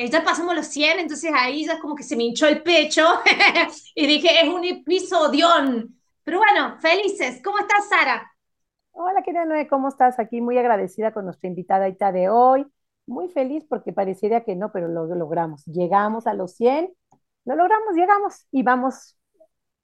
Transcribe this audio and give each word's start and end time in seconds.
Eh, 0.00 0.08
ya 0.08 0.24
pasamos 0.24 0.54
los 0.54 0.66
100, 0.68 1.00
entonces 1.00 1.30
ahí 1.36 1.66
ya 1.66 1.78
como 1.78 1.94
que 1.94 2.02
se 2.02 2.16
me 2.16 2.24
hinchó 2.24 2.46
el 2.48 2.62
pecho 2.62 3.04
y 3.94 4.06
dije, 4.06 4.28
es 4.40 4.48
un 4.48 4.64
episodión. 4.64 5.94
Pero 6.24 6.38
bueno, 6.38 6.78
felices. 6.80 7.42
¿Cómo 7.44 7.58
estás, 7.58 7.86
Sara? 7.86 8.32
Hola, 8.92 9.22
querida 9.22 9.44
Noé, 9.44 9.68
¿cómo 9.68 9.88
estás? 9.88 10.18
Aquí 10.18 10.40
muy 10.40 10.56
agradecida 10.56 11.12
con 11.12 11.26
nuestra 11.26 11.48
invitada 11.48 11.84
de 12.12 12.30
hoy. 12.30 12.66
Muy 13.04 13.28
feliz 13.28 13.66
porque 13.68 13.92
parecería 13.92 14.42
que 14.42 14.56
no, 14.56 14.72
pero 14.72 14.88
lo, 14.88 15.04
logramos. 15.04 15.66
Llegamos 15.66 16.26
a 16.26 16.32
los 16.32 16.54
100, 16.54 16.90
lo 17.44 17.54
logramos, 17.54 17.94
llegamos 17.94 18.46
y 18.50 18.62
vamos 18.62 19.18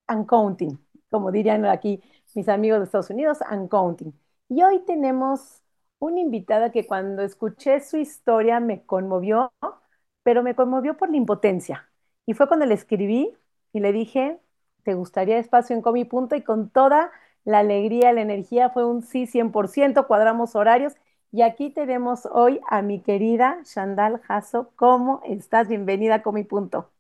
uncounting, 0.08 0.78
como 1.10 1.30
dirían 1.30 1.66
aquí 1.66 2.02
mis 2.34 2.48
amigos 2.48 2.78
de 2.78 2.84
Estados 2.86 3.10
Unidos, 3.10 3.40
uncounting. 3.50 4.18
Y 4.48 4.62
hoy 4.62 4.78
tenemos 4.86 5.60
una 5.98 6.20
invitada 6.20 6.72
que 6.72 6.86
cuando 6.86 7.20
escuché 7.20 7.80
su 7.80 7.98
historia 7.98 8.60
me 8.60 8.86
conmovió, 8.86 9.52
pero 10.26 10.42
me 10.42 10.56
conmovió 10.56 10.96
por 10.96 11.08
la 11.08 11.18
impotencia. 11.18 11.88
Y 12.26 12.34
fue 12.34 12.48
cuando 12.48 12.66
le 12.66 12.74
escribí 12.74 13.32
y 13.72 13.78
le 13.78 13.92
dije, 13.92 14.40
¿te 14.82 14.94
gustaría 14.94 15.38
espacio 15.38 15.76
en 15.76 15.82
Comi 15.82 16.04
Punto? 16.04 16.34
Y 16.34 16.42
con 16.42 16.68
toda 16.68 17.12
la 17.44 17.60
alegría, 17.60 18.12
la 18.12 18.22
energía, 18.22 18.70
fue 18.70 18.84
un 18.84 19.02
sí 19.02 19.28
100%, 19.28 20.08
cuadramos 20.08 20.56
horarios. 20.56 20.94
Y 21.30 21.42
aquí 21.42 21.70
tenemos 21.70 22.26
hoy 22.32 22.58
a 22.68 22.82
mi 22.82 22.98
querida 23.02 23.58
Shandal 23.64 24.20
Jasso. 24.22 24.72
¿Cómo 24.74 25.20
estás? 25.24 25.68
Bienvenida 25.68 26.16
a 26.16 26.22
Comi 26.22 26.42
Punto. 26.42 26.90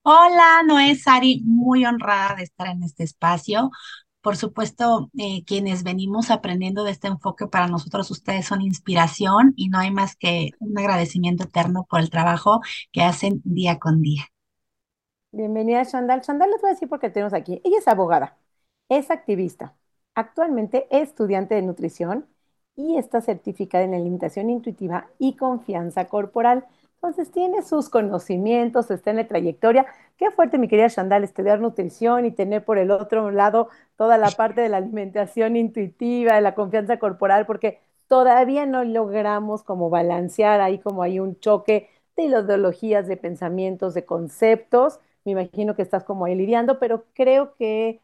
Hola, 0.00 0.62
Noé 0.64 0.94
Sari, 0.94 1.42
muy 1.44 1.84
honrada 1.84 2.36
de 2.36 2.44
estar 2.44 2.68
en 2.68 2.82
este 2.82 3.04
espacio. 3.04 3.70
Por 4.26 4.36
supuesto, 4.36 5.08
eh, 5.16 5.44
quienes 5.44 5.84
venimos 5.84 6.32
aprendiendo 6.32 6.82
de 6.82 6.90
este 6.90 7.06
enfoque, 7.06 7.46
para 7.46 7.68
nosotros 7.68 8.10
ustedes 8.10 8.44
son 8.44 8.60
inspiración 8.60 9.52
y 9.54 9.68
no 9.68 9.78
hay 9.78 9.92
más 9.92 10.16
que 10.16 10.50
un 10.58 10.76
agradecimiento 10.76 11.44
eterno 11.44 11.86
por 11.88 12.00
el 12.00 12.10
trabajo 12.10 12.60
que 12.90 13.02
hacen 13.02 13.40
día 13.44 13.78
con 13.78 14.02
día. 14.02 14.24
Bienvenida, 15.30 15.86
Chandal. 15.86 16.22
Chandal, 16.22 16.50
les 16.50 16.60
voy 16.60 16.70
a 16.70 16.72
decir 16.72 16.88
por 16.88 16.98
qué 16.98 17.08
tenemos 17.08 17.34
aquí. 17.34 17.60
Ella 17.62 17.78
es 17.78 17.86
abogada, 17.86 18.36
es 18.88 19.12
activista, 19.12 19.76
actualmente 20.16 20.88
es 20.90 21.10
estudiante 21.10 21.54
de 21.54 21.62
nutrición 21.62 22.26
y 22.74 22.96
está 22.96 23.20
certificada 23.20 23.84
en 23.84 23.94
alimentación 23.94 24.50
intuitiva 24.50 25.06
y 25.20 25.36
confianza 25.36 26.06
corporal. 26.08 26.66
Entonces 27.06 27.30
tiene 27.32 27.62
sus 27.62 27.88
conocimientos, 27.88 28.90
está 28.90 29.10
en 29.10 29.16
la 29.16 29.28
trayectoria. 29.28 29.86
Qué 30.16 30.30
fuerte, 30.32 30.58
mi 30.58 30.66
querida 30.68 30.88
Chandal, 30.90 31.22
estudiar 31.24 31.60
nutrición 31.60 32.24
y 32.26 32.32
tener 32.32 32.64
por 32.64 32.78
el 32.78 32.90
otro 32.90 33.30
lado 33.30 33.68
toda 33.96 34.18
la 34.18 34.36
parte 34.36 34.60
de 34.60 34.68
la 34.68 34.78
alimentación 34.78 35.56
intuitiva, 35.56 36.34
de 36.34 36.40
la 36.40 36.54
confianza 36.56 36.98
corporal, 36.98 37.46
porque 37.46 37.80
todavía 38.08 38.66
no 38.66 38.82
logramos 38.84 39.62
como 39.62 39.88
balancear 39.90 40.60
ahí 40.60 40.78
como 40.80 41.02
hay 41.02 41.20
un 41.20 41.38
choque 41.38 41.88
de 42.16 42.24
ideologías, 42.24 43.06
de 43.06 43.16
pensamientos, 43.16 43.94
de 43.94 44.04
conceptos. 44.04 44.98
Me 45.24 45.32
imagino 45.32 45.74
que 45.76 45.82
estás 45.82 46.02
como 46.04 46.24
ahí 46.24 46.34
lidiando, 46.34 46.78
pero 46.80 47.04
creo 47.14 47.54
que 47.56 48.00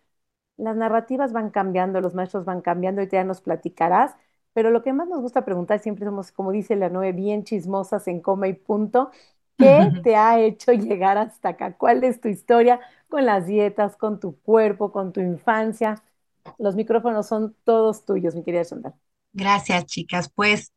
las 0.57 0.77
narrativas 0.77 1.33
van 1.33 1.51
cambiando, 1.51 2.01
los 2.01 2.15
maestros 2.15 2.45
van 2.45 2.61
cambiando 2.63 3.03
y 3.03 3.09
ya 3.09 3.25
nos 3.25 3.41
platicarás. 3.41 4.15
Pero 4.55 4.71
lo 4.71 4.83
que 4.83 4.93
más 4.93 5.09
nos 5.09 5.21
gusta 5.21 5.45
preguntar, 5.45 5.81
siempre 5.81 6.05
somos, 6.07 6.33
como 6.33 6.53
dice 6.53 6.77
la 6.77 6.89
nueve, 6.91 7.13
bien 7.13 7.45
chismosas 7.45 8.07
en 8.09 8.21
coma 8.21 8.49
y 8.49 8.55
punto. 8.55 9.11
¿Qué 9.59 9.99
te 10.03 10.17
ha 10.17 10.41
hecho 10.41 10.73
llegar 10.73 11.19
hasta 11.19 11.51
acá? 11.51 11.77
¿Cuál 11.77 12.03
es 12.05 12.21
tu 12.21 12.29
historia 12.29 12.81
con 13.09 13.25
las 13.27 13.47
dietas, 13.47 13.97
con 13.97 14.19
tu 14.21 14.39
cuerpo, 14.41 14.93
con 14.93 15.13
tu 15.13 15.21
infancia? 15.21 16.03
Los 16.59 16.75
micrófonos 16.77 17.27
son 17.29 17.55
todos 17.65 18.05
tuyos, 18.05 18.35
mi 18.35 18.43
querida 18.45 18.65
Chantal. 18.65 18.95
Gracias, 19.33 19.87
chicas. 19.87 20.31
Pues 20.35 20.73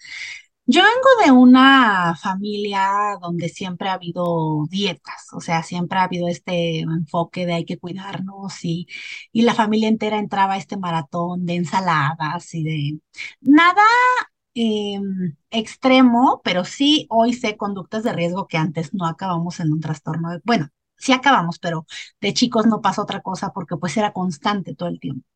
yo 0.67 0.81
vengo 0.83 1.25
de 1.25 1.31
una 1.31 2.15
familia 2.15 3.17
donde 3.21 3.49
siempre 3.49 3.89
ha 3.89 3.93
habido 3.93 4.65
dietas, 4.69 5.27
o 5.33 5.39
sea, 5.41 5.63
siempre 5.63 5.99
ha 5.99 6.03
habido 6.03 6.27
este 6.27 6.79
enfoque 6.79 7.45
de 7.45 7.53
hay 7.53 7.65
que 7.65 7.77
cuidarnos 7.77 8.63
y, 8.65 8.87
y 9.31 9.43
la 9.43 9.53
familia 9.53 9.89
entera 9.89 10.17
entraba 10.19 10.53
a 10.55 10.57
este 10.57 10.77
maratón 10.77 11.45
de 11.45 11.55
ensaladas 11.55 12.53
y 12.55 12.63
de 12.63 12.99
nada 13.41 13.83
em, 14.53 15.35
extremo, 15.51 16.41
pero 16.43 16.63
sí 16.65 17.07
hoy 17.09 17.33
sé 17.33 17.57
conductas 17.57 18.03
de 18.03 18.13
riesgo 18.13 18.47
que 18.47 18.57
antes 18.57 18.93
no 18.93 19.05
acabamos 19.07 19.59
en 19.59 19.71
un 19.73 19.79
trastorno. 19.81 20.29
De, 20.31 20.41
bueno, 20.45 20.69
sí 20.97 21.11
acabamos, 21.13 21.59
pero 21.59 21.85
de 22.21 22.33
chicos 22.33 22.65
no 22.67 22.81
pasa 22.81 23.01
otra 23.01 23.21
cosa 23.21 23.51
porque 23.53 23.77
pues 23.77 23.97
era 23.97 24.13
constante 24.13 24.75
todo 24.75 24.89
el 24.89 24.99
tiempo. 24.99 25.27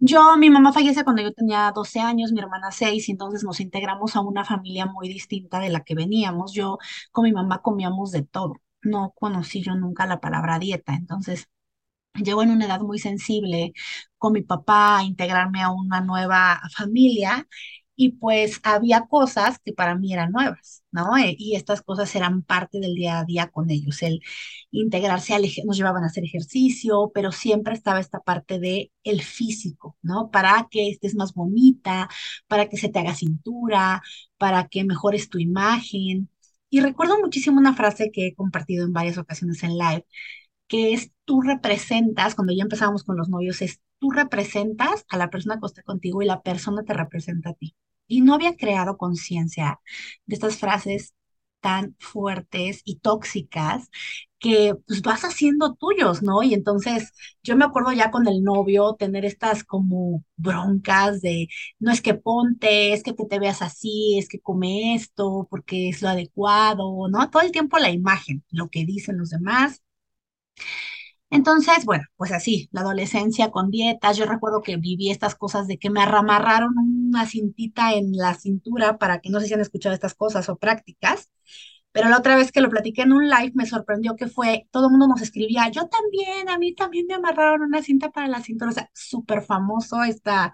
Yo, 0.00 0.36
mi 0.36 0.48
mamá 0.50 0.72
fallece 0.72 1.02
cuando 1.04 1.22
yo 1.22 1.32
tenía 1.32 1.72
12 1.74 1.98
años, 2.00 2.32
mi 2.32 2.38
hermana 2.40 2.70
6, 2.70 3.08
y 3.08 3.12
entonces 3.12 3.42
nos 3.44 3.58
integramos 3.60 4.14
a 4.16 4.20
una 4.20 4.44
familia 4.44 4.86
muy 4.86 5.08
distinta 5.08 5.58
de 5.60 5.70
la 5.70 5.80
que 5.82 5.94
veníamos. 5.96 6.52
Yo 6.52 6.78
con 7.10 7.24
mi 7.24 7.32
mamá 7.32 7.62
comíamos 7.62 8.12
de 8.12 8.22
todo. 8.22 8.54
No 8.82 9.12
conocí 9.16 9.60
yo 9.62 9.74
nunca 9.74 10.06
la 10.06 10.20
palabra 10.20 10.58
dieta, 10.60 10.94
entonces 10.94 11.48
llego 12.14 12.42
en 12.42 12.50
una 12.52 12.66
edad 12.66 12.80
muy 12.80 12.98
sensible 13.00 13.72
con 14.18 14.32
mi 14.34 14.42
papá 14.42 14.98
a 14.98 15.04
integrarme 15.04 15.62
a 15.62 15.70
una 15.72 16.00
nueva 16.02 16.60
familia 16.76 17.46
y 18.00 18.10
pues 18.12 18.60
había 18.62 19.06
cosas 19.08 19.58
que 19.58 19.72
para 19.72 19.96
mí 19.96 20.12
eran 20.14 20.30
nuevas, 20.30 20.84
¿no? 20.92 21.16
Eh, 21.18 21.34
y 21.36 21.56
estas 21.56 21.82
cosas 21.82 22.14
eran 22.14 22.42
parte 22.42 22.78
del 22.78 22.94
día 22.94 23.18
a 23.18 23.24
día 23.24 23.48
con 23.48 23.70
ellos, 23.70 24.02
el 24.02 24.20
integrarse 24.70 25.34
al 25.34 25.42
nos 25.66 25.76
llevaban 25.76 26.04
a 26.04 26.06
hacer 26.06 26.22
ejercicio, 26.24 27.10
pero 27.12 27.32
siempre 27.32 27.74
estaba 27.74 27.98
esta 27.98 28.20
parte 28.20 28.60
de 28.60 28.92
el 29.02 29.20
físico, 29.22 29.96
¿no? 30.02 30.30
Para 30.30 30.68
que 30.70 30.88
estés 30.90 31.16
más 31.16 31.34
bonita, 31.34 32.08
para 32.46 32.68
que 32.68 32.76
se 32.76 32.88
te 32.88 33.00
haga 33.00 33.14
cintura, 33.16 34.00
para 34.38 34.68
que 34.68 34.84
mejores 34.84 35.28
tu 35.28 35.38
imagen. 35.40 36.30
Y 36.70 36.80
recuerdo 36.80 37.18
muchísimo 37.18 37.58
una 37.58 37.74
frase 37.74 38.10
que 38.12 38.28
he 38.28 38.34
compartido 38.36 38.84
en 38.86 38.92
varias 38.92 39.18
ocasiones 39.18 39.62
en 39.64 39.76
live, 39.76 40.06
que 40.68 40.92
es 40.94 41.12
tú 41.24 41.42
representas, 41.42 42.34
cuando 42.36 42.54
ya 42.54 42.62
empezamos 42.62 43.04
con 43.04 43.16
los 43.16 43.28
novios, 43.28 43.62
es 43.62 43.80
tú 43.98 44.10
representas 44.12 45.04
a 45.08 45.16
la 45.18 45.30
persona 45.30 45.58
que 45.60 45.66
está 45.66 45.82
contigo 45.82 46.22
y 46.22 46.26
la 46.26 46.42
persona 46.42 46.84
te 46.84 46.94
representa 46.94 47.50
a 47.50 47.54
ti 47.54 47.74
y 48.08 48.22
no 48.22 48.34
había 48.34 48.56
creado 48.56 48.96
conciencia 48.98 49.80
de 50.26 50.34
estas 50.34 50.56
frases 50.58 51.14
tan 51.60 51.96
fuertes 52.00 52.82
y 52.84 52.98
tóxicas 53.00 53.88
que 54.38 54.74
pues 54.86 55.02
vas 55.02 55.22
haciendo 55.24 55.74
tuyos, 55.74 56.22
¿no? 56.22 56.42
Y 56.44 56.54
entonces 56.54 57.12
yo 57.42 57.56
me 57.56 57.64
acuerdo 57.64 57.92
ya 57.92 58.10
con 58.12 58.28
el 58.28 58.42
novio 58.44 58.94
tener 58.94 59.24
estas 59.24 59.64
como 59.64 60.24
broncas 60.36 61.20
de 61.20 61.48
no 61.80 61.90
es 61.92 62.00
que 62.02 62.14
ponte, 62.14 62.92
es 62.92 63.02
que 63.02 63.12
te 63.14 63.38
veas 63.40 63.62
así, 63.62 64.16
es 64.18 64.28
que 64.28 64.40
come 64.40 64.94
esto 64.94 65.46
porque 65.50 65.88
es 65.88 66.02
lo 66.02 66.08
adecuado, 66.10 67.08
¿no? 67.10 67.30
Todo 67.30 67.42
el 67.42 67.50
tiempo 67.52 67.78
la 67.78 67.90
imagen, 67.90 68.44
lo 68.50 68.68
que 68.70 68.84
dicen 68.84 69.18
los 69.18 69.30
demás. 69.30 69.82
Entonces, 71.30 71.84
bueno, 71.84 72.04
pues 72.16 72.32
así, 72.32 72.68
la 72.72 72.80
adolescencia 72.80 73.50
con 73.50 73.70
dietas, 73.70 74.16
yo 74.16 74.24
recuerdo 74.24 74.62
que 74.62 74.76
viví 74.78 75.10
estas 75.10 75.34
cosas 75.34 75.66
de 75.66 75.78
que 75.78 75.90
me 75.90 76.00
arramarraron 76.00 76.72
una 76.78 77.26
cintita 77.26 77.92
en 77.94 78.12
la 78.16 78.34
cintura 78.34 78.96
para 78.98 79.20
que 79.20 79.28
no 79.30 79.38
sé 79.40 79.46
si 79.46 79.54
han 79.54 79.60
escuchado 79.60 79.94
estas 79.94 80.14
cosas 80.14 80.48
o 80.48 80.56
prácticas, 80.56 81.30
pero 81.92 82.08
la 82.08 82.18
otra 82.18 82.36
vez 82.36 82.52
que 82.52 82.60
lo 82.62 82.70
platiqué 82.70 83.02
en 83.02 83.12
un 83.12 83.28
live 83.28 83.52
me 83.54 83.66
sorprendió 83.66 84.16
que 84.16 84.28
fue, 84.28 84.68
todo 84.70 84.86
el 84.86 84.92
mundo 84.92 85.08
nos 85.08 85.22
escribía, 85.22 85.68
yo 85.70 85.88
también, 85.88 86.48
a 86.48 86.58
mí 86.58 86.74
también 86.74 87.06
me 87.06 87.14
amarraron 87.14 87.62
una 87.62 87.82
cinta 87.82 88.10
para 88.10 88.28
la 88.28 88.42
cintura, 88.42 88.70
o 88.70 88.74
sea, 88.74 88.90
súper 88.94 89.42
famoso 89.42 90.02
esta, 90.04 90.52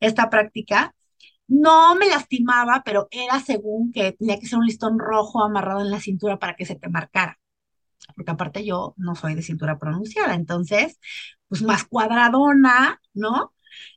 esta 0.00 0.30
práctica. 0.30 0.94
No 1.48 1.94
me 1.96 2.08
lastimaba, 2.08 2.82
pero 2.84 3.08
era 3.12 3.40
según 3.40 3.92
que 3.92 4.12
tenía 4.12 4.38
que 4.40 4.46
ser 4.46 4.58
un 4.58 4.66
listón 4.66 4.98
rojo 4.98 5.44
amarrado 5.44 5.82
en 5.82 5.90
la 5.90 6.00
cintura 6.00 6.38
para 6.38 6.56
que 6.56 6.66
se 6.66 6.76
te 6.76 6.88
marcara 6.90 7.38
porque 8.16 8.30
aparte 8.32 8.64
yo 8.64 8.94
no 8.96 9.14
soy 9.14 9.34
de 9.34 9.42
cintura 9.42 9.78
pronunciada, 9.78 10.34
entonces, 10.34 10.98
pues 11.48 11.62
más 11.62 11.84
cuadradona, 11.84 13.00
¿no? 13.14 13.54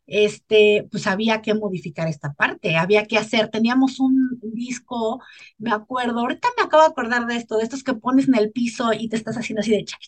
Este, 0.08 0.88
pues 0.92 1.08
había 1.08 1.42
que 1.42 1.54
modificar 1.56 2.08
esta 2.08 2.34
parte, 2.34 2.78
había 2.78 3.06
que 3.08 3.18
hacer, 3.18 3.50
teníamos 3.50 4.00
un 4.00 4.40
disco, 4.44 5.22
me 5.58 5.72
acuerdo, 5.72 6.20
ahorita 6.22 6.48
me 6.58 6.64
acabo 6.64 6.84
de 6.84 6.90
acordar 6.90 7.26
de 7.28 7.36
esto, 7.38 7.58
de 7.58 7.64
estos 7.64 7.84
que 7.84 7.94
pones 7.96 8.28
en 8.28 8.36
el 8.36 8.52
piso 8.52 8.94
y 8.94 9.10
te 9.10 9.16
estás 9.18 9.38
haciendo 9.38 9.62
así 9.62 9.72
de 9.72 9.84
chaca, 9.86 10.06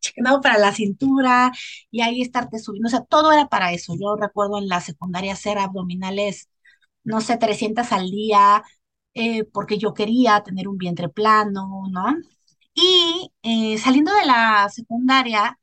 chaca, 0.00 0.22
¿no? 0.22 0.40
Para 0.40 0.58
la 0.58 0.72
cintura 0.72 1.52
y 1.90 2.00
ahí 2.02 2.22
estarte 2.22 2.58
subiendo, 2.58 2.86
o 2.88 2.90
sea, 2.90 3.04
todo 3.04 3.32
era 3.32 3.48
para 3.48 3.72
eso. 3.72 3.94
Yo 4.00 4.16
recuerdo 4.16 4.58
en 4.58 4.68
la 4.68 4.80
secundaria 4.80 5.32
hacer 5.34 5.58
abdominales, 5.58 6.48
no 7.04 7.20
sé, 7.20 7.36
300 7.38 7.92
al 7.92 8.10
día, 8.10 8.62
eh, 9.14 9.44
porque 9.44 9.78
yo 9.78 9.94
quería 9.94 10.42
tener 10.42 10.68
un 10.68 10.78
vientre 10.78 11.08
plano, 11.08 11.84
¿no? 11.90 12.16
Y 12.74 13.30
eh, 13.42 13.78
saliendo 13.78 14.12
de 14.14 14.26
la 14.26 14.68
secundaria, 14.70 15.58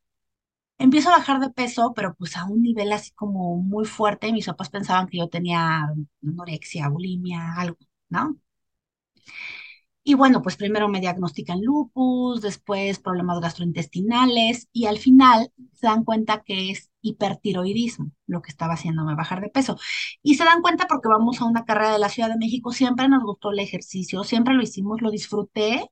empiezo 0.80 1.09
a 1.09 1.18
bajar 1.19 1.39
de 1.42 1.50
peso, 1.51 1.94
pero 1.95 2.15
pues 2.15 2.38
a 2.38 2.45
un 2.45 2.62
nivel 2.63 2.92
así 2.94 3.12
como 3.13 3.57
muy 3.57 3.86
fuerte. 3.86 4.33
Mis 4.33 4.48
papás 4.48 4.69
pensaban 4.69 5.07
que 5.07 5.19
yo 5.19 5.30
tenía 5.30 5.89
anorexia, 6.24 6.89
bulimia, 6.89 7.54
algo, 7.57 7.77
¿no? 8.09 8.38
Y 10.04 10.13
bueno, 10.13 10.42
pues 10.42 10.56
primero 10.56 10.88
me 10.88 11.01
diagnostican 11.01 11.59
lupus, 11.62 12.42
después 12.42 13.00
problemas 13.00 13.42
gastrointestinales 13.42 14.69
y 14.71 14.86
al 14.86 15.00
final 15.00 15.51
se 15.74 15.88
dan 15.88 16.06
cuenta 16.06 16.44
que 16.44 16.71
es 16.71 16.89
hipertiroidismo 17.01 18.12
lo 18.25 18.42
que 18.42 18.50
estaba 18.50 18.75
haciéndome 18.75 19.15
bajar 19.15 19.42
de 19.42 19.50
peso. 19.50 19.77
Y 20.24 20.36
se 20.36 20.45
dan 20.45 20.62
cuenta 20.62 20.88
porque 20.88 21.09
vamos 21.09 21.42
a 21.42 21.45
una 21.45 21.65
carrera 21.65 21.92
de 21.92 22.00
la 22.00 22.07
Ciudad 22.09 22.30
de 22.30 22.38
México, 22.38 22.71
siempre 22.71 23.09
nos 23.09 23.24
gustó 23.24 23.51
el 23.51 23.59
ejercicio, 23.59 24.24
siempre 24.24 24.54
lo 24.54 24.63
hicimos, 24.63 25.01
lo 25.01 25.12
disfruté, 25.12 25.89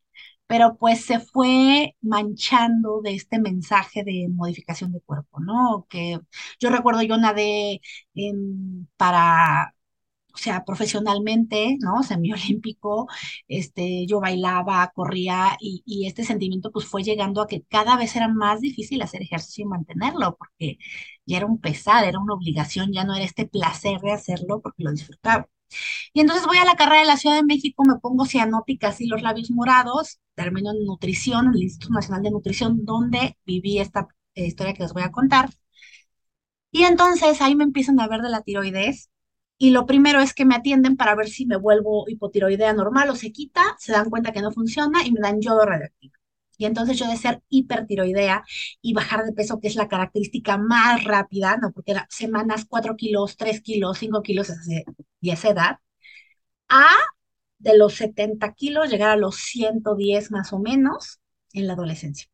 pero 0.47 0.77
pues 0.77 1.05
se 1.05 1.19
fue 1.19 1.95
manchando 2.01 3.01
de 3.01 3.15
este 3.15 3.39
mensaje 3.39 4.03
de 4.03 4.27
modificación 4.29 4.91
de 4.91 5.01
cuerpo, 5.01 5.39
¿no? 5.39 5.87
Que 5.89 6.19
yo 6.59 6.69
recuerdo 6.69 7.01
yo 7.03 7.17
nadé 7.17 7.81
em, 8.15 8.87
para 8.97 9.73
o 10.33 10.37
sea, 10.37 10.65
profesionalmente, 10.65 11.77
¿no? 11.79 12.03
Semiolímpico, 12.03 13.07
este, 13.47 14.05
yo 14.05 14.19
bailaba, 14.19 14.91
corría 14.93 15.55
y, 15.59 15.81
y, 15.85 16.07
este 16.07 16.23
sentimiento 16.25 16.71
pues 16.71 16.85
fue 16.87 17.03
llegando 17.03 17.41
a 17.41 17.47
que 17.47 17.63
cada 17.63 17.95
vez 17.97 18.15
era 18.15 18.27
más 18.27 18.59
difícil 18.61 19.01
hacer 19.01 19.21
ejercicio 19.21 19.63
y 19.65 19.67
mantenerlo, 19.69 20.35
porque 20.37 20.77
ya 21.25 21.37
era 21.37 21.45
un 21.45 21.59
pesar, 21.61 22.03
era 22.05 22.19
una 22.19 22.33
obligación, 22.33 22.91
ya 22.93 23.05
no 23.05 23.15
era 23.15 23.23
este 23.25 23.47
placer 23.47 23.99
de 24.01 24.11
hacerlo 24.11 24.61
porque 24.61 24.83
lo 24.83 24.91
disfrutaba. 24.91 25.47
Y 26.13 26.21
entonces 26.21 26.45
voy 26.47 26.57
a 26.57 26.65
la 26.65 26.75
carrera 26.75 27.01
de 27.01 27.07
la 27.07 27.17
Ciudad 27.17 27.35
de 27.35 27.43
México, 27.43 27.83
me 27.85 27.97
pongo 27.99 28.25
cianóticas 28.25 29.01
y 29.01 29.07
los 29.07 29.21
labios 29.21 29.51
morados, 29.51 30.19
termino 30.35 30.71
en 30.71 30.85
nutrición, 30.85 31.47
en 31.47 31.53
el 31.55 31.63
Instituto 31.63 31.93
Nacional 31.93 32.23
de 32.23 32.31
Nutrición, 32.31 32.85
donde 32.85 33.37
viví 33.45 33.79
esta 33.79 34.07
eh, 34.35 34.45
historia 34.47 34.73
que 34.73 34.83
les 34.83 34.93
voy 34.93 35.03
a 35.03 35.11
contar. 35.11 35.49
Y 36.71 36.83
entonces 36.83 37.41
ahí 37.41 37.55
me 37.55 37.63
empiezan 37.63 37.99
a 37.99 38.07
ver 38.07 38.21
de 38.21 38.29
la 38.29 38.41
tiroides 38.41 39.09
y 39.57 39.71
lo 39.71 39.85
primero 39.85 40.19
es 40.19 40.33
que 40.33 40.45
me 40.45 40.55
atienden 40.55 40.97
para 40.97 41.15
ver 41.15 41.29
si 41.29 41.45
me 41.45 41.55
vuelvo 41.57 42.05
hipotiroidea 42.09 42.73
normal 42.73 43.09
o 43.09 43.15
se 43.15 43.31
quita, 43.31 43.61
se 43.79 43.93
dan 43.93 44.09
cuenta 44.09 44.33
que 44.33 44.41
no 44.41 44.51
funciona 44.51 45.05
y 45.05 45.11
me 45.11 45.21
dan 45.21 45.39
yodo 45.41 45.65
radioactivo. 45.65 46.13
Y 46.57 46.65
entonces 46.65 46.97
yo 46.97 47.07
de 47.07 47.17
ser 47.17 47.41
hipertiroidea 47.49 48.43
y 48.81 48.93
bajar 48.93 49.25
de 49.25 49.33
peso, 49.33 49.59
que 49.59 49.67
es 49.67 49.75
la 49.75 49.87
característica 49.87 50.57
más 50.57 51.03
rápida, 51.03 51.57
¿no? 51.57 51.71
Porque 51.71 51.91
era 51.91 52.07
semanas 52.09 52.65
4 52.67 52.95
kilos, 52.95 53.37
3 53.37 53.61
kilos, 53.61 53.97
5 53.97 54.21
kilos 54.21 54.49
y 55.25 55.31
esa 55.31 55.49
edad, 55.49 55.79
a 56.69 56.87
de 57.59 57.77
los 57.77 57.95
70 57.95 58.53
kilos 58.53 58.89
llegar 58.91 59.11
a 59.11 59.17
los 59.17 59.37
110 59.37 60.31
más 60.31 60.53
o 60.53 60.59
menos 60.59 61.19
en 61.53 61.67
la 61.67 61.73
adolescencia. 61.73 62.27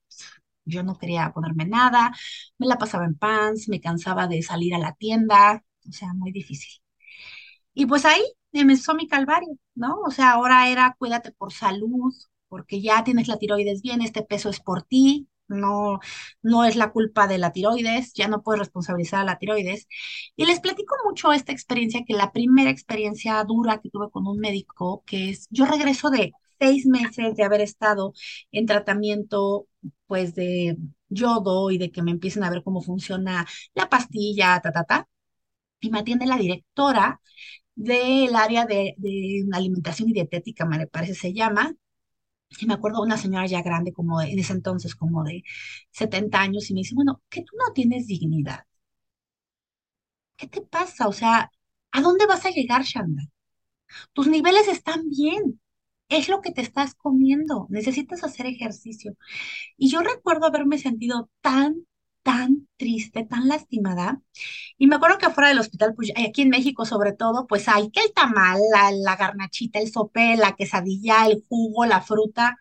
Yo 0.65 0.83
no 0.83 0.97
quería 0.97 1.31
ponerme 1.33 1.65
nada, 1.67 2.13
me 2.59 2.67
la 2.67 2.77
pasaba 2.77 3.05
en 3.05 3.15
pants, 3.15 3.69
me 3.69 3.81
cansaba 3.81 4.27
de 4.27 4.41
salir 4.43 4.75
a 4.75 4.79
la 4.79 4.93
tienda, 4.95 5.63
o 5.89 5.91
sea, 5.93 6.13
muy 6.13 6.31
difícil. 6.31 6.81
Y 7.73 7.85
pues 7.85 8.05
ahí 8.05 8.21
empezó 8.53 8.95
mi 8.95 9.07
calvario, 9.07 9.57
¿no? 9.75 9.99
O 10.05 10.11
sea, 10.11 10.31
ahora 10.33 10.69
era 10.69 10.95
cuídate 10.99 11.31
por 11.31 11.53
salud, 11.53 12.13
porque 12.49 12.81
ya 12.81 13.03
tienes 13.03 13.27
la 13.27 13.37
tiroides 13.37 13.81
bien, 13.81 14.01
este 14.01 14.23
peso 14.23 14.49
es 14.49 14.59
por 14.59 14.83
ti, 14.83 15.29
no, 15.51 15.99
no 16.41 16.63
es 16.65 16.75
la 16.75 16.91
culpa 16.91 17.27
de 17.27 17.37
la 17.37 17.51
tiroides, 17.51 18.13
ya 18.13 18.27
no 18.27 18.41
puedes 18.43 18.59
responsabilizar 18.59 19.21
a 19.21 19.23
la 19.25 19.37
tiroides. 19.37 19.87
Y 20.35 20.45
les 20.45 20.59
platico 20.59 20.95
mucho 21.05 21.31
esta 21.33 21.51
experiencia, 21.51 22.03
que 22.05 22.13
la 22.13 22.31
primera 22.31 22.69
experiencia 22.69 23.43
dura 23.43 23.79
que 23.81 23.89
tuve 23.89 24.09
con 24.11 24.27
un 24.27 24.39
médico, 24.39 25.03
que 25.05 25.29
es, 25.31 25.47
yo 25.51 25.65
regreso 25.65 26.09
de 26.09 26.33
seis 26.59 26.85
meses 26.85 27.35
de 27.35 27.43
haber 27.43 27.61
estado 27.61 28.13
en 28.51 28.65
tratamiento, 28.65 29.67
pues 30.07 30.35
de 30.35 30.77
yodo 31.09 31.71
y 31.71 31.77
de 31.77 31.91
que 31.91 32.01
me 32.03 32.11
empiecen 32.11 32.43
a 32.43 32.49
ver 32.49 32.63
cómo 32.63 32.81
funciona 32.81 33.45
la 33.73 33.89
pastilla, 33.89 34.59
ta, 34.61 34.71
ta, 34.71 34.83
ta. 34.85 35.07
Y 35.79 35.89
me 35.91 35.99
atiende 35.99 36.25
la 36.27 36.37
directora 36.37 37.21
del 37.75 38.35
área 38.35 38.65
de, 38.65 38.95
alimentación 39.53 40.09
y 40.09 40.13
dietética, 40.13 40.65
me 40.65 40.87
parece 40.87 41.15
se 41.15 41.33
llama. 41.33 41.73
Y 42.59 42.65
me 42.65 42.73
acuerdo 42.75 43.01
una 43.01 43.17
señora 43.17 43.45
ya 43.47 43.61
grande, 43.61 43.93
como 43.93 44.21
en 44.21 44.37
ese 44.39 44.53
entonces, 44.53 44.95
como 44.95 45.23
de 45.23 45.43
70 45.91 46.41
años, 46.41 46.69
y 46.69 46.73
me 46.73 46.79
dice, 46.81 46.95
bueno, 46.95 47.21
que 47.29 47.41
tú 47.43 47.55
no 47.57 47.73
tienes 47.73 48.07
dignidad. 48.07 48.65
¿Qué 50.37 50.47
te 50.47 50.61
pasa? 50.61 51.07
O 51.07 51.13
sea, 51.13 51.51
¿a 51.91 52.01
dónde 52.01 52.25
vas 52.25 52.45
a 52.45 52.49
llegar, 52.51 52.83
Shanda? 52.83 53.23
Tus 54.13 54.27
niveles 54.27 54.67
están 54.67 55.09
bien. 55.09 55.61
Es 56.09 56.29
lo 56.29 56.41
que 56.41 56.51
te 56.51 56.61
estás 56.61 56.95
comiendo. 56.95 57.67
Necesitas 57.69 58.23
hacer 58.23 58.45
ejercicio. 58.47 59.15
Y 59.77 59.91
yo 59.91 60.01
recuerdo 60.01 60.47
haberme 60.47 60.77
sentido 60.79 61.29
tan, 61.41 61.87
tan 62.23 62.67
triste, 62.77 63.25
tan 63.25 63.47
lastimada. 63.47 64.21
Y 64.77 64.87
me 64.87 64.95
acuerdo 64.95 65.17
que 65.17 65.25
afuera 65.27 65.49
del 65.49 65.59
hospital, 65.59 65.93
pues 65.95 66.11
aquí 66.15 66.43
en 66.43 66.49
México 66.49 66.85
sobre 66.85 67.13
todo, 67.13 67.47
pues 67.47 67.67
hay 67.69 67.91
que 67.91 68.01
el 68.01 68.13
tamal, 68.13 68.59
la, 69.03 69.15
garnachita, 69.15 69.79
el 69.79 69.91
sope, 69.91 70.37
la 70.37 70.55
quesadilla, 70.55 71.25
el 71.27 71.43
jugo, 71.49 71.85
la 71.85 72.01
fruta. 72.01 72.57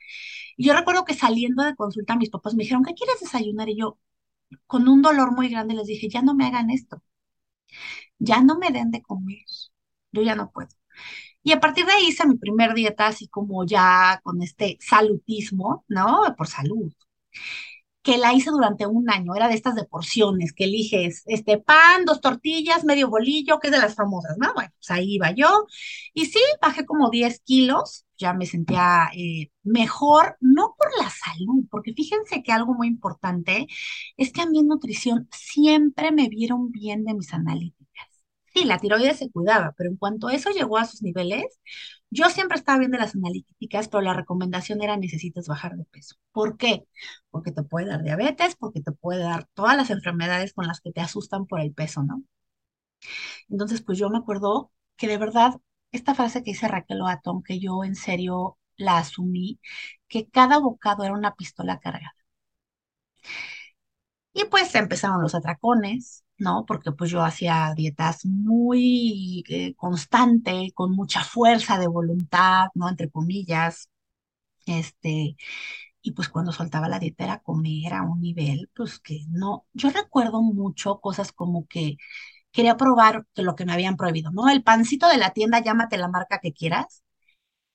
Y 0.56 0.66
yo 0.66 0.74
recuerdo 0.74 1.04
que 1.04 1.14
saliendo 1.14 1.64
de 1.64 1.74
consulta, 1.76 2.16
mis 2.16 2.30
papás 2.30 2.54
me 2.54 2.64
dijeron, 2.64 2.84
¿qué 2.84 2.94
quieres 2.94 3.20
desayunar? 3.20 3.68
Y 3.68 3.78
yo, 3.78 3.98
con 4.66 4.88
un 4.88 5.02
dolor 5.02 5.32
muy 5.32 5.48
grande, 5.50 5.74
les 5.74 5.86
dije, 5.86 6.08
ya 6.08 6.22
no 6.22 6.34
me 6.34 6.46
hagan 6.46 6.70
esto. 6.70 7.02
Ya 8.18 8.42
no 8.42 8.58
me 8.58 8.70
den 8.70 8.90
de 8.90 9.02
comer. 9.02 9.44
Yo 10.12 10.22
ya 10.22 10.34
no 10.34 10.50
puedo. 10.52 10.68
Y 11.42 11.52
a 11.52 11.60
partir 11.60 11.86
de 11.86 11.92
ahí 11.92 12.08
hice 12.08 12.26
mi 12.26 12.36
primer 12.38 12.74
dieta, 12.74 13.08
así 13.08 13.28
como 13.28 13.64
ya 13.66 14.20
con 14.24 14.42
este 14.42 14.78
salutismo, 14.80 15.84
¿no? 15.88 16.34
Por 16.36 16.48
salud 16.48 16.92
que 18.02 18.16
la 18.18 18.32
hice 18.32 18.50
durante 18.50 18.86
un 18.86 19.10
año, 19.10 19.34
era 19.34 19.48
de 19.48 19.54
estas 19.54 19.74
de 19.74 19.84
porciones, 19.84 20.52
que 20.54 20.64
eliges 20.64 21.22
este 21.26 21.58
pan, 21.58 22.04
dos 22.06 22.20
tortillas, 22.20 22.84
medio 22.84 23.08
bolillo, 23.10 23.58
que 23.60 23.68
es 23.68 23.72
de 23.72 23.78
las 23.78 23.94
famosas, 23.94 24.38
¿no? 24.38 24.54
Bueno, 24.54 24.70
pues 24.78 24.90
ahí 24.90 25.14
iba 25.14 25.30
yo. 25.32 25.66
Y 26.14 26.26
sí, 26.26 26.40
bajé 26.62 26.86
como 26.86 27.10
10 27.10 27.40
kilos, 27.40 28.06
ya 28.18 28.32
me 28.34 28.46
sentía 28.46 29.10
eh, 29.16 29.50
mejor, 29.62 30.36
no 30.40 30.74
por 30.78 30.88
la 31.02 31.10
salud, 31.10 31.64
porque 31.70 31.92
fíjense 31.94 32.42
que 32.42 32.52
algo 32.52 32.74
muy 32.74 32.88
importante 32.88 33.66
es 34.16 34.32
que 34.32 34.42
a 34.42 34.46
mí 34.46 34.62
nutrición 34.62 35.28
siempre 35.32 36.12
me 36.12 36.28
vieron 36.28 36.70
bien 36.70 37.04
de 37.04 37.14
mis 37.14 37.32
analíticas. 37.34 37.86
Sí, 38.54 38.64
la 38.64 38.78
tiroides 38.78 39.18
se 39.18 39.30
cuidaba, 39.30 39.74
pero 39.76 39.90
en 39.90 39.96
cuanto 39.96 40.28
eso 40.28 40.50
llegó 40.50 40.76
a 40.78 40.84
sus 40.86 41.02
niveles, 41.02 41.44
yo 42.10 42.28
siempre 42.30 42.58
estaba 42.58 42.78
bien 42.78 42.90
de 42.90 42.98
las 42.98 43.14
analíticas, 43.14 43.88
pero 43.88 44.02
la 44.02 44.14
recomendación 44.14 44.82
era 44.82 44.96
necesitas 44.96 45.46
bajar 45.48 45.76
de 45.76 45.84
peso. 45.86 46.16
¿Por 46.32 46.56
qué? 46.56 46.86
Porque 47.30 47.52
te 47.52 47.62
puede 47.62 47.86
dar 47.86 48.02
diabetes, 48.02 48.56
porque 48.56 48.80
te 48.82 48.92
puede 48.92 49.22
dar 49.24 49.46
todas 49.54 49.76
las 49.76 49.90
enfermedades 49.90 50.52
con 50.54 50.66
las 50.66 50.80
que 50.80 50.92
te 50.92 51.00
asustan 51.00 51.46
por 51.46 51.60
el 51.60 51.72
peso, 51.72 52.02
¿no? 52.02 52.22
Entonces, 53.48 53.82
pues 53.82 53.98
yo 53.98 54.10
me 54.10 54.18
acuerdo 54.18 54.72
que 54.96 55.08
de 55.08 55.18
verdad, 55.18 55.54
esta 55.92 56.14
frase 56.14 56.42
que 56.42 56.52
dice 56.52 56.68
Raquel 56.68 57.00
Oatón, 57.02 57.42
que 57.42 57.58
yo 57.60 57.84
en 57.84 57.94
serio 57.96 58.58
la 58.76 58.98
asumí, 58.98 59.60
que 60.08 60.28
cada 60.28 60.58
bocado 60.58 61.04
era 61.04 61.14
una 61.14 61.34
pistola 61.34 61.78
cargada. 61.80 62.14
Y 64.32 64.44
pues 64.46 64.74
empezaron 64.74 65.22
los 65.22 65.34
atracones, 65.34 66.24
¿no? 66.40 66.64
Porque 66.66 66.92
pues 66.92 67.10
yo 67.10 67.22
hacía 67.24 67.74
dietas 67.76 68.24
muy 68.26 69.44
eh, 69.48 69.74
constante, 69.76 70.72
con 70.74 70.92
mucha 70.92 71.24
fuerza 71.24 71.78
de 71.78 71.88
voluntad, 71.88 72.68
¿no? 72.74 72.88
Entre 72.88 73.10
comillas, 73.10 73.90
este, 74.66 75.36
y 76.02 76.12
pues 76.12 76.28
cuando 76.28 76.52
soltaba 76.52 76.88
la 76.88 76.98
dieta 76.98 77.24
era 77.24 77.40
comer 77.40 77.94
a 77.94 78.02
un 78.04 78.20
nivel, 78.22 78.70
pues 78.74 78.98
que 79.00 79.20
no, 79.30 79.66
yo 79.74 79.90
recuerdo 79.90 80.42
mucho 80.42 81.00
cosas 81.00 81.32
como 81.32 81.66
que 81.68 81.96
quería 82.52 82.76
probar 82.78 83.26
lo 83.36 83.56
que 83.56 83.66
me 83.66 83.72
habían 83.74 83.96
prohibido, 83.96 84.30
¿no? 84.32 84.48
El 84.50 84.62
pancito 84.64 85.08
de 85.08 85.18
la 85.18 85.32
tienda, 85.32 85.60
llámate 85.62 85.98
la 85.98 86.08
marca 86.08 86.40
que 86.40 86.52
quieras. 86.54 87.04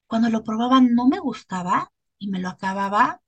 Cuando 0.08 0.30
lo 0.30 0.44
probaba 0.44 0.82
no 0.82 1.08
me 1.08 1.20
gustaba 1.20 1.92
y 2.20 2.30
me 2.30 2.40
lo 2.40 2.50
acababa 2.50 3.22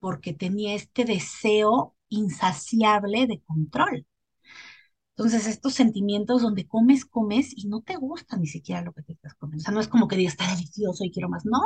porque 0.00 0.32
tenía 0.34 0.74
este 0.74 1.04
deseo 1.04 1.96
insaciable 2.08 3.26
de 3.28 3.40
control. 3.42 4.06
Entonces, 5.20 5.46
estos 5.46 5.74
sentimientos 5.74 6.40
donde 6.42 6.66
comes, 6.66 7.04
comes 7.04 7.52
y 7.56 7.68
no 7.68 7.82
te 7.82 7.96
gusta 7.96 8.38
ni 8.38 8.46
siquiera 8.46 8.80
lo 8.82 8.92
que 8.94 9.02
te 9.02 9.12
estás 9.12 9.34
comiendo. 9.34 9.60
O 9.62 9.64
sea, 9.64 9.74
no 9.74 9.80
es 9.80 9.88
como 9.88 10.08
que 10.08 10.16
digas, 10.16 10.32
está 10.32 10.48
delicioso 10.54 11.04
y 11.04 11.10
quiero 11.12 11.28
más. 11.28 11.44
No, 11.44 11.60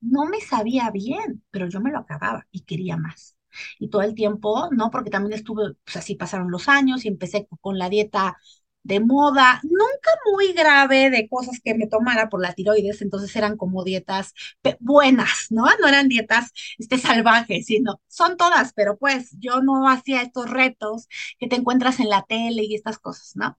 no 0.00 0.26
me 0.26 0.40
sabía 0.40 0.88
bien, 0.92 1.44
pero 1.50 1.68
yo 1.68 1.80
me 1.80 1.90
lo 1.90 1.98
acababa 1.98 2.46
y 2.52 2.60
quería 2.62 2.96
más. 2.96 3.36
Y 3.80 3.90
todo 3.90 4.02
el 4.02 4.14
tiempo, 4.14 4.68
¿no? 4.70 4.90
Porque 4.90 5.10
también 5.10 5.32
estuve, 5.34 5.74
pues 5.84 5.96
así 5.96 6.14
pasaron 6.14 6.50
los 6.50 6.68
años 6.68 7.04
y 7.04 7.08
empecé 7.08 7.48
con 7.60 7.76
la 7.78 7.88
dieta 7.90 8.36
de 8.84 9.00
moda, 9.00 9.60
nunca 9.64 10.10
muy 10.32 10.52
grave 10.52 11.10
de 11.10 11.28
cosas 11.28 11.60
que 11.62 11.74
me 11.74 11.86
tomara 11.86 12.28
por 12.28 12.40
la 12.42 12.52
tiroides, 12.52 13.02
entonces 13.02 13.34
eran 13.36 13.56
como 13.56 13.84
dietas 13.84 14.34
buenas, 14.80 15.46
¿no? 15.50 15.64
No 15.80 15.88
eran 15.88 16.08
dietas 16.08 16.50
este, 16.78 16.98
salvajes, 16.98 17.66
sino 17.66 18.00
son 18.08 18.36
todas, 18.36 18.72
pero 18.74 18.98
pues 18.98 19.30
yo 19.38 19.62
no 19.62 19.88
hacía 19.88 20.22
estos 20.22 20.50
retos 20.50 21.08
que 21.38 21.48
te 21.48 21.56
encuentras 21.56 22.00
en 22.00 22.08
la 22.10 22.22
tele 22.22 22.64
y 22.64 22.74
estas 22.74 22.98
cosas, 22.98 23.32
¿no? 23.36 23.58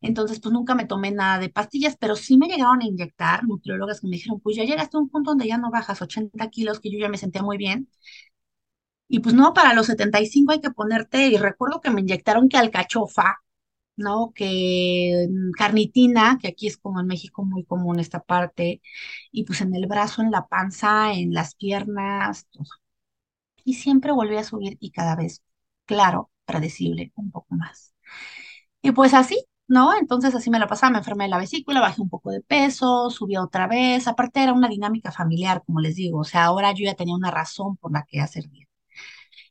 Entonces, 0.00 0.40
pues 0.40 0.52
nunca 0.52 0.74
me 0.74 0.86
tomé 0.86 1.10
nada 1.12 1.38
de 1.38 1.48
pastillas, 1.50 1.96
pero 1.98 2.16
sí 2.16 2.38
me 2.38 2.48
llegaron 2.48 2.82
a 2.82 2.86
inyectar 2.86 3.44
nutriólogas 3.44 4.00
que 4.00 4.08
me 4.08 4.16
dijeron, 4.16 4.40
pues 4.40 4.56
ya 4.56 4.64
llegaste 4.64 4.96
a 4.96 5.00
un 5.00 5.08
punto 5.10 5.30
donde 5.32 5.48
ya 5.48 5.58
no 5.58 5.70
bajas 5.70 6.02
80 6.02 6.48
kilos, 6.50 6.80
que 6.80 6.90
yo 6.90 6.98
ya 6.98 7.08
me 7.08 7.18
sentía 7.18 7.42
muy 7.42 7.58
bien, 7.58 7.88
Y 9.08 9.20
pues 9.20 9.34
no, 9.34 9.54
para 9.54 9.74
los 9.74 9.86
75 9.86 10.52
hay 10.52 10.60
que 10.60 10.70
ponerte, 10.70 11.26
y 11.28 11.36
recuerdo 11.38 11.80
que 11.80 11.90
me 11.90 12.00
inyectaron 12.02 12.48
que 12.48 12.56
alcachofa, 12.58 13.38
¿no? 13.98 14.32
Que 14.34 15.28
mm, 15.30 15.52
carnitina, 15.52 16.38
que 16.40 16.48
aquí 16.48 16.66
es 16.68 16.78
como 16.78 17.00
en 17.00 17.06
México 17.06 17.44
muy 17.44 17.64
común 17.64 18.00
esta 18.00 18.20
parte, 18.20 18.80
y 19.32 19.44
pues 19.44 19.60
en 19.62 19.74
el 19.74 19.86
brazo, 19.86 20.22
en 20.22 20.30
la 20.30 20.46
panza, 20.48 21.12
en 21.14 21.34
las 21.34 21.54
piernas, 21.54 22.46
todo. 22.50 22.66
Y 23.64 23.74
siempre 23.74 24.12
volví 24.12 24.36
a 24.36 24.44
subir 24.44 24.76
y 24.80 24.90
cada 24.90 25.14
vez, 25.16 25.42
claro, 25.86 26.30
predecible, 26.46 27.12
un 27.16 27.30
poco 27.30 27.54
más. 27.54 27.94
Y 28.82 28.92
pues 28.92 29.14
así, 29.14 29.44
¿no? 29.68 29.96
Entonces 29.96 30.34
así 30.34 30.50
me 30.50 30.58
la 30.58 30.66
pasaba, 30.68 30.92
me 30.92 30.98
enfermé 30.98 31.24
de 31.24 31.30
la 31.30 31.38
vesícula, 31.38 31.80
bajé 31.80 32.02
un 32.02 32.08
poco 32.10 32.30
de 32.30 32.40
peso, 32.42 33.10
subí 33.10 33.36
otra 33.36 33.66
vez, 33.66 34.08
aparte 34.08 34.42
era 34.42 34.52
una 34.52 34.68
dinámica 34.68 35.12
familiar, 35.12 35.62
como 35.66 35.80
les 35.80 35.96
digo, 35.96 36.20
o 36.20 36.24
sea, 36.24 36.44
ahora 36.46 36.72
yo 36.72 36.84
ya 36.84 36.94
tenía 36.94 37.14
una 37.16 37.30
razón 37.30 37.76
por 37.76 37.92
la 37.92 38.04
que 38.04 38.20
hacer 38.20 38.48
bien. 38.48 38.68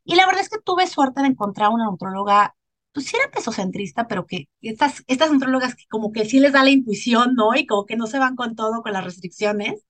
Y 0.04 0.16
la 0.16 0.26
verdad 0.26 0.42
es 0.42 0.48
que 0.50 0.58
tuve 0.64 0.86
suerte 0.86 1.22
de 1.22 1.28
encontrar 1.28 1.70
una 1.70 1.86
nutróloga, 1.86 2.56
pues 2.98 3.06
sí 3.10 3.16
era 3.16 3.30
pesocentrista, 3.30 4.08
pero 4.08 4.26
que 4.26 4.48
estas, 4.60 5.04
estas 5.06 5.30
nutrólogas 5.32 5.74
que 5.76 5.84
como 5.88 6.10
que 6.12 6.24
sí 6.24 6.40
les 6.40 6.52
da 6.52 6.64
la 6.64 6.70
intuición, 6.70 7.34
¿no? 7.36 7.54
Y 7.54 7.64
como 7.66 7.86
que 7.86 7.96
no 7.96 8.06
se 8.08 8.18
van 8.18 8.34
con 8.36 8.56
todo, 8.56 8.82
con 8.82 8.92
las 8.92 9.04
restricciones. 9.04 9.84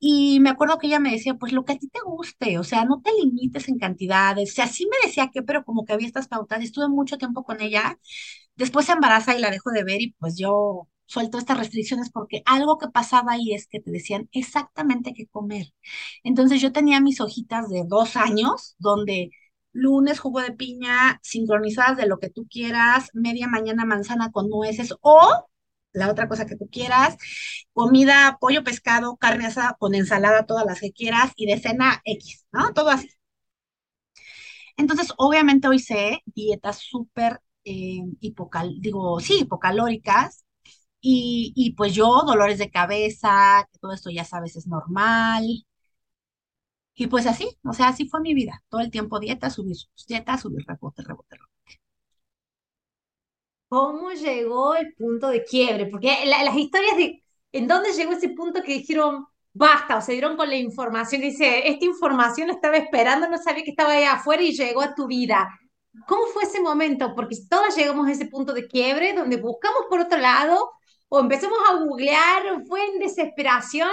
Y 0.00 0.40
me 0.40 0.50
acuerdo 0.50 0.78
que 0.78 0.88
ella 0.88 1.00
me 1.00 1.12
decía, 1.12 1.34
pues 1.34 1.52
lo 1.52 1.64
que 1.64 1.74
a 1.74 1.78
ti 1.78 1.88
te 1.88 2.00
guste, 2.04 2.58
o 2.58 2.64
sea, 2.64 2.84
no 2.84 3.00
te 3.02 3.10
limites 3.22 3.68
en 3.68 3.78
cantidades. 3.78 4.50
O 4.52 4.54
sea, 4.54 4.66
sí 4.68 4.86
me 4.86 5.06
decía 5.06 5.30
que, 5.32 5.42
pero 5.42 5.64
como 5.64 5.84
que 5.84 5.92
había 5.92 6.06
estas 6.08 6.28
pautas. 6.28 6.62
Estuve 6.62 6.88
mucho 6.88 7.18
tiempo 7.18 7.44
con 7.44 7.60
ella. 7.60 7.98
Después 8.56 8.86
se 8.86 8.92
embaraza 8.92 9.36
y 9.36 9.40
la 9.40 9.50
dejo 9.50 9.70
de 9.70 9.84
ver 9.84 10.00
y 10.02 10.12
pues 10.18 10.36
yo 10.38 10.88
suelto 11.06 11.38
estas 11.38 11.58
restricciones 11.58 12.10
porque 12.10 12.42
algo 12.46 12.78
que 12.78 12.88
pasaba 12.88 13.32
ahí 13.32 13.52
es 13.54 13.66
que 13.68 13.80
te 13.80 13.90
decían 13.92 14.28
exactamente 14.32 15.14
qué 15.14 15.26
comer. 15.28 15.66
Entonces 16.24 16.60
yo 16.60 16.72
tenía 16.72 17.00
mis 17.00 17.20
hojitas 17.20 17.68
de 17.70 17.84
dos 17.86 18.16
años 18.16 18.74
donde 18.78 19.30
lunes 19.72 20.20
jugo 20.20 20.40
de 20.40 20.52
piña 20.52 21.20
sincronizadas 21.22 21.96
de 21.96 22.06
lo 22.06 22.18
que 22.18 22.30
tú 22.30 22.46
quieras, 22.50 23.10
media 23.14 23.48
mañana 23.48 23.84
manzana 23.84 24.30
con 24.32 24.48
nueces 24.50 24.94
o 25.00 25.48
la 25.92 26.10
otra 26.10 26.28
cosa 26.28 26.46
que 26.46 26.56
tú 26.56 26.68
quieras, 26.70 27.16
comida, 27.72 28.38
pollo, 28.40 28.64
pescado, 28.64 29.16
carne 29.16 29.46
asada 29.46 29.76
con 29.78 29.94
ensalada, 29.94 30.46
todas 30.46 30.64
las 30.66 30.80
que 30.80 30.92
quieras 30.92 31.32
y 31.36 31.46
de 31.46 31.60
cena 31.60 32.00
X, 32.04 32.46
¿no? 32.52 32.72
Todo 32.74 32.90
así. 32.90 33.08
Entonces, 34.76 35.12
obviamente 35.18 35.68
hoy 35.68 35.78
sé 35.78 36.22
dietas 36.26 36.78
súper 36.78 37.40
eh, 37.64 38.00
hipocal, 38.20 38.76
digo, 38.80 39.20
sí, 39.20 39.40
hipocalóricas, 39.40 40.44
y, 41.00 41.52
y, 41.56 41.74
pues 41.74 41.94
yo, 41.94 42.22
dolores 42.26 42.58
de 42.58 42.70
cabeza, 42.70 43.68
todo 43.80 43.92
esto 43.94 44.10
ya 44.10 44.24
sabes 44.24 44.56
es 44.56 44.66
normal, 44.66 45.44
y 46.94 47.06
pues 47.06 47.26
así, 47.26 47.48
o 47.64 47.72
sea, 47.72 47.88
así 47.88 48.08
fue 48.08 48.20
mi 48.20 48.34
vida. 48.34 48.62
Todo 48.68 48.80
el 48.80 48.90
tiempo 48.90 49.18
dieta, 49.20 49.50
subir, 49.50 49.76
dieta, 50.06 50.38
subir, 50.38 50.64
rebote, 50.66 51.02
rebote, 51.02 51.36
rebote. 51.36 51.80
¿Cómo 53.68 54.10
llegó 54.12 54.74
el 54.74 54.92
punto 54.94 55.28
de 55.28 55.44
quiebre? 55.44 55.86
Porque 55.86 56.26
las 56.26 56.56
historias 56.56 56.96
de 56.96 57.22
en 57.52 57.66
dónde 57.68 57.92
llegó 57.92 58.12
ese 58.12 58.30
punto 58.30 58.62
que 58.62 58.74
dijeron, 58.74 59.26
basta, 59.52 59.96
o 59.96 60.00
se 60.00 60.12
dieron 60.12 60.36
con 60.36 60.48
la 60.48 60.56
información, 60.56 61.20
dice, 61.22 61.68
esta 61.68 61.84
información 61.84 62.48
la 62.48 62.54
estaba 62.54 62.76
esperando, 62.76 63.28
no 63.28 63.38
sabía 63.38 63.64
que 63.64 63.70
estaba 63.70 63.92
ahí 63.92 64.04
afuera 64.04 64.42
y 64.42 64.54
llegó 64.54 64.82
a 64.82 64.94
tu 64.94 65.06
vida. 65.06 65.48
¿Cómo 66.06 66.22
fue 66.32 66.44
ese 66.44 66.60
momento? 66.60 67.14
Porque 67.14 67.36
todas 67.48 67.76
llegamos 67.76 68.08
a 68.08 68.12
ese 68.12 68.26
punto 68.26 68.52
de 68.52 68.66
quiebre 68.66 69.12
donde 69.14 69.36
buscamos 69.36 69.82
por 69.88 70.00
otro 70.00 70.18
lado 70.18 70.70
o 71.08 71.20
empezamos 71.20 71.58
a 71.68 71.74
googlear, 71.76 72.64
fue 72.66 72.84
en 72.86 72.98
desesperación 72.98 73.90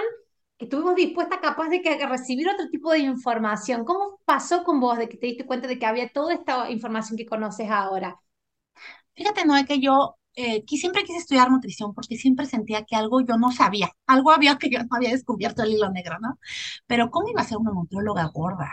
estuvimos 0.60 0.96
dispuestas 0.96 1.40
capaz 1.40 1.70
de 1.70 1.82
que, 1.82 2.06
recibir 2.06 2.48
otro 2.50 2.70
tipo 2.70 2.92
de 2.92 3.00
información. 3.00 3.86
¿Cómo 3.86 4.20
pasó 4.26 4.64
con 4.64 4.80
vos 4.80 4.98
de 4.98 5.10
que 5.10 5.18
te 5.18 5.28
diste 5.28 5.46
cuenta 5.46 5.68
de 5.68 5.80
que 5.80 5.86
había 5.86 6.10
toda 6.10 6.34
esta 6.34 6.70
información 6.70 7.18
que 7.18 7.26
conoces 7.26 7.70
ahora? 7.72 8.20
Fíjate, 9.16 9.46
no, 9.46 9.56
es 9.58 9.66
que 9.66 9.80
yo 9.80 10.16
eh, 10.36 10.64
siempre 10.68 11.04
quise 11.04 11.18
estudiar 11.20 11.52
nutrición 11.52 11.94
porque 11.94 12.18
siempre 12.18 12.46
sentía 12.46 12.86
que 12.86 12.96
algo 12.96 13.22
yo 13.22 13.38
no 13.38 13.52
sabía, 13.52 13.90
algo 14.08 14.32
había 14.32 14.58
que 14.58 14.70
yo 14.70 14.80
no 14.80 14.88
había 14.96 15.12
descubierto 15.12 15.64
el 15.64 15.72
hilo 15.74 15.90
negro, 15.92 16.18
¿no? 16.22 16.40
Pero 16.88 17.10
¿cómo 17.12 17.30
iba 17.30 17.42
a 17.42 17.46
ser 17.46 17.58
una 17.58 17.72
nutrióloga 17.72 18.26
gorda? 18.26 18.70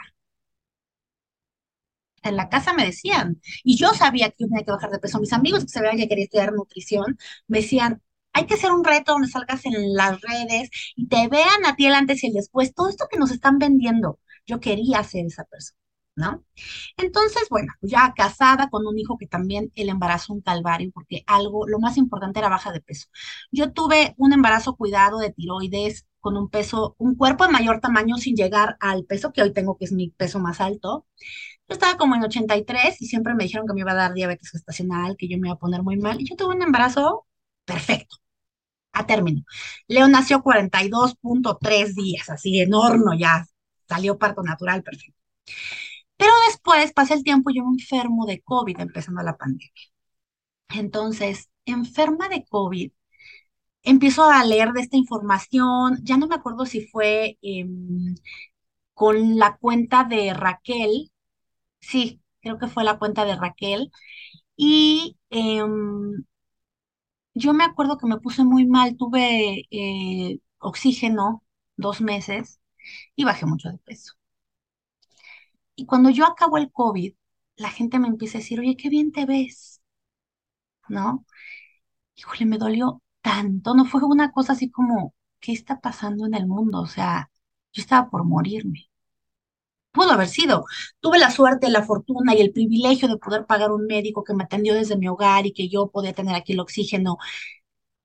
En 2.22 2.36
la 2.36 2.48
casa 2.48 2.72
me 2.74 2.84
decían, 2.84 3.40
y 3.64 3.76
yo 3.76 3.90
sabía 3.94 4.28
que 4.30 4.36
yo 4.40 4.48
tenía 4.48 4.64
que 4.64 4.72
bajar 4.72 4.90
de 4.90 4.98
peso. 4.98 5.20
Mis 5.20 5.32
amigos 5.32 5.62
que 5.64 5.68
sabían 5.70 5.96
que 5.96 6.08
quería 6.08 6.24
estudiar 6.24 6.52
nutrición 6.52 7.16
me 7.46 7.58
decían, 7.60 8.02
hay 8.36 8.44
que 8.46 8.54
hacer 8.54 8.70
un 8.70 8.84
reto 8.84 9.12
donde 9.12 9.28
salgas 9.28 9.64
en 9.64 9.94
las 9.94 10.20
redes 10.20 10.68
y 10.94 11.08
te 11.08 11.26
vean 11.28 11.64
a 11.66 11.74
ti 11.74 11.86
el 11.86 11.94
antes 11.94 12.22
y 12.22 12.26
el 12.28 12.34
después, 12.34 12.74
todo 12.74 12.88
esto 12.90 13.06
que 13.10 13.18
nos 13.18 13.30
están 13.30 13.58
vendiendo. 13.58 14.18
Yo 14.46 14.60
quería 14.60 15.02
ser 15.04 15.24
esa 15.24 15.44
persona, 15.44 15.78
¿no? 16.16 16.44
Entonces, 16.98 17.48
bueno, 17.50 17.72
ya 17.80 18.12
casada 18.14 18.68
con 18.70 18.86
un 18.86 18.98
hijo 18.98 19.16
que 19.18 19.26
también 19.26 19.72
el 19.74 19.88
embarazo 19.88 20.34
un 20.34 20.42
calvario, 20.42 20.90
porque 20.92 21.24
algo, 21.26 21.66
lo 21.66 21.78
más 21.78 21.96
importante 21.96 22.38
era 22.40 22.50
baja 22.50 22.72
de 22.72 22.82
peso. 22.82 23.06
Yo 23.50 23.72
tuve 23.72 24.14
un 24.18 24.32
embarazo 24.34 24.76
cuidado 24.76 25.18
de 25.18 25.32
tiroides 25.32 26.06
con 26.20 26.36
un 26.36 26.50
peso, 26.50 26.94
un 26.98 27.14
cuerpo 27.16 27.46
de 27.46 27.52
mayor 27.52 27.80
tamaño 27.80 28.16
sin 28.18 28.36
llegar 28.36 28.76
al 28.80 29.04
peso 29.06 29.32
que 29.32 29.42
hoy 29.42 29.52
tengo, 29.54 29.78
que 29.78 29.86
es 29.86 29.92
mi 29.92 30.10
peso 30.10 30.40
más 30.40 30.60
alto. 30.60 31.06
Yo 31.68 31.74
estaba 31.74 31.96
como 31.96 32.14
en 32.16 32.24
83 32.24 33.00
y 33.02 33.06
siempre 33.06 33.34
me 33.34 33.44
dijeron 33.44 33.66
que 33.66 33.74
me 33.74 33.80
iba 33.80 33.92
a 33.92 33.94
dar 33.94 34.14
diabetes 34.14 34.50
gestacional, 34.50 35.16
que 35.16 35.28
yo 35.28 35.38
me 35.38 35.48
iba 35.48 35.54
a 35.54 35.58
poner 35.58 35.82
muy 35.82 35.96
mal. 35.96 36.20
Y 36.20 36.28
yo 36.28 36.36
tuve 36.36 36.54
un 36.54 36.62
embarazo 36.62 37.26
perfecto 37.64 38.16
a 38.96 39.06
término. 39.06 39.42
Leo 39.88 40.08
nació 40.08 40.42
42.3 40.42 41.94
días, 41.94 42.30
así 42.30 42.60
enorme 42.60 43.18
ya, 43.18 43.46
salió 43.88 44.18
parto 44.18 44.42
natural, 44.42 44.82
perfecto. 44.82 45.20
Pero 46.16 46.32
después 46.48 46.92
pasa 46.92 47.14
el 47.14 47.24
tiempo, 47.24 47.50
yo 47.50 47.64
me 47.64 47.72
enfermo 47.72 48.26
de 48.26 48.40
COVID 48.42 48.80
empezando 48.80 49.22
la 49.22 49.36
pandemia. 49.36 49.70
Entonces, 50.68 51.50
enferma 51.64 52.28
de 52.28 52.44
COVID, 52.44 52.92
empiezo 53.82 54.24
a 54.30 54.44
leer 54.44 54.72
de 54.72 54.80
esta 54.82 54.96
información, 54.96 56.00
ya 56.02 56.16
no 56.16 56.26
me 56.28 56.36
acuerdo 56.36 56.66
si 56.66 56.86
fue 56.88 57.38
em, 57.42 58.14
con 58.94 59.38
la 59.38 59.56
cuenta 59.58 60.04
de 60.04 60.34
Raquel, 60.34 61.12
sí, 61.80 62.20
creo 62.40 62.58
que 62.58 62.68
fue 62.68 62.84
la 62.84 62.98
cuenta 62.98 63.24
de 63.24 63.36
Raquel, 63.36 63.90
y 64.56 65.18
em, 65.30 66.24
yo 67.36 67.54
me 67.54 67.64
acuerdo 67.64 67.98
que 67.98 68.06
me 68.08 68.18
puse 68.20 68.44
muy 68.44 68.66
mal, 68.66 68.96
tuve 68.96 69.66
eh, 69.70 70.40
oxígeno 70.58 71.44
dos 71.76 72.00
meses 72.00 72.60
y 73.16 73.24
bajé 73.24 73.46
mucho 73.46 73.70
de 73.70 73.78
peso. 73.78 74.14
Y 75.74 75.86
cuando 75.86 76.10
yo 76.10 76.26
acabo 76.26 76.58
el 76.58 76.70
COVID, 76.72 77.14
la 77.56 77.70
gente 77.70 77.98
me 77.98 78.08
empieza 78.08 78.38
a 78.38 78.40
decir, 78.40 78.60
oye, 78.60 78.76
qué 78.76 78.88
bien 78.90 79.12
te 79.12 79.24
ves, 79.26 79.80
¿no? 80.88 81.24
Híjole, 82.16 82.46
me 82.46 82.58
dolió 82.58 83.02
tanto, 83.22 83.74
no 83.74 83.84
fue 83.86 84.04
una 84.04 84.32
cosa 84.32 84.54
así 84.54 84.70
como, 84.70 85.14
¿qué 85.40 85.52
está 85.52 85.80
pasando 85.80 86.26
en 86.26 86.34
el 86.34 86.46
mundo? 86.48 86.80
O 86.82 86.86
sea, 86.88 87.30
yo 87.72 87.82
estaba 87.82 88.10
por 88.10 88.24
morirme. 88.24 88.90
Pudo 89.96 90.12
haber 90.12 90.28
sido. 90.28 90.66
Tuve 91.00 91.18
la 91.18 91.30
suerte, 91.32 91.70
la 91.70 91.82
fortuna 91.84 92.34
y 92.36 92.40
el 92.42 92.52
privilegio 92.52 93.08
de 93.08 93.18
poder 93.18 93.46
pagar 93.46 93.72
un 93.72 93.86
médico 93.86 94.24
que 94.24 94.34
me 94.34 94.44
atendió 94.44 94.74
desde 94.74 94.96
mi 94.98 95.08
hogar 95.08 95.46
y 95.46 95.52
que 95.54 95.68
yo 95.70 95.90
podía 95.90 96.14
tener 96.14 96.36
aquí 96.36 96.52
el 96.54 96.60
oxígeno. 96.60 97.18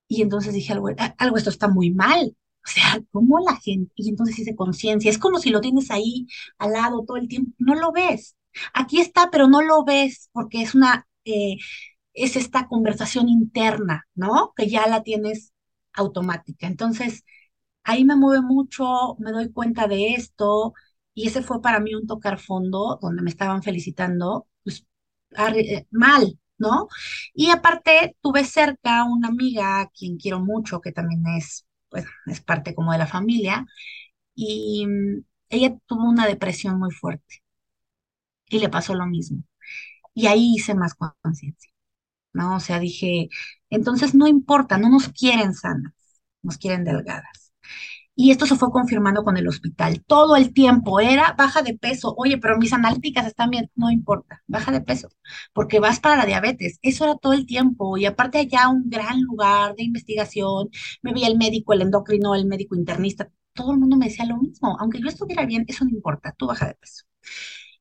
Y 0.07 0.21
entonces 0.21 0.53
dije, 0.53 0.73
algo, 0.73 0.89
algo 1.17 1.37
esto 1.37 1.49
está 1.49 1.67
muy 1.67 1.91
mal. 1.91 2.35
O 2.65 2.69
sea, 2.69 3.01
¿cómo 3.11 3.39
la 3.39 3.55
gente? 3.57 3.91
Y 3.95 4.09
entonces 4.09 4.39
hice 4.39 4.55
conciencia. 4.55 5.09
Es 5.09 5.17
como 5.17 5.39
si 5.39 5.49
lo 5.49 5.61
tienes 5.61 5.91
ahí 5.91 6.27
al 6.59 6.73
lado 6.73 7.03
todo 7.05 7.17
el 7.17 7.27
tiempo. 7.27 7.53
No 7.59 7.75
lo 7.75 7.91
ves. 7.91 8.35
Aquí 8.73 8.99
está, 9.01 9.29
pero 9.31 9.47
no 9.47 9.61
lo 9.61 9.83
ves 9.85 10.29
porque 10.33 10.61
es 10.61 10.75
una, 10.75 11.07
eh, 11.25 11.57
es 12.13 12.35
esta 12.37 12.67
conversación 12.67 13.29
interna, 13.29 14.07
¿no? 14.15 14.53
Que 14.55 14.69
ya 14.69 14.87
la 14.87 15.03
tienes 15.03 15.53
automática. 15.93 16.67
Entonces, 16.67 17.23
ahí 17.83 18.05
me 18.05 18.15
mueve 18.15 18.41
mucho, 18.45 19.15
me 19.19 19.31
doy 19.31 19.51
cuenta 19.51 19.87
de 19.87 20.13
esto, 20.15 20.73
y 21.13 21.27
ese 21.27 21.41
fue 21.43 21.61
para 21.61 21.79
mí 21.79 21.95
un 21.95 22.07
tocar 22.07 22.39
fondo 22.39 22.99
donde 23.01 23.21
me 23.23 23.29
estaban 23.29 23.63
felicitando, 23.63 24.47
pues 24.63 24.85
eh, 25.55 25.87
mal, 25.91 26.39
¿no? 26.57 26.87
Y 27.33 27.49
aparte 27.51 28.15
tuve 28.21 28.43
cerca 28.45 29.03
una 29.05 29.29
amiga 29.29 29.81
a 29.81 29.89
quien 29.89 30.17
quiero 30.17 30.39
mucho, 30.39 30.81
que 30.81 30.91
también 30.91 31.23
es, 31.37 31.65
pues, 31.89 32.05
es 32.27 32.41
parte 32.41 32.75
como 32.75 32.91
de 32.93 32.99
la 32.99 33.07
familia, 33.07 33.65
y 34.35 34.85
mm, 34.87 35.23
ella 35.49 35.77
tuvo 35.87 36.09
una 36.09 36.27
depresión 36.27 36.79
muy 36.79 36.91
fuerte 36.91 37.43
y 38.49 38.59
le 38.59 38.69
pasó 38.69 38.93
lo 38.95 39.05
mismo. 39.07 39.43
Y 40.13 40.27
ahí 40.27 40.55
hice 40.55 40.75
más 40.75 40.95
conciencia, 40.95 41.71
¿no? 42.33 42.57
O 42.57 42.59
sea, 42.59 42.79
dije, 42.79 43.29
entonces 43.69 44.15
no 44.15 44.27
importa, 44.27 44.77
no 44.77 44.89
nos 44.89 45.09
quieren 45.09 45.53
sanas, 45.53 45.93
nos 46.43 46.57
quieren 46.57 46.83
delgadas. 46.85 47.40
Y 48.23 48.29
esto 48.31 48.45
se 48.45 48.55
fue 48.55 48.71
confirmando 48.71 49.23
con 49.23 49.35
el 49.37 49.47
hospital. 49.47 50.03
Todo 50.05 50.35
el 50.35 50.53
tiempo 50.53 50.99
era 50.99 51.33
baja 51.37 51.61
de 51.63 51.75
peso. 51.77 52.13
Oye, 52.17 52.37
pero 52.37 52.57
mis 52.57 52.71
analíticas 52.73 53.25
están 53.25 53.49
bien. 53.49 53.71
No 53.75 53.89
importa, 53.89 54.43
baja 54.47 54.71
de 54.71 54.81
peso, 54.81 55.09
porque 55.53 55.79
vas 55.79 55.99
para 55.99 56.17
la 56.17 56.25
diabetes. 56.25 56.77
Eso 56.83 57.05
era 57.05 57.15
todo 57.17 57.33
el 57.33 57.45
tiempo. 57.47 57.97
Y 57.97 58.05
aparte 58.05 58.37
allá 58.39 58.69
un 58.69 58.89
gran 58.89 59.21
lugar 59.23 59.75
de 59.75 59.83
investigación. 59.83 60.69
Me 61.01 61.13
veía 61.13 61.27
el 61.27 61.37
médico, 61.37 61.73
el 61.73 61.81
endocrino, 61.81 62.35
el 62.35 62.45
médico 62.45 62.75
internista. 62.75 63.29
Todo 63.53 63.71
el 63.73 63.79
mundo 63.79 63.97
me 63.97 64.05
decía 64.07 64.25
lo 64.25 64.37
mismo. 64.37 64.77
Aunque 64.79 64.99
yo 65.01 65.07
estuviera 65.07 65.45
bien, 65.45 65.65
eso 65.67 65.83
no 65.85 65.89
importa. 65.91 66.33
Tú 66.37 66.47
baja 66.47 66.67
de 66.67 66.75
peso. 66.75 67.05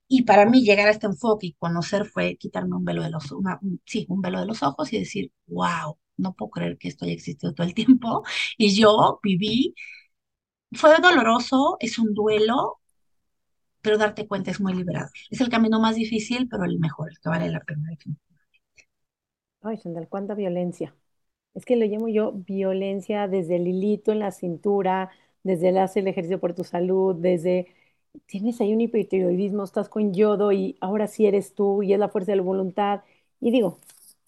Y 0.08 0.22
para 0.22 0.44
mí 0.46 0.62
llegar 0.64 0.88
a 0.88 0.90
este 0.90 1.06
enfoque 1.06 1.48
y 1.48 1.52
conocer 1.54 2.04
fue 2.06 2.36
quitarme 2.36 2.76
un 2.76 2.84
velo 2.84 3.02
de 3.02 3.10
los, 3.10 3.30
una, 3.32 3.60
sí, 3.86 4.06
un 4.08 4.20
velo 4.20 4.40
de 4.40 4.46
los 4.46 4.62
ojos 4.62 4.92
y 4.92 4.98
decir, 4.98 5.32
wow, 5.46 5.98
no 6.16 6.34
puedo 6.34 6.50
creer 6.50 6.78
que 6.78 6.88
esto 6.88 7.04
haya 7.04 7.14
existido 7.14 7.54
todo 7.54 7.66
el 7.66 7.74
tiempo. 7.74 8.22
Y 8.58 8.74
yo 8.74 9.20
viví, 9.22 9.74
fue 10.72 10.96
doloroso, 11.00 11.76
es 11.80 11.98
un 11.98 12.14
duelo, 12.14 12.80
pero 13.82 13.98
darte 13.98 14.26
cuenta 14.26 14.50
es 14.50 14.60
muy 14.60 14.74
liberador. 14.74 15.10
Es 15.30 15.40
el 15.40 15.48
camino 15.48 15.80
más 15.80 15.96
difícil, 15.96 16.48
pero 16.48 16.64
el 16.64 16.78
mejor, 16.78 17.10
que 17.20 17.28
vale 17.28 17.48
la 17.50 17.60
pena. 17.60 17.90
Ay, 19.62 19.76
Sandal, 19.76 20.08
cuánta 20.08 20.34
violencia. 20.34 20.94
Es 21.54 21.64
que 21.64 21.76
lo 21.76 21.86
llamo 21.86 22.08
yo 22.08 22.32
violencia 22.32 23.28
desde 23.28 23.56
el 23.56 23.68
hilito 23.68 24.12
en 24.12 24.20
la 24.20 24.32
cintura, 24.32 25.10
desde 25.44 25.70
el 25.70 25.78
hacer 25.78 26.02
el 26.04 26.08
ejercicio 26.08 26.40
por 26.40 26.54
tu 26.54 26.64
salud, 26.64 27.16
desde 27.16 27.68
tienes 28.26 28.60
ahí 28.60 28.72
un 28.74 28.80
hipotiroidismo, 28.82 29.64
estás 29.64 29.88
con 29.88 30.14
yodo 30.14 30.52
y 30.52 30.76
ahora 30.80 31.06
sí 31.08 31.26
eres 31.26 31.54
tú 31.54 31.82
y 31.82 31.92
es 31.94 31.98
la 31.98 32.08
fuerza 32.08 32.32
de 32.32 32.36
la 32.38 32.42
voluntad. 32.44 33.02
Y 33.40 33.50
digo, 33.52 33.80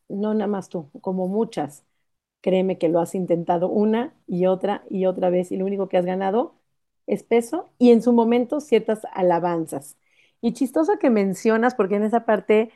no 0.09 0.35
nada 0.35 0.49
más 0.49 0.69
tú, 0.69 0.91
como 1.03 1.29
muchas, 1.29 1.85
créeme 2.43 2.79
que 2.79 2.89
lo 2.91 3.01
has 3.01 3.15
intentado 3.17 3.71
una 3.71 4.15
y 4.29 4.47
otra 4.47 4.85
y 4.91 5.07
otra 5.07 5.31
vez 5.31 5.53
y 5.53 5.59
lo 5.59 5.67
único 5.67 5.89
que 5.89 5.99
has 5.99 6.07
ganado 6.07 6.57
es 7.07 7.25
peso 7.25 7.71
y 7.79 7.93
en 7.93 8.03
su 8.03 8.13
momento 8.13 8.61
ciertas 8.61 9.03
alabanzas. 9.15 9.97
Y 10.43 10.53
chistoso 10.55 10.99
que 10.99 11.11
mencionas, 11.11 11.75
porque 11.77 11.97
en 11.97 12.05
esa 12.05 12.27
parte 12.27 12.71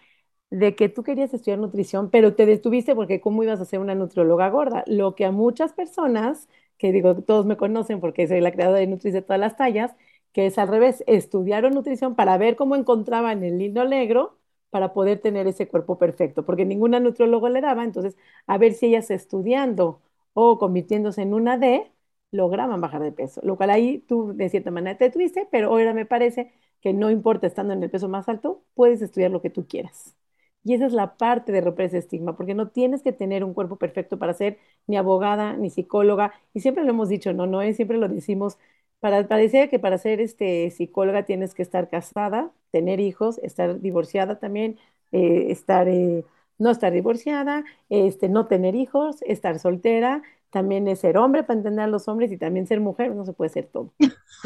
de 0.50 0.76
que 0.76 0.88
tú 0.88 1.02
querías 1.02 1.34
estudiar 1.34 1.58
nutrición, 1.58 2.10
pero 2.10 2.34
te 2.34 2.46
detuviste 2.46 2.94
porque 2.94 3.20
cómo 3.20 3.42
ibas 3.42 3.60
a 3.60 3.64
ser 3.64 3.80
una 3.80 3.94
nutrióloga 3.94 4.48
gorda, 4.50 4.84
lo 4.86 5.14
que 5.14 5.24
a 5.24 5.32
muchas 5.32 5.72
personas, 5.72 6.48
que 6.78 6.92
digo, 6.92 7.16
todos 7.22 7.46
me 7.46 7.56
conocen 7.56 8.00
porque 8.00 8.26
soy 8.28 8.40
la 8.40 8.52
creadora 8.52 8.78
de 8.80 8.86
Nutris 8.86 9.12
de 9.14 9.22
todas 9.22 9.40
las 9.40 9.56
tallas, 9.56 9.94
que 10.32 10.46
es 10.46 10.58
al 10.58 10.68
revés, 10.68 11.02
estudiaron 11.06 11.74
nutrición 11.74 12.14
para 12.14 12.38
ver 12.38 12.56
cómo 12.56 12.76
encontraban 12.76 13.42
el 13.42 13.60
hilo 13.60 13.86
negro 13.88 14.38
para 14.76 14.92
poder 14.92 15.20
tener 15.20 15.46
ese 15.46 15.68
cuerpo 15.68 15.96
perfecto, 15.98 16.44
porque 16.44 16.66
ninguna 16.66 17.00
nutrióloga 17.00 17.48
le 17.50 17.62
daba, 17.62 17.82
entonces 17.84 18.14
a 18.46 18.58
ver 18.58 18.74
si 18.74 18.86
ellas 18.86 19.10
estudiando 19.10 20.02
o 20.34 20.58
convirtiéndose 20.58 21.22
en 21.22 21.32
una 21.34 21.56
D, 21.58 21.90
lograban 22.30 22.80
bajar 22.82 23.02
de 23.02 23.12
peso, 23.12 23.40
lo 23.42 23.56
cual 23.56 23.70
ahí 23.70 24.00
tú 24.06 24.32
de 24.36 24.48
cierta 24.50 24.70
manera 24.70 24.98
te 24.98 25.10
tuviste, 25.10 25.48
pero 25.50 25.68
ahora 25.70 25.94
me 25.94 26.04
parece 26.06 26.52
que 26.82 26.92
no 26.92 27.10
importa 27.10 27.46
estando 27.46 27.72
en 27.72 27.82
el 27.82 27.90
peso 27.90 28.08
más 28.08 28.28
alto, 28.28 28.62
puedes 28.74 29.00
estudiar 29.00 29.30
lo 29.30 29.40
que 29.42 29.48
tú 29.50 29.66
quieras. 29.66 30.14
Y 30.62 30.74
esa 30.74 30.86
es 30.86 30.92
la 30.92 31.16
parte 31.16 31.52
de 31.52 31.60
romper 31.62 31.86
ese 31.86 31.98
estigma, 31.98 32.36
porque 32.36 32.54
no 32.54 32.68
tienes 32.68 33.02
que 33.02 33.12
tener 33.12 33.44
un 33.44 33.54
cuerpo 33.54 33.76
perfecto 33.78 34.18
para 34.18 34.34
ser 34.34 34.58
ni 34.88 34.96
abogada 34.98 35.56
ni 35.56 35.70
psicóloga. 35.70 36.32
Y 36.52 36.60
siempre 36.60 36.82
lo 36.84 36.90
hemos 36.90 37.08
dicho, 37.08 37.32
no, 37.32 37.46
no 37.46 37.62
es, 37.62 37.76
siempre 37.76 37.96
lo 37.98 38.08
decimos, 38.08 38.58
para, 39.00 39.26
parecer 39.28 39.70
que 39.70 39.78
para 39.78 39.98
ser 39.98 40.20
este, 40.20 40.70
psicóloga 40.70 41.24
tienes 41.24 41.54
que 41.54 41.62
estar 41.62 41.88
casada, 41.88 42.50
tener 42.70 43.00
hijos, 43.00 43.38
estar 43.38 43.80
divorciada 43.80 44.38
también, 44.38 44.78
eh, 45.12 45.46
estar, 45.50 45.88
eh, 45.88 46.24
no 46.58 46.70
estar 46.70 46.92
divorciada, 46.92 47.64
este, 47.88 48.28
no 48.28 48.46
tener 48.46 48.74
hijos, 48.74 49.22
estar 49.22 49.58
soltera, 49.58 50.22
también 50.50 50.88
es 50.88 51.00
ser 51.00 51.18
hombre 51.18 51.42
para 51.42 51.58
entender 51.58 51.84
a 51.84 51.88
los 51.88 52.08
hombres 52.08 52.32
y 52.32 52.38
también 52.38 52.66
ser 52.66 52.80
mujer, 52.80 53.14
no 53.14 53.24
se 53.24 53.32
puede 53.32 53.50
ser 53.50 53.66
todo. 53.66 53.92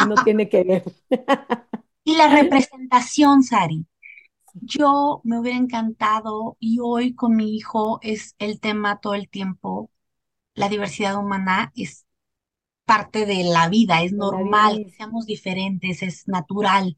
No 0.09 0.15
tiene 0.25 0.49
que 0.49 0.65
ver. 0.65 0.83
y 2.05 2.17
la 2.17 2.29
representación, 2.29 3.43
Sari. 3.43 3.87
Yo 4.55 5.21
me 5.25 5.39
hubiera 5.39 5.59
encantado 5.59 6.57
y 6.59 6.79
hoy 6.81 7.15
con 7.15 7.37
mi 7.37 7.55
hijo 7.55 8.01
es 8.03 8.35
el 8.39 8.61
tema 8.61 9.01
todo 9.01 9.15
el 9.15 9.29
tiempo. 9.29 9.91
La 10.55 10.69
diversidad 10.69 11.17
humana 11.17 11.73
es 11.77 12.07
parte 12.91 13.25
de 13.25 13.45
la 13.45 13.69
vida, 13.69 14.03
es 14.03 14.13
normal 14.13 14.83
que 14.85 14.91
seamos 14.91 15.25
diferentes, 15.27 16.03
es 16.03 16.27
natural. 16.27 16.97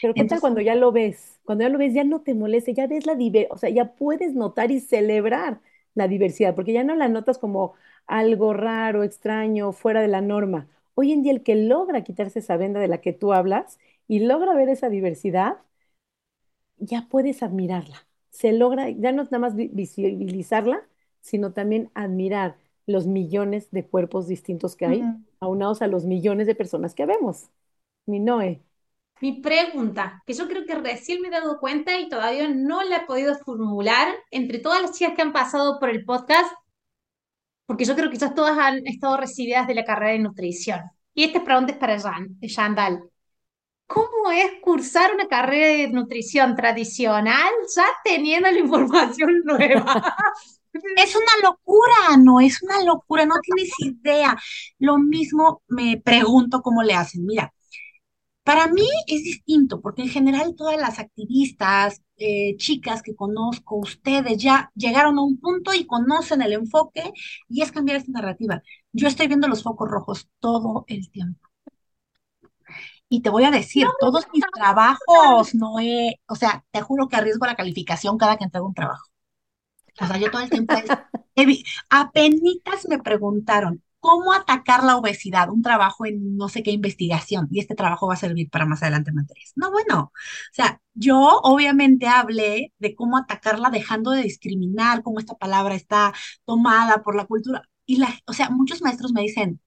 Pero 0.00 0.14
¿qué 0.14 0.24
tal 0.24 0.40
cuando 0.40 0.60
ya 0.60 0.76
lo 0.76 0.92
ves? 0.92 1.40
Cuando 1.44 1.62
ya 1.64 1.68
lo 1.68 1.78
ves, 1.78 1.94
ya 1.94 2.04
no 2.04 2.20
te 2.22 2.34
molesta, 2.34 2.70
ya 2.70 2.86
ves 2.86 3.06
la 3.06 3.16
diversidad, 3.16 3.52
o 3.52 3.58
sea, 3.58 3.70
ya 3.70 3.94
puedes 3.96 4.34
notar 4.34 4.70
y 4.70 4.78
celebrar 4.78 5.60
la 5.94 6.06
diversidad, 6.06 6.54
porque 6.54 6.72
ya 6.72 6.84
no 6.84 6.94
la 6.94 7.08
notas 7.08 7.38
como 7.38 7.74
algo 8.06 8.52
raro, 8.52 9.02
extraño, 9.02 9.72
fuera 9.72 10.00
de 10.00 10.08
la 10.08 10.20
norma. 10.20 10.68
Hoy 10.94 11.12
en 11.12 11.22
día 11.24 11.32
el 11.32 11.42
que 11.42 11.56
logra 11.56 12.04
quitarse 12.04 12.38
esa 12.38 12.56
venda 12.56 12.78
de 12.80 12.88
la 12.88 13.00
que 13.00 13.12
tú 13.12 13.32
hablas 13.32 13.78
y 14.06 14.20
logra 14.20 14.54
ver 14.54 14.68
esa 14.68 14.88
diversidad, 14.90 15.56
ya 16.78 17.08
puedes 17.08 17.42
admirarla. 17.42 18.06
Se 18.30 18.52
logra, 18.52 18.90
ya 18.90 19.12
no 19.12 19.22
es 19.22 19.30
nada 19.30 19.40
más 19.40 19.56
visibilizarla, 19.56 20.86
sino 21.20 21.52
también 21.52 21.90
admirar 21.94 22.56
los 22.86 23.06
millones 23.06 23.70
de 23.70 23.86
cuerpos 23.86 24.26
distintos 24.26 24.76
que 24.76 24.86
hay, 24.86 25.10
aunados 25.42 25.82
a 25.82 25.86
los 25.86 26.04
millones 26.04 26.46
de 26.46 26.54
personas 26.54 26.94
que 26.94 27.06
vemos. 27.06 27.50
Mi 28.06 28.20
Noé. 28.20 28.62
Mi 29.20 29.40
pregunta, 29.40 30.22
que 30.26 30.34
yo 30.34 30.48
creo 30.48 30.64
que 30.64 30.74
recién 30.74 31.20
me 31.20 31.28
he 31.28 31.30
dado 31.30 31.60
cuenta 31.60 31.98
y 31.98 32.08
todavía 32.08 32.48
no 32.48 32.82
la 32.82 32.98
he 32.98 33.06
podido 33.06 33.36
formular 33.38 34.08
entre 34.30 34.58
todas 34.58 34.82
las 34.82 34.92
chicas 34.92 35.14
que 35.14 35.22
han 35.22 35.32
pasado 35.32 35.78
por 35.78 35.90
el 35.90 36.04
podcast, 36.04 36.52
porque 37.66 37.84
yo 37.84 37.94
creo 37.94 38.10
que 38.10 38.16
ya 38.18 38.34
todas 38.34 38.58
han 38.58 38.86
estado 38.86 39.16
recibidas 39.16 39.66
de 39.66 39.74
la 39.74 39.84
carrera 39.84 40.12
de 40.12 40.18
nutrición. 40.18 40.80
Y 41.14 41.24
esta 41.24 41.44
pregunta 41.44 41.72
es 41.72 41.78
para 41.78 42.00
Jan, 42.00 42.36
Jandal. 42.42 43.04
¿Cómo 43.86 44.30
es 44.32 44.60
cursar 44.60 45.14
una 45.14 45.28
carrera 45.28 45.66
de 45.68 45.88
nutrición 45.88 46.56
tradicional 46.56 47.50
ya 47.76 47.84
teniendo 48.02 48.50
la 48.50 48.58
información 48.58 49.42
nueva? 49.44 50.16
Es 50.96 51.14
una 51.16 51.48
locura, 51.50 52.16
no 52.18 52.40
es 52.40 52.62
una 52.62 52.82
locura, 52.84 53.26
no 53.26 53.34
tienes 53.42 53.72
idea. 53.78 54.36
Lo 54.78 54.98
mismo 54.98 55.62
me 55.68 56.00
pregunto 56.02 56.62
cómo 56.62 56.82
le 56.82 56.94
hacen. 56.94 57.26
Mira, 57.26 57.52
para 58.44 58.66
mí 58.68 58.86
es 59.06 59.22
distinto, 59.24 59.80
porque 59.80 60.02
en 60.02 60.08
general 60.08 60.54
todas 60.56 60.78
las 60.78 60.98
activistas, 60.98 62.02
eh, 62.16 62.56
chicas 62.56 63.02
que 63.02 63.14
conozco, 63.14 63.76
ustedes 63.76 64.38
ya 64.38 64.70
llegaron 64.74 65.18
a 65.18 65.22
un 65.22 65.38
punto 65.38 65.74
y 65.74 65.86
conocen 65.86 66.42
el 66.42 66.52
enfoque 66.54 67.12
y 67.48 67.62
es 67.62 67.72
cambiar 67.72 67.98
esta 67.98 68.12
narrativa. 68.12 68.62
Yo 68.92 69.08
estoy 69.08 69.28
viendo 69.28 69.48
los 69.48 69.62
focos 69.62 69.88
rojos 69.90 70.28
todo 70.40 70.84
el 70.88 71.10
tiempo. 71.10 71.48
Y 73.08 73.20
te 73.22 73.30
voy 73.30 73.44
a 73.44 73.50
decir, 73.50 73.86
todos 74.00 74.26
mis 74.32 74.44
trabajos 74.54 75.54
no 75.54 75.78
he, 75.80 76.16
o 76.28 76.34
sea, 76.34 76.64
te 76.70 76.80
juro 76.80 77.08
que 77.08 77.16
arriesgo 77.16 77.46
la 77.46 77.56
calificación 77.56 78.16
cada 78.18 78.36
que 78.38 78.44
entrego 78.44 78.66
un 78.66 78.74
trabajo. 78.74 79.11
O 80.00 80.06
sea, 80.06 80.18
yo 80.18 80.30
todo 80.30 80.42
el 80.42 80.50
tiempo, 80.50 80.74
apenitas 81.90 82.88
me 82.88 82.98
preguntaron, 82.98 83.82
¿cómo 84.00 84.32
atacar 84.32 84.82
la 84.84 84.96
obesidad? 84.96 85.48
Un 85.50 85.62
trabajo 85.62 86.06
en 86.06 86.36
no 86.36 86.48
sé 86.48 86.62
qué 86.62 86.72
investigación, 86.72 87.48
y 87.50 87.60
este 87.60 87.74
trabajo 87.74 88.08
va 88.08 88.14
a 88.14 88.16
servir 88.16 88.50
para 88.50 88.66
más 88.66 88.82
adelante 88.82 89.12
materias. 89.12 89.52
No, 89.56 89.70
bueno, 89.70 90.12
o 90.14 90.52
sea, 90.52 90.80
yo 90.94 91.40
obviamente 91.42 92.08
hablé 92.08 92.72
de 92.78 92.94
cómo 92.94 93.16
atacarla 93.16 93.70
dejando 93.70 94.10
de 94.10 94.22
discriminar, 94.22 95.02
cómo 95.02 95.20
esta 95.20 95.34
palabra 95.36 95.74
está 95.74 96.12
tomada 96.44 97.02
por 97.02 97.14
la 97.16 97.26
cultura. 97.26 97.62
Y 97.86 97.96
la, 97.96 98.08
o 98.26 98.32
sea, 98.32 98.50
muchos 98.50 98.82
maestros 98.82 99.12
me 99.12 99.22
dicen, 99.22 99.60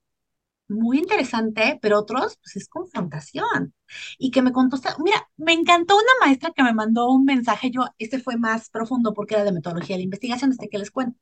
muy 0.68 0.98
interesante, 1.00 1.80
pero 1.82 2.00
otros, 2.00 2.38
pues 2.42 2.56
es 2.56 2.68
confrontación. 2.68 3.74
Y 4.18 4.32
que 4.32 4.42
me 4.42 4.52
contestó, 4.52 4.90
mira, 5.04 5.30
me 5.38 5.54
encantó 5.54 5.96
una 5.96 6.26
maestra 6.26 6.52
que 6.56 6.64
me 6.64 6.74
mandó 6.74 7.10
un 7.12 7.26
mensaje, 7.26 7.72
yo, 7.72 7.86
este 7.98 8.20
fue 8.20 8.38
más 8.38 8.70
profundo 8.70 9.14
porque 9.14 9.36
era 9.36 9.44
de 9.44 9.52
metodología 9.52 9.98
de 9.98 10.04
investigación, 10.04 10.52
este 10.52 10.70
que 10.70 10.80
les 10.80 10.92
cuento. 10.92 11.20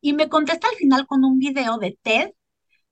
Y 0.00 0.14
me 0.14 0.28
contesta 0.28 0.68
al 0.68 0.76
final 0.76 1.06
con 1.06 1.24
un 1.24 1.38
video 1.38 1.78
de 1.78 1.98
TED 2.02 2.30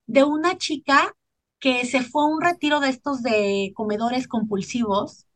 de 0.06 0.24
una 0.24 0.58
chica 0.58 1.14
que 1.60 1.86
se 1.86 2.02
fue 2.02 2.24
a 2.24 2.26
un 2.26 2.40
retiro 2.40 2.80
de 2.80 2.90
estos 2.90 3.22
de 3.22 3.72
comedores 3.74 4.28
compulsivos 4.28 5.26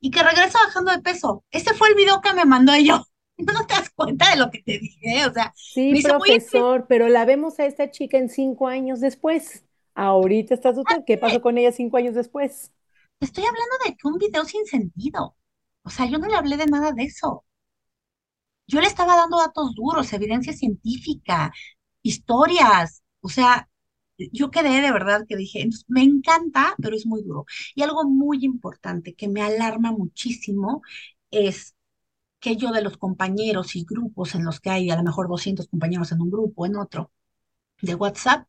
y 0.00 0.10
que 0.10 0.22
regresa 0.22 0.58
bajando 0.66 0.92
de 0.92 1.00
peso. 1.00 1.44
Ese 1.50 1.74
fue 1.74 1.88
el 1.88 1.94
video 1.94 2.20
que 2.20 2.34
me 2.34 2.44
mandó 2.44 2.72
ella. 2.74 3.02
no 3.38 3.66
te 3.66 3.74
das 3.74 3.90
cuenta 3.90 4.30
de 4.30 4.36
lo 4.36 4.50
que 4.50 4.62
te 4.62 4.78
dije, 4.78 5.26
o 5.26 5.32
sea. 5.32 5.52
Sí, 5.56 6.02
profesor, 6.02 6.86
pero 6.88 7.08
la 7.08 7.24
vemos 7.24 7.58
a 7.58 7.66
esta 7.66 7.90
chica 7.90 8.18
en 8.18 8.28
cinco 8.28 8.68
años 8.68 9.00
después. 9.00 9.64
Ahorita 9.94 10.54
estás 10.54 10.76
usted, 10.78 11.04
¿qué 11.06 11.18
pasó 11.18 11.42
con 11.42 11.58
ella 11.58 11.72
cinco 11.72 11.96
años 11.98 12.14
después? 12.14 12.72
Estoy 13.20 13.44
hablando 13.44 13.76
de 13.84 13.96
que 13.96 14.08
un 14.08 14.18
video 14.18 14.44
sin 14.44 14.64
sentido. 14.66 15.36
O 15.84 15.90
sea, 15.90 16.06
yo 16.06 16.18
no 16.18 16.28
le 16.28 16.36
hablé 16.36 16.56
de 16.56 16.66
nada 16.66 16.92
de 16.92 17.04
eso. 17.04 17.44
Yo 18.66 18.80
le 18.80 18.86
estaba 18.86 19.16
dando 19.16 19.38
datos 19.38 19.74
duros, 19.74 20.12
evidencia 20.12 20.52
científica, 20.52 21.52
historias. 22.02 23.02
O 23.20 23.28
sea, 23.28 23.68
yo 24.32 24.50
quedé 24.50 24.80
de 24.80 24.92
verdad 24.92 25.24
que 25.28 25.36
dije, 25.36 25.68
me 25.88 26.02
encanta, 26.02 26.74
pero 26.80 26.96
es 26.96 27.06
muy 27.06 27.22
duro. 27.22 27.44
Y 27.74 27.82
algo 27.82 28.04
muy 28.04 28.44
importante 28.44 29.14
que 29.14 29.28
me 29.28 29.42
alarma 29.42 29.92
muchísimo 29.92 30.82
es 31.30 31.74
que 32.42 32.56
yo 32.56 32.72
de 32.72 32.82
los 32.82 32.98
compañeros 32.98 33.76
y 33.76 33.84
grupos 33.84 34.34
en 34.34 34.44
los 34.44 34.60
que 34.60 34.70
hay 34.70 34.90
a 34.90 34.96
lo 34.96 35.04
mejor 35.04 35.28
200 35.28 35.68
compañeros 35.68 36.12
en 36.12 36.20
un 36.20 36.30
grupo, 36.30 36.66
en 36.66 36.76
otro, 36.76 37.12
de 37.82 37.94
WhatsApp, 37.94 38.48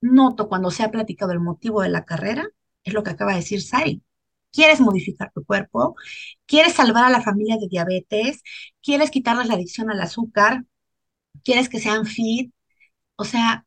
noto 0.00 0.48
cuando 0.48 0.70
se 0.70 0.82
ha 0.82 0.90
platicado 0.90 1.32
el 1.32 1.40
motivo 1.40 1.82
de 1.82 1.90
la 1.90 2.04
carrera, 2.04 2.48
es 2.84 2.94
lo 2.94 3.02
que 3.04 3.10
acaba 3.10 3.32
de 3.32 3.38
decir 3.38 3.62
Sari. 3.62 4.02
¿Quieres 4.52 4.80
modificar 4.80 5.32
tu 5.34 5.44
cuerpo? 5.44 5.96
¿Quieres 6.46 6.74
salvar 6.74 7.04
a 7.04 7.10
la 7.10 7.22
familia 7.22 7.56
de 7.58 7.68
diabetes? 7.68 8.42
¿Quieres 8.82 9.10
quitarles 9.10 9.48
la 9.48 9.54
adicción 9.54 9.90
al 9.90 10.00
azúcar? 10.00 10.64
¿Quieres 11.44 11.68
que 11.68 11.80
sean 11.80 12.06
fit? 12.06 12.52
O 13.16 13.24
sea, 13.24 13.66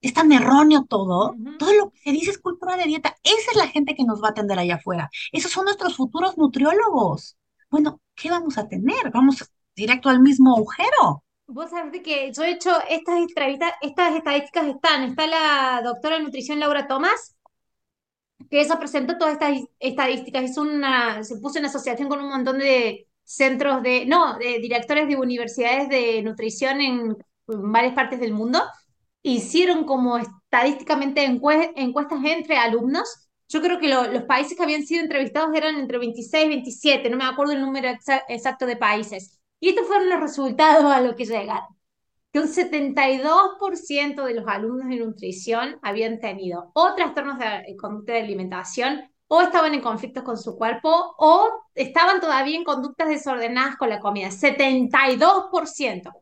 es 0.00 0.14
tan 0.14 0.32
erróneo 0.32 0.86
todo, 0.88 1.36
todo 1.58 1.72
lo 1.74 1.90
que 1.90 2.00
se 2.00 2.12
dice 2.12 2.30
es 2.32 2.38
cultura 2.38 2.76
de 2.76 2.86
dieta. 2.86 3.16
Esa 3.22 3.50
es 3.52 3.56
la 3.56 3.68
gente 3.68 3.94
que 3.94 4.04
nos 4.04 4.22
va 4.22 4.28
a 4.28 4.30
atender 4.32 4.58
allá 4.58 4.76
afuera. 4.76 5.10
Esos 5.32 5.52
son 5.52 5.66
nuestros 5.66 5.96
futuros 5.96 6.38
nutriólogos. 6.38 7.36
Bueno, 7.70 8.00
¿qué 8.20 8.30
vamos 8.30 8.58
a 8.58 8.68
tener? 8.68 9.10
Vamos 9.12 9.44
directo 9.74 10.08
al 10.08 10.20
mismo 10.20 10.56
agujero. 10.56 11.24
Vos 11.46 11.70
sabés 11.70 12.02
que 12.02 12.32
yo 12.32 12.44
he 12.44 12.52
hecho 12.52 12.70
estas 12.88 13.18
estadísticas 13.82 14.66
están, 14.66 15.04
está 15.04 15.26
la 15.26 15.80
doctora 15.82 16.16
de 16.16 16.24
nutrición 16.24 16.60
Laura 16.60 16.86
Tomás, 16.86 17.34
que 18.48 18.60
ella 18.60 18.78
presentó 18.78 19.18
todas 19.18 19.34
estas 19.34 19.58
estadísticas, 19.78 20.44
es 20.44 20.56
una, 20.56 21.24
se 21.24 21.36
puso 21.38 21.58
en 21.58 21.64
asociación 21.64 22.08
con 22.08 22.20
un 22.20 22.30
montón 22.30 22.58
de 22.58 23.08
centros 23.24 23.82
de, 23.82 24.06
no, 24.06 24.38
de 24.38 24.58
directores 24.60 25.08
de 25.08 25.16
universidades 25.16 25.88
de 25.88 26.22
nutrición 26.22 26.80
en 26.80 27.16
varias 27.46 27.94
partes 27.94 28.20
del 28.20 28.32
mundo, 28.32 28.60
hicieron 29.22 29.84
como 29.84 30.18
estadísticamente 30.18 31.24
encuestas 31.24 32.24
entre 32.24 32.56
alumnos. 32.56 33.28
Yo 33.50 33.60
creo 33.60 33.80
que 33.80 33.88
los 33.88 34.22
países 34.24 34.56
que 34.56 34.62
habían 34.62 34.86
sido 34.86 35.02
entrevistados 35.02 35.52
eran 35.56 35.76
entre 35.76 35.98
26 35.98 36.46
y 36.46 36.48
27, 36.48 37.10
no 37.10 37.16
me 37.16 37.24
acuerdo 37.24 37.52
el 37.52 37.60
número 37.60 37.88
exacto 38.28 38.64
de 38.64 38.76
países. 38.76 39.40
Y 39.58 39.70
estos 39.70 39.88
fueron 39.88 40.08
los 40.08 40.20
resultados 40.20 40.84
a 40.84 41.00
los 41.00 41.16
que 41.16 41.24
llegaron. 41.24 41.76
Que 42.32 42.38
un 42.38 42.46
72% 42.46 44.24
de 44.24 44.34
los 44.34 44.46
alumnos 44.46 44.88
de 44.88 45.04
nutrición 45.04 45.80
habían 45.82 46.20
tenido 46.20 46.70
o 46.74 46.94
trastornos 46.94 47.40
de 47.40 47.76
conducta 47.76 48.12
de 48.12 48.20
alimentación, 48.20 49.10
o 49.26 49.42
estaban 49.42 49.74
en 49.74 49.80
conflictos 49.80 50.22
con 50.22 50.38
su 50.38 50.56
cuerpo, 50.56 51.16
o 51.18 51.48
estaban 51.74 52.20
todavía 52.20 52.56
en 52.56 52.62
conductas 52.62 53.08
desordenadas 53.08 53.76
con 53.76 53.88
la 53.88 53.98
comida. 53.98 54.30
72%. 54.30 56.12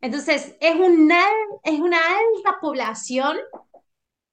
Entonces, 0.00 0.56
es 0.60 0.76
una, 0.76 1.20
es 1.62 1.78
una 1.78 1.98
alta 1.98 2.58
población 2.58 3.36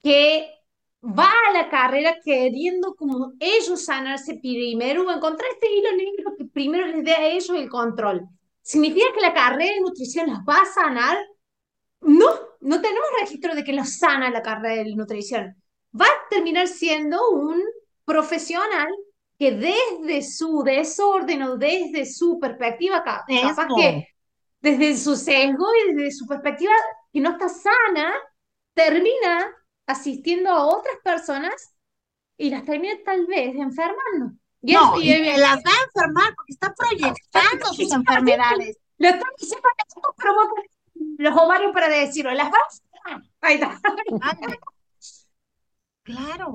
que 0.02 0.61
va 1.04 1.32
a 1.50 1.54
la 1.54 1.70
carrera 1.70 2.18
queriendo 2.24 2.96
como 2.96 3.34
ellos 3.40 3.86
sanarse 3.86 4.36
primero 4.36 5.06
o 5.06 5.12
encontrar 5.12 5.50
este 5.52 5.72
hilo 5.72 5.92
negro 5.94 6.36
que 6.38 6.46
primero 6.46 6.86
les 6.88 7.04
dé 7.04 7.14
a 7.14 7.28
ellos 7.28 7.50
el 7.50 7.70
control. 7.70 8.28
¿Significa 8.62 9.08
que 9.14 9.22
la 9.22 9.34
carrera 9.34 9.74
de 9.74 9.82
nutrición 9.82 10.28
las 10.28 10.40
va 10.40 10.62
a 10.62 10.66
sanar? 10.66 11.18
No, 12.02 12.28
no 12.62 12.82
tenemos 12.82 13.08
registro 13.20 13.56
de 13.56 13.64
que 13.64 13.74
los 13.74 13.98
sana 13.98 14.30
la 14.30 14.42
carrera 14.42 14.84
de 14.84 14.96
nutrición. 14.96 15.56
Va 16.00 16.06
a 16.06 16.30
terminar 16.30 16.68
siendo 16.68 17.30
un 17.32 17.62
profesional 18.06 18.88
que 19.40 19.52
desde 19.52 20.22
su 20.22 20.62
desorden 20.64 21.42
o 21.42 21.58
desde 21.58 22.06
su 22.06 22.40
perspectiva, 22.40 23.04
capaz 23.04 23.26
que 23.76 24.08
desde 24.62 24.96
su 24.96 25.16
sesgo 25.16 25.66
y 25.74 25.96
desde 25.96 26.12
su 26.12 26.28
perspectiva 26.28 26.74
que 27.12 27.20
no 27.20 27.32
está 27.32 27.50
sana, 27.50 28.14
termina 28.76 29.52
asistiendo 29.92 30.50
a 30.50 30.66
otras 30.66 30.96
personas 31.04 31.74
y 32.38 32.50
las 32.50 32.66
termina 32.66 32.94
tal 33.06 33.26
vez 33.28 33.56
enfermando. 33.56 34.36
Y 34.62 34.74
no, 34.74 35.00
y, 35.00 35.14
las 35.38 35.58
va 35.58 35.72
a 35.72 35.86
enfermar 35.86 36.34
porque 36.36 36.54
está 36.54 36.74
proyectando 36.74 37.66
sus 37.74 37.92
enfermedades. 37.92 38.78
Lo 38.98 39.10
estoy 39.10 39.30
diciendo 39.40 39.68
pero 40.18 40.34
los 41.18 41.42
ovarios 41.42 41.74
para 41.74 41.90
decirlo. 41.90 42.32
Las 42.34 42.52
va 42.52 42.58
a... 43.06 43.22
Ahí 43.42 43.56
está. 43.56 43.80
Claro. 46.04 46.54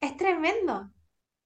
Es 0.00 0.16
tremendo. 0.16 0.90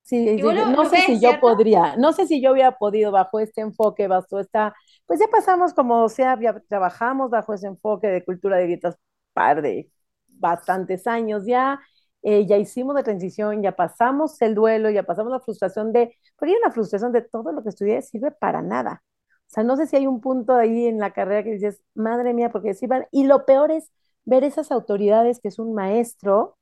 Sí, 0.02 0.40
no 0.40 0.84
sé 0.84 1.00
si 1.00 1.20
yo 1.20 1.40
podría, 1.40 1.96
no 1.96 2.12
sé 2.12 2.28
si 2.28 2.40
yo 2.40 2.52
hubiera 2.52 2.78
podido 2.78 3.10
bajo 3.10 3.40
este 3.40 3.60
enfoque, 3.60 4.06
bajo 4.06 4.38
esta, 4.38 4.72
pues 5.04 5.18
ya 5.18 5.26
pasamos 5.26 5.74
como, 5.74 6.08
sea, 6.08 6.38
ya 6.40 6.60
trabajamos 6.68 7.28
bajo 7.28 7.52
ese 7.52 7.66
enfoque 7.66 8.06
de 8.06 8.24
cultura 8.24 8.56
de 8.56 8.68
dietas 8.68 8.96
par 9.32 9.62
de 9.62 9.90
bastantes 10.38 11.06
años 11.06 11.44
ya, 11.46 11.80
eh, 12.22 12.46
ya 12.46 12.56
hicimos 12.58 12.94
la 12.94 13.02
transición, 13.02 13.62
ya 13.62 13.72
pasamos 13.76 14.40
el 14.42 14.54
duelo, 14.54 14.90
ya 14.90 15.02
pasamos 15.04 15.32
la 15.32 15.40
frustración 15.40 15.92
de, 15.92 16.16
porque 16.36 16.52
hay 16.54 16.58
una 16.62 16.72
frustración 16.72 17.12
de 17.12 17.22
todo 17.22 17.52
lo 17.52 17.62
que 17.62 17.70
estudié 17.70 18.02
sirve 18.02 18.30
para 18.32 18.62
nada. 18.62 19.02
O 19.48 19.50
sea, 19.50 19.62
no 19.64 19.76
sé 19.76 19.86
si 19.86 19.96
hay 19.96 20.06
un 20.06 20.20
punto 20.20 20.54
ahí 20.54 20.86
en 20.86 20.98
la 20.98 21.12
carrera 21.12 21.44
que 21.44 21.52
dices, 21.52 21.80
madre 21.94 22.34
mía, 22.34 22.50
porque 22.50 22.74
sirvan, 22.74 23.06
y 23.12 23.24
lo 23.26 23.46
peor 23.46 23.70
es 23.70 23.90
ver 24.24 24.42
esas 24.44 24.72
autoridades 24.72 25.40
que 25.40 25.48
es 25.48 25.58
un 25.58 25.72
maestro, 25.74 26.56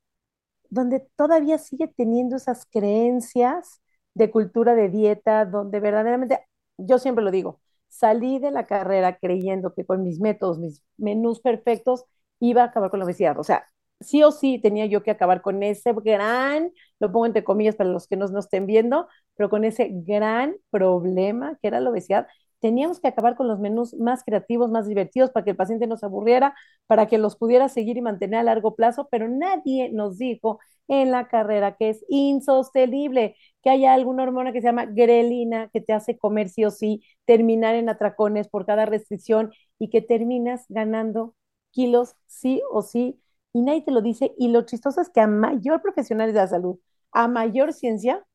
donde 0.69 1.07
todavía 1.15 1.57
sigue 1.57 1.87
teniendo 1.87 2.35
esas 2.37 2.65
creencias 2.65 3.81
de 4.13 4.31
cultura 4.31 4.75
de 4.75 4.89
dieta, 4.89 5.45
donde 5.45 5.79
verdaderamente, 5.79 6.39
yo 6.77 6.99
siempre 6.99 7.23
lo 7.23 7.31
digo, 7.31 7.61
salí 7.89 8.39
de 8.39 8.51
la 8.51 8.65
carrera 8.67 9.17
creyendo 9.17 9.73
que 9.73 9.85
con 9.85 10.03
mis 10.03 10.19
métodos, 10.19 10.59
mis 10.59 10.83
menús 10.97 11.39
perfectos, 11.41 12.05
iba 12.39 12.61
a 12.63 12.65
acabar 12.65 12.89
con 12.89 12.99
la 12.99 13.05
obesidad. 13.05 13.37
O 13.39 13.43
sea, 13.43 13.65
sí 13.99 14.23
o 14.23 14.31
sí 14.31 14.59
tenía 14.61 14.85
yo 14.85 15.03
que 15.03 15.11
acabar 15.11 15.41
con 15.41 15.63
ese 15.63 15.93
gran, 15.93 16.71
lo 16.99 17.11
pongo 17.11 17.25
entre 17.25 17.43
comillas 17.43 17.75
para 17.75 17.89
los 17.89 18.07
que 18.07 18.17
no 18.17 18.27
nos 18.27 18.45
estén 18.45 18.65
viendo, 18.65 19.07
pero 19.35 19.49
con 19.49 19.63
ese 19.63 19.89
gran 19.91 20.55
problema 20.69 21.57
que 21.61 21.67
era 21.67 21.79
la 21.79 21.89
obesidad 21.89 22.27
teníamos 22.59 22.99
que 22.99 23.07
acabar 23.07 23.35
con 23.35 23.47
los 23.47 23.59
menús 23.59 23.93
más 23.95 24.23
creativos, 24.23 24.71
más 24.71 24.87
divertidos, 24.87 25.29
para 25.31 25.43
que 25.43 25.51
el 25.51 25.55
paciente 25.57 25.85
no 25.87 25.97
se 25.97 26.05
aburriera, 26.07 26.55
para 26.87 27.07
que 27.07 27.17
los 27.19 27.35
pudiera 27.35 27.69
seguir 27.69 27.97
y 27.97 28.01
mantener 28.01 28.39
a 28.39 28.43
largo 28.43 28.75
plazo, 28.75 29.07
pero 29.11 29.27
nadie 29.29 29.91
nos 29.91 30.17
dijo 30.17 30.59
en 30.87 31.11
la 31.11 31.27
carrera 31.27 31.75
que 31.77 31.89
es 31.89 32.03
insostenible, 32.09 33.35
que 33.61 33.69
haya 33.69 33.93
alguna 33.93 34.23
hormona 34.23 34.51
que 34.51 34.61
se 34.61 34.67
llama 34.67 34.85
grelina, 34.85 35.69
que 35.73 35.81
te 35.81 35.93
hace 35.93 36.17
comer 36.17 36.49
sí 36.49 36.65
o 36.65 36.71
sí, 36.71 37.03
terminar 37.25 37.75
en 37.75 37.89
atracones 37.89 38.47
por 38.47 38.65
cada 38.65 38.85
restricción 38.85 39.51
y 39.79 39.89
que 39.89 40.01
terminas 40.01 40.65
ganando 40.69 41.35
kilos 41.75 42.15
sí 42.27 42.61
o 42.71 42.81
sí, 42.81 43.21
y 43.53 43.61
nadie 43.61 43.81
te 43.83 43.91
lo 43.91 44.01
dice, 44.01 44.33
y 44.37 44.49
lo 44.49 44.63
chistoso 44.63 45.01
es 45.01 45.09
que 45.09 45.21
a 45.21 45.27
mayor 45.27 45.81
profesionales 45.81 46.33
de 46.33 46.41
la 46.41 46.47
salud, 46.47 46.79
a 47.11 47.27
mayor 47.27 47.73
ciencia, 47.73 48.25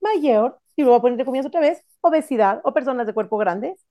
mayor, 0.00 0.60
y 0.76 0.82
lo 0.82 0.90
voy 0.90 0.98
a 0.98 1.02
poner 1.02 1.18
de 1.18 1.24
comillas 1.24 1.46
otra 1.46 1.60
vez, 1.60 1.84
obesidad 2.00 2.60
o 2.64 2.72
personas 2.74 3.06
de 3.06 3.14
cuerpo 3.14 3.38
grandes, 3.38 3.84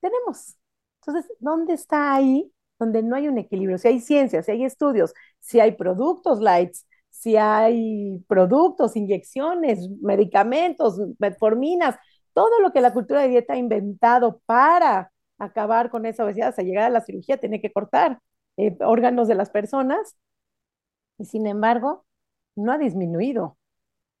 tenemos. 0.00 0.56
Entonces, 1.00 1.32
¿dónde 1.40 1.74
está 1.74 2.14
ahí 2.14 2.52
donde 2.78 3.02
no 3.02 3.16
hay 3.16 3.28
un 3.28 3.38
equilibrio? 3.38 3.78
Si 3.78 3.88
hay 3.88 4.00
ciencia, 4.00 4.42
si 4.42 4.52
hay 4.52 4.64
estudios, 4.64 5.14
si 5.40 5.60
hay 5.60 5.72
productos 5.72 6.40
lights, 6.40 6.86
si 7.10 7.36
hay 7.36 8.24
productos, 8.28 8.96
inyecciones, 8.96 9.88
medicamentos, 10.00 11.00
metforminas, 11.18 11.96
todo 12.32 12.60
lo 12.60 12.72
que 12.72 12.80
la 12.80 12.92
cultura 12.92 13.22
de 13.22 13.28
dieta 13.28 13.54
ha 13.54 13.56
inventado 13.58 14.40
para 14.46 15.12
acabar 15.38 15.90
con 15.90 16.06
esa 16.06 16.24
obesidad, 16.24 16.48
hasta 16.50 16.62
llegar 16.62 16.84
a 16.84 16.90
la 16.90 17.00
cirugía, 17.02 17.36
tiene 17.38 17.60
que 17.60 17.72
cortar 17.72 18.18
eh, 18.56 18.76
órganos 18.80 19.28
de 19.28 19.34
las 19.34 19.50
personas, 19.50 20.16
y 21.18 21.24
sin 21.24 21.46
embargo, 21.46 22.04
no 22.56 22.72
ha 22.72 22.78
disminuido 22.78 23.56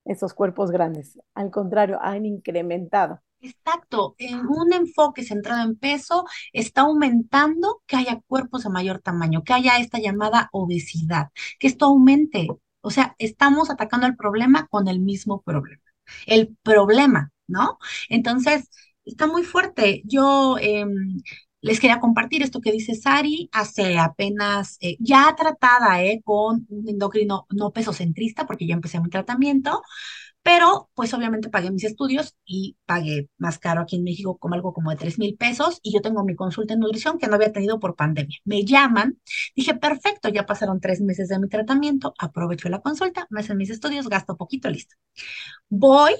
esos 0.04 0.34
cuerpos 0.34 0.70
grandes, 0.70 1.18
al 1.34 1.50
contrario, 1.50 1.98
han 2.02 2.26
incrementado. 2.26 3.20
Exacto, 3.40 4.14
en 4.18 4.46
un 4.46 4.72
enfoque 4.72 5.24
centrado 5.24 5.64
en 5.64 5.76
peso 5.76 6.24
está 6.52 6.82
aumentando 6.82 7.82
que 7.86 7.96
haya 7.96 8.20
cuerpos 8.26 8.62
de 8.62 8.70
mayor 8.70 9.00
tamaño, 9.00 9.42
que 9.42 9.52
haya 9.52 9.78
esta 9.78 9.98
llamada 9.98 10.48
obesidad, 10.52 11.30
que 11.58 11.66
esto 11.66 11.86
aumente. 11.86 12.48
O 12.82 12.90
sea, 12.90 13.14
estamos 13.18 13.70
atacando 13.70 14.06
el 14.06 14.16
problema 14.16 14.66
con 14.68 14.88
el 14.88 15.00
mismo 15.00 15.42
problema. 15.42 15.82
El 16.26 16.56
problema, 16.62 17.32
¿no? 17.48 17.78
Entonces, 18.08 18.70
está 19.04 19.26
muy 19.26 19.42
fuerte. 19.44 20.02
Yo 20.04 20.56
em, 20.60 21.20
les 21.62 21.80
quería 21.80 22.00
compartir 22.00 22.42
esto 22.42 22.60
que 22.60 22.72
dice 22.72 22.94
Sari, 22.94 23.48
hace 23.52 23.98
apenas, 23.98 24.76
eh, 24.80 24.96
ya 25.00 25.34
tratada 25.36 26.02
eh, 26.04 26.20
con 26.24 26.66
un 26.68 26.88
endocrino 26.88 27.46
no 27.50 27.72
pesocentrista, 27.72 28.46
porque 28.46 28.66
ya 28.66 28.74
empecé 28.74 29.00
mi 29.00 29.08
tratamiento, 29.10 29.82
pero 30.42 30.90
pues 30.94 31.14
obviamente 31.14 31.48
pagué 31.50 31.70
mis 31.70 31.84
estudios 31.84 32.34
y 32.44 32.76
pagué 32.86 33.28
más 33.38 33.58
caro 33.58 33.80
aquí 33.82 33.96
en 33.96 34.04
México 34.04 34.38
como 34.38 34.54
algo 34.54 34.72
como 34.72 34.90
de 34.90 34.96
3 34.96 35.18
mil 35.18 35.36
pesos 35.36 35.78
y 35.82 35.92
yo 35.94 36.02
tengo 36.02 36.24
mi 36.24 36.34
consulta 36.34 36.74
en 36.74 36.80
nutrición 36.80 37.18
que 37.18 37.28
no 37.28 37.36
había 37.36 37.52
tenido 37.52 37.78
por 37.80 37.94
pandemia. 37.96 38.38
Me 38.44 38.64
llaman, 38.64 39.20
dije, 39.56 39.74
perfecto, 39.74 40.28
ya 40.28 40.46
pasaron 40.46 40.80
tres 40.80 41.00
meses 41.00 41.28
de 41.28 41.38
mi 41.38 41.48
tratamiento, 41.48 42.14
aprovecho 42.18 42.68
la 42.68 42.80
consulta, 42.80 43.26
me 43.30 43.40
hacen 43.40 43.56
mis 43.56 43.70
estudios, 43.70 44.08
gasto 44.08 44.36
poquito, 44.36 44.68
listo. 44.70 44.96
Voy, 45.68 46.14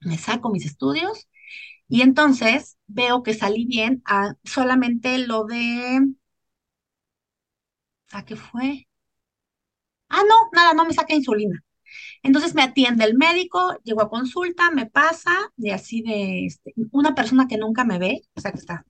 me 0.00 0.18
saco 0.18 0.50
mis 0.50 0.66
estudios 0.66 1.28
y 1.90 2.02
entonces 2.02 2.78
veo 2.86 3.22
que 3.22 3.34
salí 3.34 3.66
bien 3.66 4.02
a 4.06 4.36
solamente 4.44 5.18
lo 5.18 5.44
de... 5.44 6.00
¿A 8.12 8.24
qué 8.24 8.36
fue? 8.36 8.86
Ah, 10.08 10.22
no, 10.28 10.34
nada, 10.52 10.72
no 10.72 10.84
me 10.84 10.94
saqué 10.94 11.16
insulina. 11.16 11.62
Entonces 12.22 12.54
me 12.54 12.62
atiende 12.62 13.04
el 13.04 13.16
médico, 13.16 13.76
llego 13.82 14.02
a 14.02 14.08
consulta, 14.08 14.70
me 14.70 14.86
pasa 14.86 15.32
de 15.56 15.72
así 15.72 16.02
de 16.02 16.46
este, 16.46 16.74
una 16.92 17.14
persona 17.14 17.48
que 17.48 17.58
nunca 17.58 17.84
me 17.84 17.98
ve, 17.98 18.22
o 18.34 18.40
sea 18.40 18.52
que 18.52 18.58
está 18.58 18.84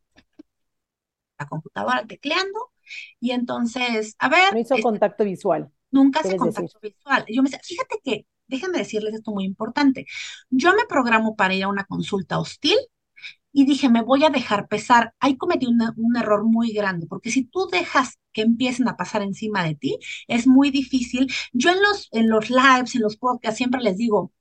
la 1.39 1.47
computadora 1.47 2.07
tecleando, 2.07 2.71
y 3.19 3.31
entonces, 3.31 4.15
a 4.19 4.29
ver. 4.29 4.53
No 4.53 4.59
hizo 4.59 4.75
este, 4.75 4.83
contacto 4.83 5.25
visual. 5.25 5.71
Nunca 5.91 6.21
hace 6.21 6.37
contacto 6.37 6.79
visual. 6.81 7.25
Yo 7.29 7.43
me 7.43 7.49
fíjate 7.49 7.99
que, 8.05 8.27
déjenme 8.51 8.79
decirles 8.79 9.15
esto 9.15 9.33
muy 9.33 9.45
importante. 9.45 10.07
Yo 10.51 10.75
me 10.75 10.87
programo 10.89 11.37
para 11.37 11.55
ir 11.55 11.65
a 11.65 11.69
una 11.69 11.85
consulta 11.85 12.39
hostil 12.39 12.77
y 13.53 13.67
dije, 13.67 13.89
me 13.89 14.03
voy 14.03 14.25
a 14.25 14.31
dejar 14.31 14.69
pesar. 14.69 15.15
Ahí 15.21 15.37
cometí 15.37 15.67
un 15.67 16.17
error 16.17 16.45
muy 16.45 16.73
grande, 16.73 17.07
porque 17.07 17.31
si 17.31 17.45
tú 17.45 17.67
dejas 17.71 18.19
que 18.33 18.43
empiecen 18.43 18.89
a 18.89 18.97
pasar 18.97 19.23
encima 19.23 19.65
de 19.65 19.75
ti, 19.75 19.99
es 20.29 20.47
muy 20.47 20.71
difícil. 20.71 21.27
Yo 21.53 21.71
en 21.71 21.83
los, 21.83 22.09
en 22.13 22.29
los 22.31 22.51
lives, 22.51 22.95
en 22.95 23.03
los 23.03 23.17
podcasts, 23.17 23.59
siempre 23.59 23.81
les 23.83 23.97
digo, 23.97 24.33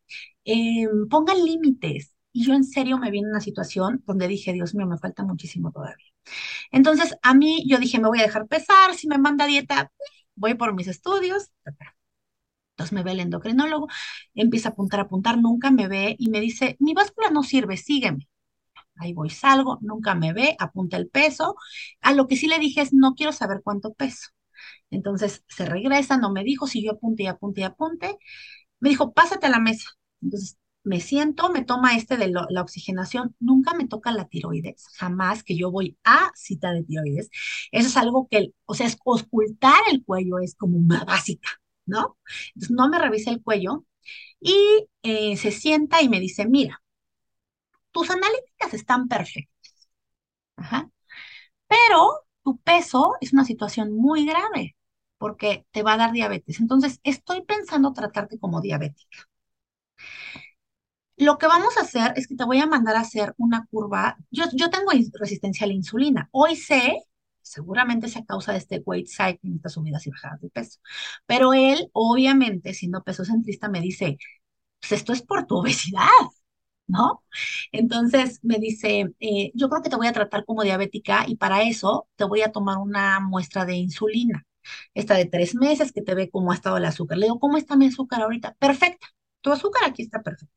em, 0.45 1.08
pongan 1.10 1.43
límites. 1.43 2.13
Y 2.32 2.45
yo 2.45 2.54
en 2.54 2.63
serio 2.63 2.98
me 3.00 3.10
vi 3.12 3.19
en 3.19 3.28
una 3.28 3.41
situación 3.41 4.04
donde 4.06 4.28
dije, 4.28 4.54
Dios 4.54 4.76
mío, 4.76 4.86
me 4.88 4.98
falta 5.00 5.24
muchísimo 5.24 5.72
todavía. 5.72 6.06
Entonces, 6.72 7.15
a 7.22 7.34
mí 7.34 7.65
yo 7.67 7.78
dije, 7.80 8.00
me 8.00 8.08
voy 8.08 8.19
a 8.19 8.24
dejar 8.24 8.48
pesar, 8.48 8.95
si 8.95 9.08
me 9.08 9.17
manda 9.17 9.48
dieta, 9.48 9.91
voy 10.36 10.56
por 10.56 10.74
mis 10.74 10.88
estudios. 10.88 11.52
Entonces 12.80 12.94
me 12.94 13.04
ve 13.04 13.12
el 13.12 13.20
endocrinólogo, 13.20 13.88
empieza 14.36 14.70
a 14.70 14.72
apuntar, 14.72 15.02
a 15.02 15.04
apuntar, 15.04 15.38
nunca 15.38 15.70
me 15.72 15.88
ve 15.89 16.15
y 16.18 16.30
me 16.30 16.39
dice, 16.39 16.78
mi 16.80 16.94
báscula 16.94 17.30
no 17.30 17.44
sirve, 17.44 17.76
sígueme. 17.78 18.28
Ahí 18.98 19.13
voy, 19.13 19.30
salgo, 19.30 19.80
nunca 19.82 20.15
me 20.15 20.34
ve, 20.34 20.56
apunta 20.60 20.98
el 20.98 21.10
peso. 21.10 21.56
A 22.02 22.13
lo 22.13 22.28
que 22.28 22.36
sí 22.38 22.48
le 22.48 22.60
dije 22.60 22.82
es, 22.82 22.94
no 22.94 23.15
quiero 23.15 23.32
saber 23.34 23.62
cuánto 23.63 23.94
peso. 23.94 24.30
Entonces 24.92 25.44
se 25.50 25.65
regresa, 25.65 26.18
no 26.18 26.32
me 26.32 26.44
dijo, 26.44 26.68
si 26.68 26.84
yo 26.84 26.94
apunte 26.94 27.24
y 27.24 27.28
apunte 27.28 27.62
y 27.62 27.63
apunte. 27.65 28.18
Me 28.80 28.89
dijo, 28.89 29.13
pásate 29.13 29.48
a 29.48 29.50
la 29.50 29.60
mesa. 29.60 29.89
Entonces 30.22 30.58
me 30.84 31.00
siento, 31.02 31.50
me 31.52 31.63
toma 31.63 31.96
este 31.98 32.18
de 32.18 32.30
la 32.30 32.62
oxigenación, 32.62 33.36
nunca 33.39 33.74
me 33.76 33.88
toca 33.88 34.12
la 34.12 34.28
tiroides, 34.28 34.86
jamás 34.98 35.44
que 35.44 35.58
yo 35.58 35.72
voy 35.72 35.98
a 36.06 36.32
cita 36.36 36.72
de 36.74 36.84
tiroides. 36.84 37.30
Eso 37.72 37.88
es 37.89 37.98
algo 37.98 38.28
que, 38.30 38.54
o 38.65 38.74
sea, 38.76 38.88
es 38.88 38.98
ocultar 39.04 39.76
el 39.92 40.04
cuello 40.06 40.39
es 40.39 40.56
como 40.56 40.78
una 40.78 41.04
básica, 41.06 41.50
¿no? 41.89 42.17
Entonces 42.56 42.71
no 42.71 42.89
me 42.89 42.99
revisa 42.99 43.32
el 43.32 43.43
cuello 43.43 43.86
y 44.41 44.88
eh, 45.04 45.38
se 45.38 45.52
sienta 45.52 46.02
y 46.04 46.10
me 46.10 46.19
dice, 46.21 46.47
mira, 46.47 46.82
tus 47.91 48.10
analíticas 48.10 48.73
están 48.73 49.08
perfectas, 49.08 49.71
Ajá. 50.58 50.89
pero 51.67 52.21
tu 52.43 52.60
peso 52.60 53.15
es 53.21 53.34
una 53.34 53.45
situación 53.45 53.93
muy 53.95 54.25
grave 54.28 54.78
porque 55.19 55.65
te 55.71 55.84
va 55.84 55.93
a 55.93 55.97
dar 55.97 56.12
diabetes. 56.13 56.60
Entonces, 56.62 56.99
estoy 57.04 57.43
pensando 57.43 57.93
tratarte 57.93 58.39
como 58.39 58.62
diabética. 58.62 59.30
Lo 61.17 61.38
que 61.38 61.47
vamos 61.47 61.78
a 61.78 61.82
hacer 61.82 62.13
es 62.15 62.28
que 62.28 62.36
te 62.36 62.45
voy 62.45 62.60
a 62.60 62.65
mandar 62.67 62.95
a 62.95 63.02
hacer 63.02 63.34
una 63.38 63.65
curva. 63.69 64.17
Yo, 64.32 64.45
yo 64.54 64.69
tengo 64.69 64.91
resistencia 65.19 65.65
a 65.65 65.67
la 65.67 65.73
insulina. 65.73 66.30
Hoy 66.32 66.56
sé, 66.56 66.97
seguramente 67.41 68.08
es 68.08 68.17
a 68.17 68.25
causa 68.25 68.52
de 68.54 68.60
este 68.60 68.82
weight 68.86 69.08
cycling, 69.08 69.56
estas 69.56 69.73
subidas 69.73 70.06
y 70.08 70.12
bajadas 70.12 70.41
de 70.41 70.49
peso. 70.49 70.80
Pero 71.25 71.54
él, 71.54 71.89
obviamente, 71.93 72.73
siendo 72.73 73.04
peso 73.04 73.25
centrista, 73.25 73.69
me 73.69 73.82
dice, 73.82 74.17
pues 74.80 74.93
esto 74.93 75.13
es 75.13 75.21
por 75.21 75.45
tu 75.45 75.58
obesidad. 75.58 76.08
¿no? 76.89 77.23
Entonces 77.71 78.39
me 78.43 78.58
dice, 78.58 79.13
eh, 79.19 79.52
yo 79.54 79.69
creo 79.69 79.82
que 79.82 79.89
te 79.89 79.95
voy 79.95 80.08
a 80.08 80.13
tratar 80.13 80.43
como 80.45 80.63
diabética 80.63 81.25
y 81.28 81.36
para 81.36 81.62
eso 81.62 82.08
te 82.15 82.25
voy 82.25 82.41
a 82.41 82.52
tomar 82.52 82.78
una 82.78 83.19
muestra 83.19 83.65
de 83.65 83.75
insulina, 83.75 84.45
esta 84.93 85.15
de 85.15 85.25
tres 85.25 85.56
meses 85.56 85.91
que 85.91 86.02
te 86.02 86.15
ve 86.15 86.30
cómo 86.30 86.52
ha 86.52 86.56
estado 86.56 86.78
el 86.78 86.86
azúcar. 86.86 87.17
Le 87.17 87.28
digo, 87.28 87.39
¿cómo 87.39 87.58
está 87.58 87.75
mi 87.75 87.86
azúcar 87.88 88.23
ahorita? 88.23 88.56
Perfecta, 88.60 89.08
tu 89.41 89.52
azúcar 89.52 89.84
aquí 89.86 90.02
está 90.02 90.21
perfecta. 90.21 90.54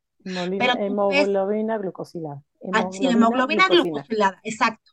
hemoglobina 0.79 1.79
glucosilada. 1.79 2.43
Ah, 2.73 2.89
sí, 2.91 3.07
hemoglobina 3.07 3.69
glucosilada, 3.69 4.41
exacto. 4.43 4.93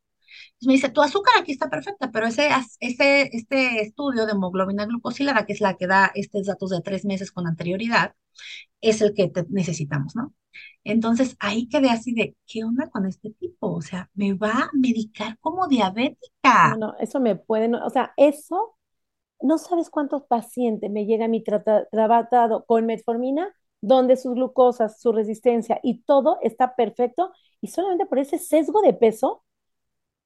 Me 0.61 0.73
dice, 0.73 0.89
tu 0.89 1.01
azúcar 1.01 1.33
aquí 1.39 1.51
está 1.51 1.69
perfecta, 1.69 2.11
pero 2.11 2.27
ese, 2.27 2.49
ese, 2.79 3.29
este 3.35 3.81
estudio 3.81 4.25
de 4.25 4.33
hemoglobina 4.33 4.85
glucosilada, 4.85 5.45
que 5.45 5.53
es 5.53 5.61
la 5.61 5.75
que 5.75 5.87
da 5.87 6.11
estos 6.15 6.47
datos 6.47 6.69
de 6.71 6.81
tres 6.81 7.05
meses 7.05 7.31
con 7.31 7.47
anterioridad, 7.47 8.13
es 8.81 9.01
el 9.01 9.13
que 9.13 9.31
necesitamos, 9.49 10.15
¿no? 10.15 10.33
Entonces 10.83 11.35
ahí 11.39 11.67
quedé 11.67 11.89
así 11.89 12.13
de, 12.13 12.35
¿qué 12.47 12.63
onda 12.63 12.89
con 12.89 13.05
este 13.05 13.31
tipo? 13.31 13.71
O 13.71 13.81
sea, 13.81 14.09
me 14.13 14.33
va 14.33 14.51
a 14.51 14.69
medicar 14.73 15.37
como 15.39 15.67
diabética. 15.67 16.75
No, 16.77 16.87
no, 16.87 16.97
eso 16.99 17.19
me 17.19 17.35
puede, 17.35 17.73
o 17.75 17.89
sea, 17.89 18.13
eso, 18.17 18.77
no 19.41 19.57
sabes 19.57 19.89
cuántos 19.89 20.23
pacientes 20.23 20.89
me 20.89 21.05
llega 21.05 21.27
mi 21.27 21.43
tratado 21.43 22.65
con 22.65 22.85
metformina, 22.85 23.53
donde 23.81 24.17
sus 24.17 24.33
glucosas, 24.33 24.99
su 24.99 25.11
resistencia 25.11 25.79
y 25.83 26.01
todo 26.01 26.37
está 26.41 26.75
perfecto, 26.75 27.31
y 27.61 27.67
solamente 27.67 28.05
por 28.05 28.19
ese 28.19 28.37
sesgo 28.37 28.81
de 28.81 28.93
peso 28.93 29.43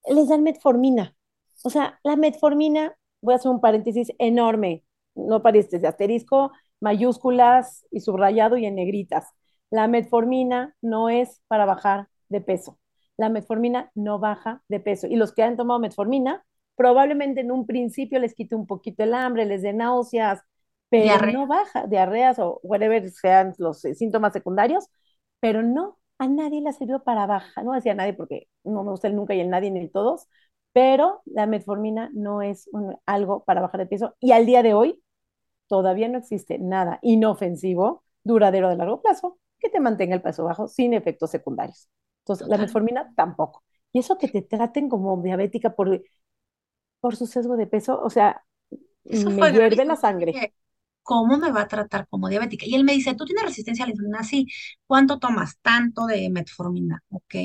les 0.07 0.27
dan 0.27 0.43
metformina. 0.43 1.15
O 1.63 1.69
sea, 1.69 1.99
la 2.03 2.15
metformina, 2.15 2.95
voy 3.21 3.33
a 3.33 3.37
hacer 3.37 3.51
un 3.51 3.61
paréntesis 3.61 4.11
enorme, 4.19 4.83
no 5.15 5.41
paréntesis 5.41 5.81
de 5.81 5.87
asterisco, 5.87 6.51
mayúsculas 6.81 7.85
y 7.91 8.01
subrayado 8.01 8.57
y 8.57 8.65
en 8.65 8.75
negritas. 8.75 9.27
La 9.69 9.87
metformina 9.87 10.75
no 10.81 11.09
es 11.09 11.41
para 11.47 11.65
bajar 11.65 12.09
de 12.29 12.41
peso. 12.41 12.79
La 13.17 13.29
metformina 13.29 13.91
no 13.95 14.19
baja 14.19 14.63
de 14.67 14.79
peso. 14.79 15.07
Y 15.07 15.15
los 15.15 15.33
que 15.33 15.43
han 15.43 15.57
tomado 15.57 15.79
metformina, 15.79 16.45
probablemente 16.75 17.41
en 17.41 17.51
un 17.51 17.65
principio 17.65 18.19
les 18.19 18.33
quite 18.35 18.55
un 18.55 18.67
poquito 18.67 19.03
el 19.03 19.13
hambre, 19.13 19.45
les 19.45 19.61
dé 19.61 19.73
náuseas, 19.73 20.41
pero 20.89 21.25
no 21.31 21.47
baja, 21.47 21.87
diarreas 21.87 22.37
o 22.39 22.59
whatever 22.63 23.09
sean 23.09 23.53
los 23.57 23.81
síntomas 23.81 24.33
secundarios, 24.33 24.89
pero 25.39 25.63
no, 25.63 25.97
a 26.23 26.27
nadie 26.27 26.61
le 26.61 26.73
servido 26.73 27.03
para 27.03 27.25
bajar, 27.27 27.65
no 27.65 27.73
decía 27.73 27.93
nadie 27.95 28.13
porque 28.13 28.47
no 28.63 28.83
me 28.83 28.91
gusta 28.91 29.07
el 29.07 29.15
nunca 29.15 29.35
y 29.35 29.41
el 29.41 29.49
nadie 29.49 29.71
ni 29.71 29.79
el 29.81 29.91
todos, 29.91 30.27
pero 30.71 31.21
la 31.25 31.45
metformina 31.47 32.09
no 32.13 32.41
es 32.41 32.69
algo 33.05 33.43
para 33.43 33.61
bajar 33.61 33.81
de 33.81 33.87
peso 33.87 34.15
y 34.19 34.31
al 34.31 34.45
día 34.45 34.63
de 34.63 34.73
hoy 34.73 35.01
todavía 35.67 36.07
no 36.09 36.19
existe 36.19 36.59
nada 36.59 36.99
inofensivo, 37.01 38.03
duradero 38.23 38.69
de 38.69 38.77
largo 38.77 39.01
plazo, 39.01 39.39
que 39.59 39.69
te 39.69 39.79
mantenga 39.79 40.15
el 40.15 40.21
peso 40.21 40.43
bajo 40.45 40.67
sin 40.67 40.93
efectos 40.93 41.31
secundarios. 41.31 41.89
Entonces, 42.21 42.47
la 42.47 42.57
metformina 42.57 43.13
tampoco. 43.15 43.63
Y 43.93 43.99
eso 43.99 44.17
que 44.17 44.27
te 44.29 44.41
traten 44.41 44.89
como 44.89 45.21
diabética 45.21 45.75
por, 45.75 46.01
por 46.99 47.15
su 47.15 47.27
sesgo 47.27 47.57
de 47.57 47.67
peso, 47.67 48.01
o 48.01 48.09
sea, 48.09 48.45
me 49.09 49.49
hierve 49.51 49.85
la 49.85 49.95
sangre. 49.95 50.43
¿Cómo 51.03 51.37
me 51.37 51.51
va 51.51 51.61
a 51.61 51.67
tratar 51.67 52.07
como 52.09 52.29
diabética? 52.29 52.65
Y 52.65 52.75
él 52.75 52.83
me 52.85 52.93
dice, 52.93 53.15
¿tú 53.15 53.25
tienes 53.25 53.43
resistencia 53.45 53.83
a 53.85 53.87
la 53.87 53.91
insulina? 53.93 54.23
Sí. 54.23 54.47
¿Cuánto 54.87 55.19
tomas? 55.19 55.57
Tanto 55.61 56.05
de 56.07 56.29
metformina. 56.29 57.03
Ok. 57.09 57.35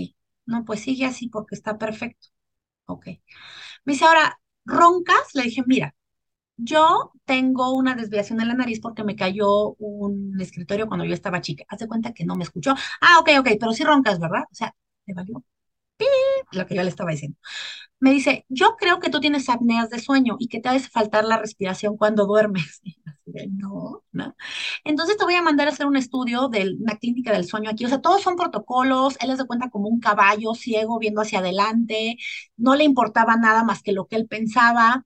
No, 0.47 0.65
pues 0.65 0.81
sigue 0.81 1.05
así 1.07 1.29
porque 1.29 1.55
está 1.57 1.79
perfecto. 1.79 2.29
Ok. 2.87 3.07
Me 3.85 3.93
dice, 3.95 4.05
ahora, 4.05 4.41
¿roncas? 4.65 5.35
Le 5.35 5.45
dije, 5.45 5.63
mira, 5.67 5.95
yo 6.57 7.13
tengo 7.25 7.73
una 7.73 7.95
desviación 7.95 8.41
en 8.41 8.49
la 8.49 8.55
nariz 8.55 8.81
porque 8.81 9.05
me 9.05 9.17
cayó 9.17 9.71
un 9.79 10.41
escritorio 10.41 10.89
cuando 10.89 11.05
yo 11.07 11.15
estaba 11.15 11.41
chica. 11.41 11.65
Haz 11.69 11.81
de 11.81 11.89
cuenta 11.89 12.13
que 12.15 12.25
no 12.25 12.37
me 12.37 12.45
escuchó. 12.45 12.75
Ah, 13.01 13.19
ok, 13.21 13.31
ok, 13.41 13.49
pero 13.61 13.73
sí 13.73 13.85
roncas, 13.85 14.19
¿verdad? 14.21 14.45
O 14.51 14.55
sea, 14.55 14.75
le 15.07 15.15
valió 15.15 15.45
lo 16.53 16.67
que 16.67 16.75
yo 16.75 16.83
le 16.83 16.89
estaba 16.89 17.11
diciendo. 17.11 17.39
Me 18.01 18.13
dice, 18.13 18.47
yo 18.49 18.77
creo 18.79 19.01
que 19.01 19.11
tú 19.11 19.21
tienes 19.21 19.49
apneas 19.49 19.91
de 19.91 19.99
sueño 19.99 20.37
y 20.39 20.49
que 20.49 20.61
te 20.61 20.69
hace 20.69 20.89
faltar 20.89 21.25
la 21.25 21.39
respiración 21.39 21.97
cuando 21.97 22.27
duermes. 22.27 22.81
no, 23.51 24.05
no. 24.13 24.37
Entonces 24.85 25.17
te 25.17 25.25
voy 25.25 25.35
a 25.35 25.43
mandar 25.43 25.69
a 25.69 25.73
hacer 25.73 25.87
un 25.87 25.97
estudio 25.97 26.49
de 26.49 26.77
una 26.81 26.97
clínica 26.97 27.33
del 27.33 27.45
sueño 27.47 27.71
aquí. 27.71 27.85
O 27.85 27.89
sea, 27.89 28.01
todos 28.01 28.23
son 28.23 28.37
protocolos. 28.37 29.17
Él 29.21 29.31
les 29.31 29.39
de 29.39 29.47
cuenta 29.47 29.71
como 29.71 29.89
un 29.89 30.01
caballo 30.01 30.55
ciego 30.55 30.99
viendo 30.99 31.21
hacia 31.23 31.41
adelante. 31.41 32.17
No 32.57 32.77
le 32.77 32.85
importaba 32.85 33.37
nada 33.37 33.65
más 33.65 33.83
que 33.83 33.93
lo 33.93 34.07
que 34.07 34.17
él 34.17 34.29
pensaba 34.29 35.05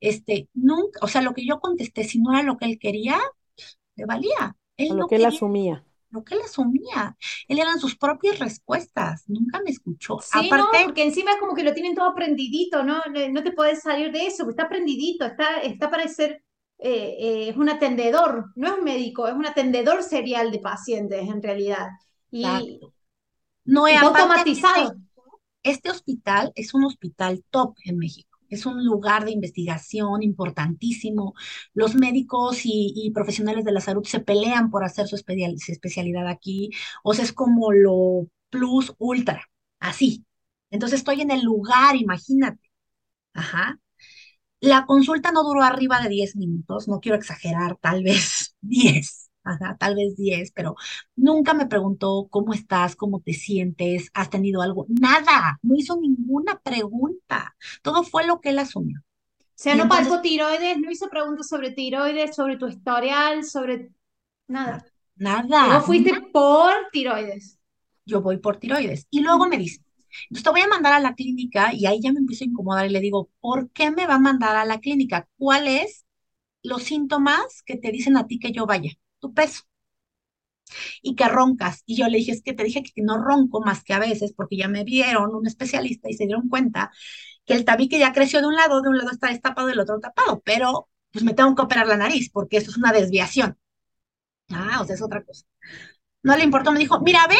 este, 0.00 0.48
nunca, 0.54 1.00
o 1.02 1.08
sea, 1.08 1.22
lo 1.22 1.34
que 1.34 1.46
yo 1.46 1.60
contesté, 1.60 2.04
si 2.04 2.18
no 2.18 2.32
era 2.32 2.42
lo 2.42 2.56
que 2.56 2.66
él 2.66 2.78
quería, 2.78 3.18
le 3.96 4.04
valía. 4.04 4.56
Él 4.76 4.96
lo 4.96 5.06
que 5.06 5.16
él 5.16 5.24
asumía. 5.24 5.84
Lo 6.14 6.22
que 6.22 6.36
él 6.36 6.42
asumía. 6.44 7.16
Él 7.48 7.58
eran 7.58 7.80
sus 7.80 7.96
propias 7.96 8.38
respuestas, 8.38 9.24
nunca 9.26 9.60
me 9.64 9.70
escuchó. 9.70 10.20
Sí, 10.20 10.48
no, 10.48 10.68
porque 10.84 11.02
encima 11.02 11.32
es 11.32 11.38
como 11.38 11.56
que 11.56 11.64
lo 11.64 11.74
tienen 11.74 11.96
todo 11.96 12.08
aprendidito, 12.08 12.84
¿no? 12.84 13.02
No 13.32 13.42
te 13.42 13.50
puedes 13.50 13.82
salir 13.82 14.12
de 14.12 14.26
eso, 14.26 14.48
está 14.48 14.62
aprendidito, 14.62 15.24
está, 15.24 15.58
está 15.62 15.90
para 15.90 16.06
ser, 16.06 16.44
eh, 16.78 17.16
eh, 17.18 17.48
es 17.48 17.56
un 17.56 17.68
atendedor, 17.68 18.52
no 18.54 18.68
es 18.68 18.78
un 18.78 18.84
médico, 18.84 19.26
es 19.26 19.34
un 19.34 19.44
atendedor 19.44 20.04
serial 20.04 20.52
de 20.52 20.60
pacientes 20.60 21.28
en 21.28 21.42
realidad. 21.42 21.88
Y, 22.30 22.80
no 23.64 23.88
es 23.88 24.00
automatizado. 24.00 24.94
este 25.64 25.90
hospital 25.90 26.52
es 26.54 26.74
un 26.74 26.84
hospital 26.84 27.42
top 27.50 27.74
en 27.84 27.98
México 27.98 28.33
es 28.54 28.66
un 28.66 28.84
lugar 28.84 29.24
de 29.24 29.32
investigación 29.32 30.22
importantísimo. 30.22 31.34
Los 31.74 31.94
médicos 31.94 32.60
y, 32.64 33.10
profesionales 33.14 33.64
de 33.64 33.72
la 33.72 33.80
salud 33.80 34.04
se 34.04 34.20
pelean 34.20 34.70
por 34.70 34.84
hacer 34.84 35.06
su 35.08 35.16
especialidad 35.16 36.28
aquí. 36.28 36.70
O 37.02 37.14
sea, 37.14 37.24
es 37.24 37.32
como 37.32 37.72
lo 37.72 38.28
plus 38.50 38.94
ultra, 38.98 39.48
así. 39.80 40.24
Entonces 40.70 41.00
estoy 41.00 41.20
en 41.22 41.30
el 41.30 41.42
lugar, 41.42 41.96
imagínate. 41.96 42.70
Ajá. 43.34 43.78
La 44.60 44.86
consulta 44.86 45.32
no 45.32 45.44
duró 45.44 45.62
arriba 45.62 46.00
de 46.00 46.08
10 46.08 46.36
minutos, 46.36 46.88
no 46.88 47.00
quiero 47.00 47.16
exagerar, 47.18 47.76
tal 47.80 48.02
vez 48.04 48.56
10 48.62 49.23
tal 49.78 49.94
vez 49.94 50.16
10, 50.16 50.52
pero 50.52 50.74
nunca 51.16 51.54
me 51.54 51.66
preguntó 51.66 52.26
cómo 52.30 52.52
estás, 52.52 52.96
cómo 52.96 53.20
te 53.20 53.32
sientes, 53.32 54.10
has 54.14 54.30
tenido 54.30 54.62
algo, 54.62 54.86
nada, 54.88 55.58
no 55.62 55.76
hizo 55.76 55.96
ninguna 56.00 56.58
pregunta, 56.60 57.54
todo 57.82 58.02
fue 58.04 58.26
lo 58.26 58.40
que 58.40 58.50
él 58.50 58.58
asumió. 58.58 59.00
O 59.00 59.56
sea, 59.56 59.76
no 59.76 59.88
palpó 59.88 60.20
tiroides, 60.20 60.78
no 60.78 60.90
hizo 60.90 61.08
preguntas 61.08 61.48
sobre 61.48 61.70
tiroides, 61.70 62.34
sobre 62.34 62.56
tu 62.56 62.66
historial, 62.66 63.44
sobre 63.44 63.90
nada. 64.48 64.84
Nada. 65.16 65.68
No 65.68 65.80
fuiste 65.82 66.12
por 66.32 66.72
tiroides. 66.90 67.58
Yo 68.04 68.20
voy 68.20 68.38
por 68.38 68.56
tiroides. 68.58 69.06
Y 69.10 69.20
luego 69.20 69.46
me 69.46 69.56
dice, 69.56 69.80
Entonces 70.24 70.44
te 70.44 70.50
voy 70.50 70.60
a 70.60 70.68
mandar 70.68 70.92
a 70.92 71.00
la 71.00 71.14
clínica 71.14 71.72
y 71.72 71.86
ahí 71.86 72.00
ya 72.00 72.12
me 72.12 72.18
empiezo 72.18 72.44
a 72.44 72.48
incomodar 72.48 72.86
y 72.86 72.90
le 72.90 73.00
digo, 73.00 73.30
¿por 73.40 73.70
qué 73.70 73.90
me 73.90 74.06
va 74.06 74.14
a 74.14 74.18
mandar 74.18 74.56
a 74.56 74.64
la 74.64 74.80
clínica? 74.80 75.28
¿Cuáles 75.38 76.04
los 76.62 76.84
síntomas 76.84 77.62
que 77.64 77.76
te 77.76 77.92
dicen 77.92 78.16
a 78.16 78.26
ti 78.26 78.38
que 78.38 78.52
yo 78.52 78.66
vaya? 78.66 78.92
Tu 79.24 79.32
peso. 79.32 79.62
Y 81.02 81.14
que 81.14 81.28
roncas. 81.28 81.82
Y 81.86 81.96
yo 81.96 82.08
le 82.08 82.18
dije, 82.18 82.32
es 82.32 82.42
que 82.42 82.52
te 82.52 82.62
dije 82.64 82.82
que 82.82 83.02
no 83.02 83.16
ronco 83.18 83.62
más 83.62 83.82
que 83.82 83.94
a 83.94 83.98
veces 83.98 84.34
porque 84.36 84.56
ya 84.58 84.68
me 84.68 84.84
vieron 84.84 85.34
un 85.34 85.46
especialista 85.46 86.10
y 86.10 86.14
se 86.14 86.26
dieron 86.26 86.50
cuenta 86.50 86.90
que 87.46 87.54
el 87.54 87.64
tabique 87.64 87.98
ya 87.98 88.12
creció 88.12 88.40
de 88.40 88.48
un 88.48 88.54
lado, 88.56 88.82
de 88.82 88.90
un 88.90 88.98
lado 88.98 89.10
está 89.10 89.28
destapado, 89.28 89.68
del 89.68 89.80
otro 89.80 89.98
tapado, 90.00 90.42
pero 90.44 90.88
pues 91.10 91.24
me 91.24 91.32
tengo 91.34 91.54
que 91.54 91.62
operar 91.62 91.86
la 91.86 91.96
nariz 91.96 92.30
porque 92.30 92.58
eso 92.58 92.70
es 92.70 92.76
una 92.76 92.92
desviación. 92.92 93.58
Ah, 94.50 94.80
o 94.82 94.84
sea, 94.86 94.94
es 94.94 95.02
otra 95.02 95.24
cosa. 95.24 95.46
No 96.22 96.36
le 96.36 96.44
importó, 96.44 96.72
me 96.72 96.80
dijo, 96.80 97.00
mira, 97.00 97.26
ve 97.28 97.38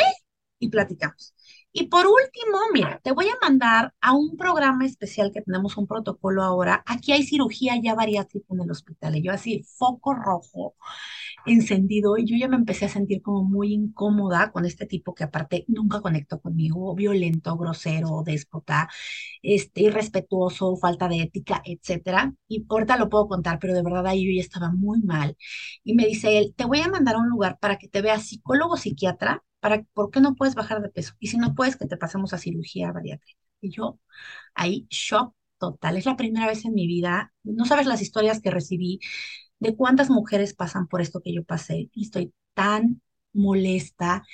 y 0.59 0.69
platicamos. 0.71 1.35
Y 1.73 1.89
por 1.89 2.07
último, 2.07 2.59
mira, 2.73 3.01
te 3.03 3.13
voy 3.13 3.29
a 3.29 3.37
mandar 3.43 3.95
a 4.01 4.13
un 4.13 4.37
programa 4.37 4.87
especial 4.87 5.33
que 5.33 5.43
tenemos 5.43 5.77
un 5.77 5.87
protocolo 5.87 6.43
ahora. 6.43 6.83
Aquí 6.87 7.13
hay 7.13 7.25
cirugía 7.25 7.75
ya 7.83 7.95
bariátrica 7.95 8.47
en 8.55 8.61
el 8.63 8.71
hospital. 8.71 9.17
Y 9.17 9.23
yo 9.23 9.33
así, 9.33 9.65
foco 9.65 10.15
rojo 10.15 10.77
encendido 11.47 12.17
y 12.19 12.27
yo 12.27 12.37
ya 12.37 12.49
me 12.49 12.57
empecé 12.57 12.87
a 12.87 12.89
sentir 12.89 13.23
como 13.23 13.45
muy 13.45 13.73
incómoda 13.73 14.51
con 14.53 14.65
este 14.65 14.87
tipo 14.87 15.15
que 15.15 15.25
aparte 15.25 15.65
nunca 15.69 16.01
conectó 16.01 16.41
conmigo, 16.41 16.95
violento, 16.95 17.57
grosero, 17.57 18.23
déspota, 18.25 18.89
este, 19.43 19.83
irrespetuoso, 19.83 20.77
falta 20.77 21.09
de 21.09 21.23
ética, 21.23 21.63
etcétera. 21.65 22.35
Y 22.49 22.65
ahorita 22.69 22.97
lo 22.97 23.09
puedo 23.09 23.29
contar, 23.29 23.59
pero 23.59 23.75
de 23.75 23.83
verdad 23.83 24.07
ahí 24.07 24.25
yo 24.27 24.33
ya 24.35 24.41
estaba 24.43 24.71
muy 24.71 25.01
mal. 25.03 25.37
Y 25.83 25.95
me 25.95 26.07
dice 26.07 26.39
él, 26.39 26.55
te 26.57 26.65
voy 26.65 26.81
a 26.81 26.89
mandar 26.89 27.17
a 27.17 27.19
un 27.19 27.29
lugar 27.29 27.59
para 27.61 27.79
que 27.79 27.89
te 27.89 28.03
veas 28.03 28.27
psicólogo, 28.29 28.77
psiquiatra, 28.77 29.43
para, 29.61 29.83
¿por 29.95 30.11
qué 30.11 30.21
no 30.21 30.35
puedes 30.35 30.55
bajar 30.55 30.83
de 30.83 30.89
peso? 30.91 31.15
Y 31.21 31.29
si 31.29 31.39
no 31.39 31.55
puedes, 31.55 31.77
que 31.77 31.87
te 31.87 31.97
pasemos 31.97 32.33
a 32.35 32.39
cirugía 32.39 32.93
bariátrica. 32.93 33.41
Y 33.61 33.71
yo 33.71 33.99
ahí, 34.55 34.87
shock 34.91 35.35
total. 35.59 35.97
Es 35.97 36.07
la 36.07 36.17
primera 36.17 36.47
vez 36.47 36.65
en 36.65 36.75
mi 36.75 36.87
vida, 36.87 37.33
no 37.45 37.65
sabes 37.65 37.87
las 37.87 38.03
historias 38.03 38.41
que 38.41 38.51
recibí 38.51 39.01
de 39.65 39.77
cuántas 39.77 40.11
mujeres 40.11 40.55
pasan 40.55 40.87
por 40.89 41.01
esto 41.01 41.21
que 41.23 41.35
yo 41.35 41.45
pasé 41.45 41.91
y 41.93 42.05
estoy 42.05 42.33
tan 42.55 43.03
molesta 43.33 44.25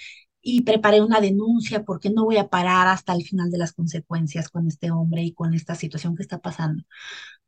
y 0.42 0.62
preparé 0.62 1.02
una 1.02 1.20
denuncia 1.20 1.84
porque 1.84 2.10
no 2.10 2.24
voy 2.24 2.38
a 2.38 2.48
parar 2.48 2.88
hasta 2.88 3.12
el 3.14 3.24
final 3.24 3.50
de 3.50 3.58
las 3.58 3.72
consecuencias 3.72 4.48
con 4.50 4.66
este 4.66 4.90
hombre 4.90 5.22
y 5.22 5.32
con 5.34 5.54
esta 5.54 5.74
situación 5.74 6.16
que 6.16 6.22
está 6.22 6.38
pasando. 6.38 6.84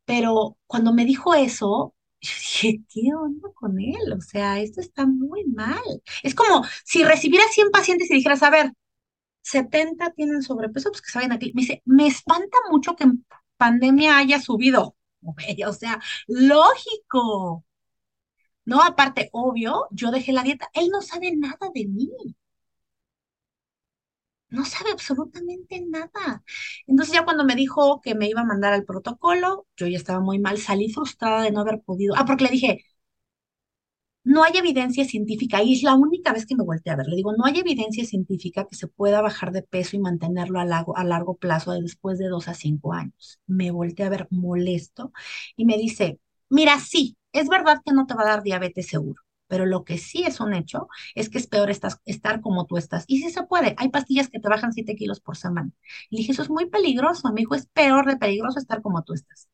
Pero 0.05 0.57
cuando 0.67 0.93
me 0.93 1.05
dijo 1.05 1.33
eso, 1.35 1.95
yo 2.21 2.31
dije, 2.39 2.81
¿qué 2.89 3.13
onda 3.15 3.49
con 3.55 3.79
él? 3.79 4.13
O 4.17 4.21
sea, 4.21 4.59
esto 4.59 4.81
está 4.81 5.05
muy 5.05 5.45
mal. 5.45 5.81
Es 6.23 6.35
como 6.35 6.65
si 6.85 7.03
recibiera 7.03 7.45
100 7.51 7.71
pacientes 7.71 8.09
y 8.11 8.15
dijeras, 8.15 8.43
a 8.43 8.49
ver, 8.49 8.73
70 9.41 10.11
tienen 10.11 10.41
sobrepeso, 10.43 10.89
pues 10.91 11.01
que 11.01 11.11
saben 11.11 11.31
aquí. 11.31 11.51
Me 11.55 11.61
dice, 11.61 11.81
me 11.85 12.07
espanta 12.07 12.57
mucho 12.71 12.95
que 12.95 13.05
en 13.05 13.25
pandemia 13.57 14.17
haya 14.17 14.41
subido. 14.41 14.95
O 15.67 15.73
sea, 15.73 16.01
lógico. 16.27 17.65
No, 18.65 18.81
aparte, 18.83 19.29
obvio, 19.31 19.87
yo 19.91 20.11
dejé 20.11 20.33
la 20.33 20.43
dieta. 20.43 20.69
Él 20.73 20.89
no 20.91 21.01
sabe 21.01 21.33
nada 21.35 21.69
de 21.73 21.85
mí. 21.87 22.09
No 24.49 24.65
sabe 24.65 24.91
absolutamente 24.91 25.81
nada. 25.87 26.43
Entonces 26.87 27.13
ya 27.15 27.25
cuando 27.25 27.43
me 27.43 27.55
dijo 27.55 28.01
que 28.01 28.13
me 28.15 28.29
iba 28.29 28.41
a 28.41 28.45
mandar 28.45 28.71
al 28.73 28.85
protocolo, 28.85 29.65
yo 29.77 29.87
ya 29.87 29.97
estaba 29.97 30.19
muy 30.21 30.37
mal, 30.39 30.57
salí 30.59 30.91
frustrada 30.93 31.41
de 31.43 31.51
no 31.51 31.61
haber 31.61 31.81
podido. 31.81 32.13
Ah, 32.15 32.25
porque 32.25 32.43
le 32.45 32.51
dije, 32.51 32.85
no 34.23 34.43
hay 34.43 34.53
evidencia 34.57 35.03
científica, 35.05 35.61
y 35.63 35.73
es 35.73 35.83
la 35.83 35.95
única 35.95 36.31
vez 36.33 36.45
que 36.45 36.55
me 36.55 36.63
volteé 36.63 36.93
a 36.93 36.95
ver, 36.95 37.07
le 37.07 37.15
digo, 37.17 37.33
no 37.33 37.45
hay 37.45 37.59
evidencia 37.59 38.05
científica 38.05 38.65
que 38.69 38.75
se 38.75 38.87
pueda 38.87 39.21
bajar 39.21 39.51
de 39.51 39.63
peso 39.63 39.95
y 39.97 39.99
mantenerlo 39.99 40.59
a 40.59 40.65
largo, 40.65 40.97
a 40.97 41.03
largo 41.03 41.35
plazo 41.35 41.73
después 41.73 42.17
de 42.19 42.27
dos 42.29 42.47
a 42.47 42.53
cinco 42.53 42.93
años. 42.93 43.39
Me 43.47 43.71
volteé 43.71 44.05
a 44.05 44.09
ver 44.09 44.27
molesto 44.31 45.11
y 45.57 45.65
me 45.65 45.77
dice, 45.77 46.19
mira, 46.49 46.79
sí, 46.79 47.17
es 47.33 47.49
verdad 47.49 47.81
que 47.85 47.93
no 47.93 48.05
te 48.07 48.13
va 48.13 48.23
a 48.23 48.25
dar 48.25 48.43
diabetes 48.43 48.87
seguro, 48.87 49.21
pero 49.47 49.65
lo 49.65 49.83
que 49.83 49.97
sí 49.97 50.23
es 50.23 50.39
un 50.39 50.53
hecho 50.53 50.87
es 51.15 51.29
que 51.29 51.37
es 51.37 51.47
peor 51.47 51.69
estar 51.71 52.41
como 52.41 52.65
tú 52.65 52.77
estás. 52.77 53.05
Y 53.07 53.21
sí 53.21 53.29
se 53.31 53.43
puede, 53.43 53.75
hay 53.77 53.89
pastillas 53.89 54.29
que 54.29 54.39
te 54.39 54.49
bajan 54.49 54.73
7 54.73 54.95
kilos 54.95 55.19
por 55.19 55.37
semana. 55.37 55.71
Y 56.09 56.17
dije, 56.17 56.31
eso 56.31 56.43
es 56.43 56.49
muy 56.49 56.69
peligroso, 56.69 57.31
me 57.33 57.41
dijo, 57.41 57.55
es 57.55 57.67
peor 57.67 58.05
de 58.05 58.17
peligroso 58.17 58.59
estar 58.59 58.81
como 58.81 59.03
tú 59.03 59.13
estás. 59.13 59.49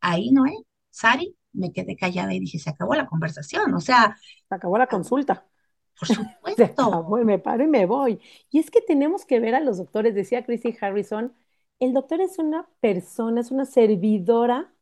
Ahí, 0.00 0.30
¿no? 0.30 0.46
¿eh? 0.46 0.56
Sari, 0.90 1.36
me 1.52 1.72
quedé 1.72 1.96
callada 1.96 2.34
y 2.34 2.40
dije, 2.40 2.58
se 2.58 2.70
acabó 2.70 2.94
la 2.94 3.06
conversación, 3.06 3.72
o 3.74 3.80
sea... 3.80 4.16
Se 4.48 4.54
acabó 4.54 4.78
la 4.78 4.86
consulta. 4.86 5.46
Por 5.98 6.08
supuesto. 6.08 6.56
Se 6.56 6.64
acabó 6.64 7.18
y 7.18 7.24
me 7.24 7.38
paro 7.38 7.64
y 7.64 7.68
me 7.68 7.86
voy. 7.86 8.20
Y 8.50 8.58
es 8.58 8.70
que 8.70 8.80
tenemos 8.80 9.24
que 9.24 9.40
ver 9.40 9.54
a 9.54 9.60
los 9.60 9.78
doctores, 9.78 10.14
decía 10.14 10.44
Chrissy 10.44 10.76
Harrison, 10.80 11.32
el 11.78 11.92
doctor 11.92 12.20
es 12.20 12.38
una 12.38 12.68
persona, 12.80 13.40
es 13.40 13.50
una 13.50 13.64
servidora, 13.64 14.72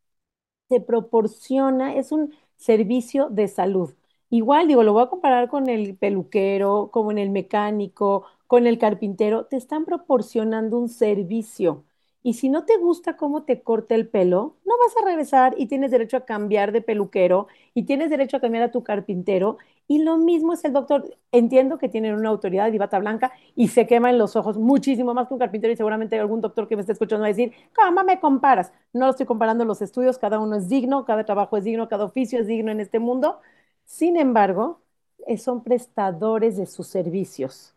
se 0.68 0.80
proporciona, 0.80 1.94
es 1.94 2.12
un 2.12 2.34
servicio 2.62 3.28
de 3.30 3.48
salud. 3.48 3.94
Igual, 4.30 4.68
digo, 4.68 4.82
lo 4.82 4.92
voy 4.94 5.02
a 5.04 5.08
comparar 5.10 5.48
con 5.48 5.68
el 5.68 5.96
peluquero, 5.96 6.90
como 6.92 7.10
en 7.10 7.18
el 7.18 7.30
mecánico, 7.30 8.24
con 8.46 8.66
el 8.66 8.78
carpintero, 8.78 9.46
te 9.46 9.56
están 9.56 9.84
proporcionando 9.84 10.78
un 10.78 10.88
servicio. 10.88 11.84
Y 12.24 12.34
si 12.34 12.48
no 12.48 12.64
te 12.64 12.76
gusta 12.78 13.16
cómo 13.16 13.42
te 13.44 13.62
corta 13.62 13.94
el 13.96 14.08
pelo, 14.08 14.56
no 14.64 14.74
vas 14.78 14.96
a 14.96 15.04
regresar 15.06 15.54
y 15.58 15.66
tienes 15.66 15.90
derecho 15.90 16.16
a 16.16 16.24
cambiar 16.24 16.70
de 16.72 16.80
peluquero 16.80 17.48
y 17.74 17.82
tienes 17.84 18.10
derecho 18.10 18.36
a 18.36 18.40
cambiar 18.40 18.62
a 18.64 18.70
tu 18.70 18.84
carpintero. 18.84 19.58
Y 19.88 20.02
lo 20.04 20.16
mismo 20.18 20.52
es 20.52 20.64
el 20.64 20.72
doctor. 20.72 21.16
Entiendo 21.32 21.78
que 21.78 21.88
tienen 21.88 22.14
una 22.14 22.28
autoridad 22.28 22.72
y 22.72 22.78
bata 22.78 22.98
blanca 23.00 23.32
y 23.56 23.68
se 23.68 23.86
queman 23.88 24.18
los 24.18 24.36
ojos 24.36 24.56
muchísimo 24.56 25.14
más 25.14 25.26
que 25.28 25.34
un 25.34 25.40
carpintero 25.40 25.72
y 25.72 25.76
seguramente 25.76 26.18
algún 26.18 26.40
doctor 26.40 26.68
que 26.68 26.76
me 26.76 26.80
esté 26.82 26.92
escuchando 26.92 27.22
va 27.22 27.26
a 27.26 27.28
decir, 27.30 27.52
¿cómo 27.74 28.04
me 28.04 28.20
comparas? 28.20 28.72
No 28.92 29.06
lo 29.06 29.10
estoy 29.10 29.26
comparando 29.26 29.64
los 29.64 29.82
estudios, 29.82 30.18
cada 30.18 30.38
uno 30.38 30.56
es 30.56 30.68
digno, 30.68 31.04
cada 31.04 31.24
trabajo 31.24 31.56
es 31.56 31.64
digno, 31.64 31.88
cada 31.88 32.04
oficio 32.04 32.38
es 32.40 32.46
digno 32.46 32.70
en 32.70 32.80
este 32.80 32.98
mundo. 33.00 33.40
Sin 33.84 34.16
embargo, 34.16 34.80
eh, 35.26 35.38
son 35.38 35.62
prestadores 35.62 36.56
de 36.56 36.66
sus 36.66 36.86
servicios 36.86 37.74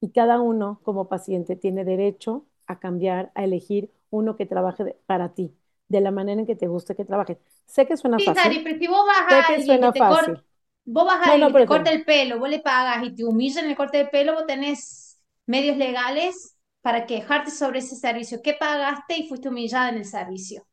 y 0.00 0.10
cada 0.12 0.40
uno 0.40 0.80
como 0.84 1.08
paciente 1.08 1.56
tiene 1.56 1.84
derecho 1.84 2.46
a 2.70 2.78
cambiar, 2.78 3.32
a 3.34 3.44
elegir 3.44 3.90
uno 4.10 4.36
que 4.36 4.46
trabaje 4.46 4.96
para 5.06 5.34
ti, 5.34 5.52
de 5.88 6.00
la 6.00 6.10
manera 6.10 6.40
en 6.40 6.46
que 6.46 6.54
te 6.54 6.68
guste 6.68 6.94
que 6.94 7.04
trabaje. 7.04 7.38
Sé 7.66 7.86
que 7.86 7.96
suena 7.96 8.18
fácil. 8.18 8.62
pero 8.62 8.78
si 8.78 8.86
vos 8.86 9.04
vas 9.06 9.46
sé 9.46 9.54
que 9.54 9.64
suena 9.64 9.92
fácil. 9.92 10.42
vos 10.84 11.04
vas 11.04 11.28
a 11.28 11.36
no, 11.36 11.52
te 11.52 11.66
corta 11.66 11.90
el 11.90 12.04
pelo, 12.04 12.38
vos 12.38 12.48
le 12.48 12.60
pagas 12.60 13.04
y 13.04 13.14
te 13.14 13.24
humillan 13.24 13.64
en 13.64 13.70
el 13.70 13.76
corte 13.76 13.98
de 13.98 14.06
pelo, 14.06 14.34
vos 14.34 14.46
tenés 14.46 15.20
medios 15.46 15.76
legales 15.76 16.56
para 16.80 17.06
quejarte 17.06 17.50
sobre 17.50 17.80
ese 17.80 17.96
servicio. 17.96 18.40
¿Qué 18.42 18.54
pagaste 18.54 19.18
y 19.18 19.28
fuiste 19.28 19.48
humillada 19.48 19.88
en 19.88 19.96
el 19.96 20.04
servicio? 20.04 20.66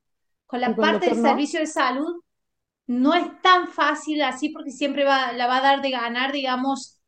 Con 0.45 0.61
la 0.61 0.75
parte 0.75 1.09
del 1.09 1.21
servicio 1.21 1.59
de 1.59 1.67
salud 1.67 2.21
no 2.85 3.13
es 3.13 3.25
tan 3.41 3.67
fácil 3.67 4.21
así 4.21 4.49
porque 4.49 4.71
siempre 4.71 5.03
va, 5.03 5.33
la 5.33 5.47
va 5.47 5.57
a 5.57 5.61
dar 5.61 5.81
de 5.81 5.91
ganar, 5.91 6.31
digamos, 6.31 7.01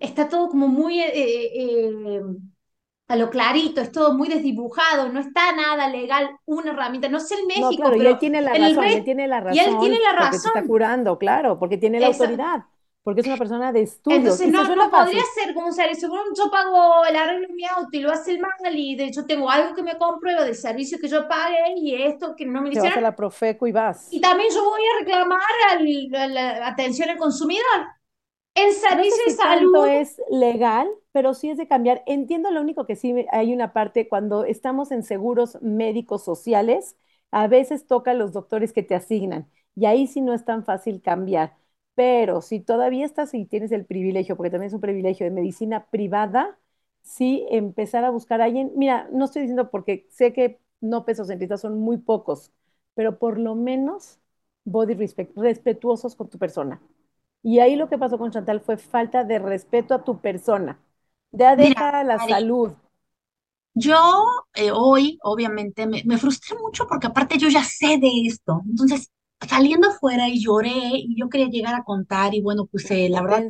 está 0.00 0.28
todo 0.28 0.48
como 0.48 0.68
muy... 0.68 1.00
Eh, 1.00 1.12
eh, 1.14 1.50
eh 1.54 2.20
a 3.06 3.16
lo 3.16 3.28
clarito, 3.30 3.80
es 3.80 3.92
todo 3.92 4.14
muy 4.14 4.28
desdibujado, 4.28 5.10
no 5.10 5.20
está 5.20 5.52
nada 5.52 5.88
legal 5.88 6.38
una 6.46 6.72
herramienta, 6.72 7.08
no 7.08 7.20
sé 7.20 7.34
el 7.34 7.46
México, 7.46 7.82
pero 7.90 8.02
y 8.02 8.06
él 8.06 8.18
tiene 8.18 8.40
la 8.40 8.54
razón, 8.54 8.84
él 8.84 9.04
tiene 9.04 9.28
la 9.28 9.40
razón. 9.40 9.56
Y 9.56 9.58
él 9.60 9.78
tiene 9.78 9.98
la 9.98 10.12
razón. 10.12 10.30
Porque 10.30 10.38
se 10.38 10.48
está 10.48 10.64
curando, 10.64 11.18
claro, 11.18 11.58
porque 11.58 11.76
tiene 11.76 12.00
la 12.00 12.06
autoridad, 12.06 12.64
porque 13.02 13.20
es 13.20 13.26
una 13.26 13.36
persona 13.36 13.72
de 13.72 13.82
estudios. 13.82 14.20
Entonces 14.20 14.48
no, 14.50 14.74
no 14.74 14.90
podría 14.90 15.22
ser 15.34 15.52
como 15.52 15.66
un 15.66 15.74
servicio, 15.74 16.08
yo 16.34 16.50
pago 16.50 17.04
el 17.04 17.14
arreglo 17.14 17.48
de 17.48 17.52
mi 17.54 17.66
auto 17.66 17.90
y 17.92 18.00
lo 18.00 18.10
hace 18.10 18.32
el 18.32 18.40
mal 18.40 18.50
y 18.74 18.96
de 18.96 19.04
hecho 19.04 19.26
tengo 19.26 19.50
algo 19.50 19.74
que 19.74 19.82
me 19.82 19.98
comprueba 19.98 20.42
del 20.42 20.54
servicio 20.54 20.98
que 20.98 21.08
yo 21.08 21.28
pague 21.28 21.58
y 21.76 21.94
esto 22.02 22.34
que 22.34 22.46
no 22.46 22.62
me 22.62 22.70
hicieron. 22.70 22.88
Te 22.88 22.94
vas 22.94 22.98
a 22.98 23.02
la 23.02 23.16
Profeco 23.16 23.66
y 23.66 23.72
vas. 23.72 24.10
Y 24.10 24.20
también 24.22 24.48
yo 24.50 24.64
voy 24.64 24.80
a 24.80 25.00
reclamar 25.00 25.40
a 25.72 26.26
la 26.28 26.66
atención 26.68 27.10
al 27.10 27.18
consumidor. 27.18 27.62
El 28.54 28.72
servicio 28.72 29.24
de 29.26 29.32
salud 29.32 29.86
es 29.88 30.16
legal, 30.30 30.88
pero 31.14 31.34
sí 31.34 31.50
es 31.50 31.58
de 31.58 31.68
cambiar. 31.68 32.04
Entiendo 32.06 32.52
lo 32.52 32.60
único 32.62 32.86
que 32.86 32.96
sí 32.96 33.14
hay 33.32 33.54
una 33.54 33.72
parte 33.74 34.08
cuando 34.10 34.44
estamos 34.44 34.92
en 34.92 35.04
seguros 35.04 35.58
médicos 35.62 36.24
sociales, 36.24 36.98
a 37.32 37.48
veces 37.48 37.86
toca 37.88 38.12
a 38.12 38.14
los 38.14 38.32
doctores 38.34 38.74
que 38.74 38.82
te 38.84 38.96
asignan 38.96 39.50
y 39.76 39.86
ahí 39.86 40.06
sí 40.08 40.20
no 40.22 40.34
es 40.34 40.44
tan 40.44 40.64
fácil 40.66 41.02
cambiar. 41.02 41.56
Pero 41.96 42.42
si 42.42 42.60
todavía 42.60 43.06
estás 43.06 43.34
y 43.34 43.46
tienes 43.46 43.72
el 43.72 43.86
privilegio, 43.86 44.36
porque 44.36 44.50
también 44.50 44.68
es 44.68 44.74
un 44.74 44.82
privilegio 44.82 45.24
de 45.26 45.30
medicina 45.32 45.86
privada, 45.90 46.58
sí 47.02 47.46
empezar 47.50 48.04
a 48.04 48.10
buscar 48.10 48.40
a 48.40 48.44
alguien. 48.46 48.72
Mira, 48.76 49.08
no 49.12 49.26
estoy 49.26 49.42
diciendo 49.42 49.70
porque 49.70 50.06
sé 50.10 50.32
que 50.32 50.60
no 50.80 51.04
pesos 51.04 51.28
centristas 51.28 51.60
son 51.60 51.78
muy 51.78 51.98
pocos, 51.98 52.52
pero 52.94 53.18
por 53.18 53.38
lo 53.38 53.54
menos 53.54 54.18
body 54.64 54.94
respect, 54.94 55.36
respetuosos 55.36 56.16
con 56.16 56.28
tu 56.28 56.38
persona. 56.38 56.80
Y 57.42 57.60
ahí 57.60 57.76
lo 57.76 57.88
que 57.88 57.98
pasó 57.98 58.18
con 58.18 58.30
Chantal 58.32 58.60
fue 58.60 58.76
falta 58.76 59.24
de 59.24 59.38
respeto 59.38 59.94
a 59.94 60.04
tu 60.04 60.20
persona. 60.20 60.80
Ya 61.36 61.56
deja 61.56 62.04
la 62.04 62.18
salud. 62.18 62.72
Yo 63.74 64.24
eh, 64.54 64.70
hoy, 64.72 65.18
obviamente, 65.22 65.86
me, 65.86 66.18
frustré 66.18 66.56
mucho 66.58 66.86
porque 66.86 67.08
aparte 67.08 67.38
yo 67.38 67.48
ya 67.48 67.64
sé 67.64 67.98
de 67.98 68.10
esto. 68.26 68.62
Entonces, 68.68 69.10
saliendo 69.48 69.88
afuera 69.88 70.28
y 70.28 70.40
lloré 70.40 70.72
y 70.94 71.16
yo 71.18 71.28
quería 71.28 71.48
llegar 71.48 71.74
a 71.74 71.82
contar 71.82 72.34
y 72.34 72.40
bueno, 72.40 72.66
pues 72.66 72.88
eh, 72.90 73.08
la 73.08 73.22
verdad, 73.22 73.44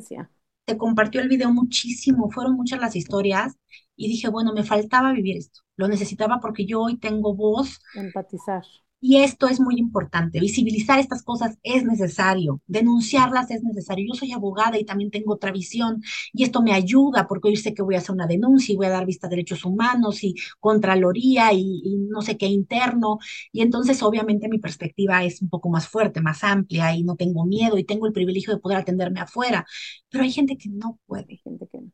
te 0.65 0.79
compartió 0.79 1.21
el 1.21 1.29
video 1.29 1.53
muchísimo, 1.53 2.31
fueron 2.31 2.55
muchas 2.55 2.81
las 2.81 2.97
historias 2.97 3.55
Y 3.97 4.09
dije, 4.09 4.29
bueno, 4.29 4.55
me 4.55 4.65
faltaba 4.65 5.13
vivir 5.13 5.37
esto, 5.37 5.61
lo 5.77 5.89
necesitaba 5.89 6.41
porque 6.41 6.65
yo 6.65 6.81
hoy 6.81 6.97
tengo 6.97 7.35
voz. 7.35 7.81
Empatizar. 7.95 8.65
Y 9.07 9.19
esto 9.19 9.49
es 9.49 9.61
muy 9.61 9.77
importante, 9.77 10.41
visibilizar 10.41 10.99
estas 10.99 11.23
cosas 11.23 11.59
es 11.63 11.85
necesario, 11.85 12.63
denunciarlas 12.67 13.51
es 13.51 13.63
necesario. 13.63 14.07
Yo 14.09 14.15
soy 14.19 14.33
abogada 14.33 14.79
y 14.79 14.85
también 14.87 15.11
tengo 15.11 15.35
otra 15.35 15.53
visión 15.53 16.03
y 16.33 16.43
esto 16.43 16.63
me 16.63 16.73
ayuda 16.73 17.27
porque 17.29 17.49
hoy 17.49 17.57
sé 17.57 17.75
que 17.75 17.83
voy 17.83 17.97
a 17.97 17.99
hacer 17.99 18.13
una 18.15 18.27
denuncia 18.27 18.73
y 18.73 18.77
voy 18.77 18.87
a 18.87 18.91
dar 18.91 19.05
vista 19.05 19.27
a 19.27 19.31
derechos 19.31 19.65
humanos 19.67 20.25
y 20.25 20.35
contraloría 20.59 21.53
y, 21.53 21.83
y 21.85 21.97
no 22.09 22.23
sé 22.23 22.39
qué 22.39 22.47
interno. 22.47 23.19
Y 23.53 23.61
entonces 23.61 24.03
obviamente 24.03 24.49
mi 24.49 24.59
perspectiva 24.59 25.23
es 25.23 25.43
un 25.43 25.51
poco 25.51 25.69
más 25.69 25.87
fuerte, 25.87 26.23
más 26.23 26.43
amplia 26.43 26.95
y 26.97 27.03
no 27.05 27.15
tengo 27.17 27.45
miedo 27.45 27.77
y 27.77 27.85
tengo 27.85 28.07
el 28.07 28.13
privilegio 28.15 28.55
de 28.55 28.61
poder 28.61 28.79
atenderme 28.79 29.21
afuera. 29.21 29.67
Pero 30.09 30.25
hay 30.25 30.33
gente 30.33 30.57
que 30.57 30.71
no 30.71 30.99
puede. 31.07 31.27
Hay 31.29 31.37
gente 31.39 31.69
que 31.71 31.79
no. 31.81 31.93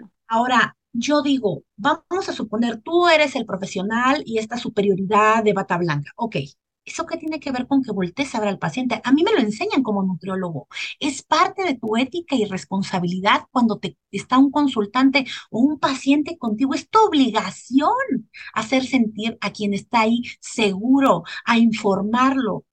no. 0.00 0.10
Ahora, 0.28 0.76
yo 0.94 1.22
digo, 1.22 1.64
vamos 1.76 2.28
a 2.28 2.32
suponer, 2.32 2.80
tú 2.80 3.08
eres 3.08 3.36
el 3.36 3.46
profesional 3.46 4.22
y 4.26 4.38
esta 4.38 4.56
superioridad 4.56 5.42
de 5.44 5.52
bata 5.52 5.76
blanca. 5.76 6.12
Ok, 6.16 6.36
¿eso 6.84 7.06
qué 7.06 7.16
tiene 7.16 7.40
que 7.40 7.50
ver 7.52 7.66
con 7.66 7.82
que 7.82 7.92
voltees 7.92 8.34
a 8.34 8.40
ver 8.40 8.48
al 8.48 8.58
paciente? 8.58 9.00
A 9.04 9.12
mí 9.12 9.24
me 9.24 9.32
lo 9.32 9.38
enseñan 9.40 9.82
como 9.82 10.02
nutriólogo. 10.04 10.68
Es 11.00 11.22
parte 11.22 11.64
de 11.64 11.74
tu 11.74 11.96
ética 11.96 12.36
y 12.36 12.44
responsabilidad 12.44 13.46
cuando 13.50 13.78
te 13.78 13.98
está 14.12 14.38
un 14.38 14.50
consultante 14.50 15.26
o 15.50 15.60
un 15.60 15.78
paciente 15.78 16.38
contigo. 16.38 16.74
Es 16.74 16.88
tu 16.88 16.98
obligación 17.00 18.30
hacer 18.54 18.84
sentir 18.86 19.36
a 19.40 19.50
quien 19.52 19.74
está 19.74 20.02
ahí 20.02 20.22
seguro, 20.40 21.24
a 21.44 21.58
informarlo, 21.58 22.64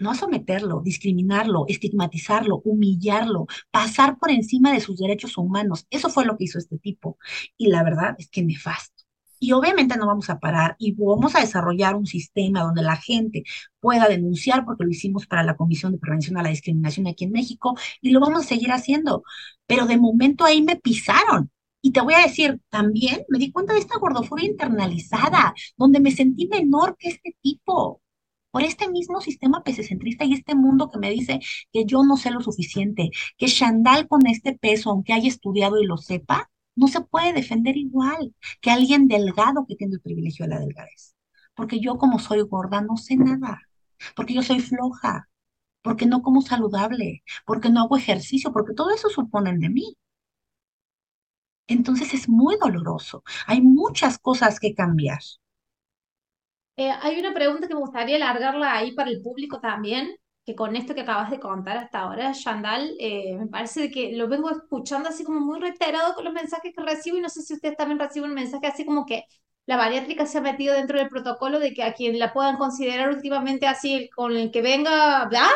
no 0.00 0.14
someterlo, 0.14 0.80
discriminarlo, 0.82 1.64
estigmatizarlo, 1.68 2.60
humillarlo, 2.64 3.46
pasar 3.70 4.18
por 4.18 4.30
encima 4.30 4.72
de 4.72 4.80
sus 4.80 4.98
derechos 4.98 5.36
humanos. 5.38 5.86
Eso 5.90 6.08
fue 6.08 6.24
lo 6.24 6.36
que 6.36 6.44
hizo 6.44 6.58
este 6.58 6.78
tipo. 6.78 7.18
Y 7.56 7.68
la 7.68 7.84
verdad 7.84 8.16
es 8.18 8.28
que 8.28 8.42
nefasto. 8.42 9.04
Y 9.42 9.52
obviamente 9.52 9.96
no 9.96 10.06
vamos 10.06 10.28
a 10.28 10.38
parar 10.38 10.76
y 10.78 10.92
vamos 10.92 11.34
a 11.34 11.40
desarrollar 11.40 11.96
un 11.96 12.06
sistema 12.06 12.62
donde 12.62 12.82
la 12.82 12.96
gente 12.96 13.44
pueda 13.80 14.06
denunciar, 14.06 14.66
porque 14.66 14.84
lo 14.84 14.90
hicimos 14.90 15.26
para 15.26 15.42
la 15.42 15.56
Comisión 15.56 15.92
de 15.92 15.98
Prevención 15.98 16.36
a 16.36 16.42
la 16.42 16.50
Discriminación 16.50 17.06
aquí 17.06 17.24
en 17.24 17.32
México, 17.32 17.74
y 18.02 18.10
lo 18.10 18.20
vamos 18.20 18.44
a 18.44 18.48
seguir 18.48 18.70
haciendo. 18.70 19.22
Pero 19.66 19.86
de 19.86 19.96
momento 19.96 20.44
ahí 20.44 20.62
me 20.62 20.76
pisaron. 20.76 21.50
Y 21.82 21.92
te 21.92 22.02
voy 22.02 22.14
a 22.14 22.18
decir, 22.18 22.60
también 22.68 23.24
me 23.28 23.38
di 23.38 23.50
cuenta 23.50 23.72
de 23.72 23.78
esta 23.80 23.98
gordofobia 23.98 24.44
internalizada, 24.44 25.54
donde 25.78 26.00
me 26.00 26.10
sentí 26.10 26.46
menor 26.46 26.96
que 26.98 27.08
este 27.08 27.34
tipo 27.40 28.02
por 28.50 28.62
este 28.62 28.88
mismo 28.90 29.20
sistema 29.20 29.62
pesecentrista 29.62 30.24
y 30.24 30.34
este 30.34 30.54
mundo 30.54 30.90
que 30.90 30.98
me 30.98 31.10
dice 31.10 31.40
que 31.72 31.84
yo 31.84 32.02
no 32.04 32.16
sé 32.16 32.30
lo 32.30 32.40
suficiente, 32.40 33.10
que 33.38 33.46
Chandal 33.46 34.08
con 34.08 34.26
este 34.26 34.56
peso, 34.56 34.90
aunque 34.90 35.12
haya 35.12 35.28
estudiado 35.28 35.80
y 35.80 35.86
lo 35.86 35.96
sepa, 35.96 36.50
no 36.76 36.88
se 36.88 37.00
puede 37.00 37.32
defender 37.32 37.76
igual 37.76 38.34
que 38.60 38.70
alguien 38.70 39.08
delgado 39.08 39.66
que 39.68 39.76
tiene 39.76 39.94
el 39.94 40.00
privilegio 40.00 40.46
de 40.46 40.50
la 40.50 40.60
delgadez. 40.60 41.14
Porque 41.54 41.80
yo 41.80 41.98
como 41.98 42.18
soy 42.18 42.40
gorda 42.42 42.80
no 42.80 42.96
sé 42.96 43.16
nada, 43.16 43.60
porque 44.16 44.34
yo 44.34 44.42
soy 44.42 44.60
floja, 44.60 45.28
porque 45.82 46.06
no 46.06 46.22
como 46.22 46.42
saludable, 46.42 47.22
porque 47.46 47.70
no 47.70 47.80
hago 47.82 47.96
ejercicio, 47.96 48.52
porque 48.52 48.74
todo 48.74 48.90
eso 48.94 49.08
suponen 49.10 49.60
de 49.60 49.70
mí. 49.70 49.96
Entonces 51.68 52.12
es 52.14 52.28
muy 52.28 52.56
doloroso. 52.60 53.22
Hay 53.46 53.62
muchas 53.62 54.18
cosas 54.18 54.60
que 54.60 54.74
cambiar. 54.74 55.20
Eh, 56.80 56.90
hay 57.02 57.18
una 57.20 57.34
pregunta 57.34 57.68
que 57.68 57.74
me 57.74 57.80
gustaría 57.80 58.16
alargarla 58.16 58.72
ahí 58.74 58.92
para 58.92 59.10
el 59.10 59.20
público 59.20 59.60
también, 59.60 60.16
que 60.46 60.54
con 60.54 60.76
esto 60.76 60.94
que 60.94 61.02
acabas 61.02 61.30
de 61.30 61.38
contar 61.38 61.76
hasta 61.76 62.00
ahora, 62.00 62.32
Shandal, 62.32 62.96
eh, 62.98 63.36
me 63.36 63.48
parece 63.48 63.90
que 63.90 64.12
lo 64.16 64.28
vengo 64.28 64.50
escuchando 64.50 65.10
así 65.10 65.22
como 65.22 65.40
muy 65.40 65.60
reiterado 65.60 66.14
con 66.14 66.24
los 66.24 66.32
mensajes 66.32 66.72
que 66.74 66.82
recibo 66.82 67.18
y 67.18 67.20
no 67.20 67.28
sé 67.28 67.42
si 67.42 67.52
ustedes 67.54 67.76
también 67.76 67.98
reciben 67.98 68.30
un 68.30 68.34
mensaje 68.36 68.66
así 68.66 68.86
como 68.86 69.04
que 69.04 69.24
la 69.66 69.76
bariátrica 69.76 70.24
se 70.24 70.38
ha 70.38 70.40
metido 70.40 70.74
dentro 70.74 70.98
del 70.98 71.10
protocolo 71.10 71.58
de 71.58 71.74
que 71.74 71.82
a 71.82 71.92
quien 71.92 72.18
la 72.18 72.32
puedan 72.32 72.56
considerar 72.56 73.10
últimamente 73.10 73.66
así, 73.66 74.08
con 74.16 74.34
el 74.34 74.50
que 74.50 74.62
venga, 74.62 75.26
¿va? 75.28 75.48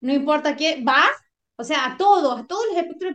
No 0.00 0.12
importa 0.12 0.56
qué, 0.56 0.82
¿va? 0.86 1.02
O 1.56 1.64
sea, 1.64 1.86
a 1.86 1.96
todos, 1.96 2.40
a 2.40 2.46
todos 2.46 2.64
los 2.68 2.76
espectros, 2.78 3.14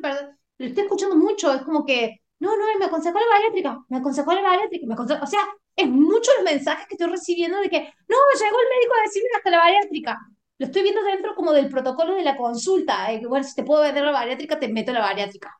lo 0.57 0.65
estoy 0.67 0.83
escuchando 0.83 1.15
mucho, 1.15 1.53
es 1.53 1.63
como 1.63 1.85
que, 1.85 2.21
no, 2.39 2.57
no, 2.57 2.69
él 2.69 2.79
me 2.79 2.85
aconsejó 2.85 3.17
la 3.19 3.35
bariátrica, 3.35 3.79
me 3.89 3.97
aconsejó 3.97 4.33
la 4.33 4.41
bariátrica, 4.41 4.85
me 4.87 4.93
aconsejó, 4.93 5.23
o 5.23 5.27
sea, 5.27 5.41
es 5.75 5.87
mucho 5.87 6.31
los 6.35 6.43
mensajes 6.43 6.87
que 6.87 6.95
estoy 6.95 7.09
recibiendo 7.09 7.59
de 7.59 7.69
que, 7.69 7.79
no, 7.79 8.17
llegó 8.39 8.57
el 8.59 8.69
médico 8.69 8.93
a 8.97 9.03
decirme 9.03 9.29
hasta 9.37 9.49
la 9.49 9.57
bariátrica. 9.57 10.19
Lo 10.57 10.65
estoy 10.67 10.83
viendo 10.83 11.03
dentro 11.03 11.35
como 11.35 11.51
del 11.51 11.69
protocolo 11.69 12.15
de 12.15 12.23
la 12.23 12.37
consulta. 12.37 13.11
Eh, 13.11 13.19
que, 13.19 13.27
bueno, 13.27 13.45
si 13.45 13.55
te 13.55 13.63
puedo 13.63 13.81
vender 13.81 14.05
la 14.05 14.11
bariátrica, 14.11 14.57
te 14.57 14.69
meto 14.69 14.93
la 14.93 15.01
bariátrica. 15.01 15.53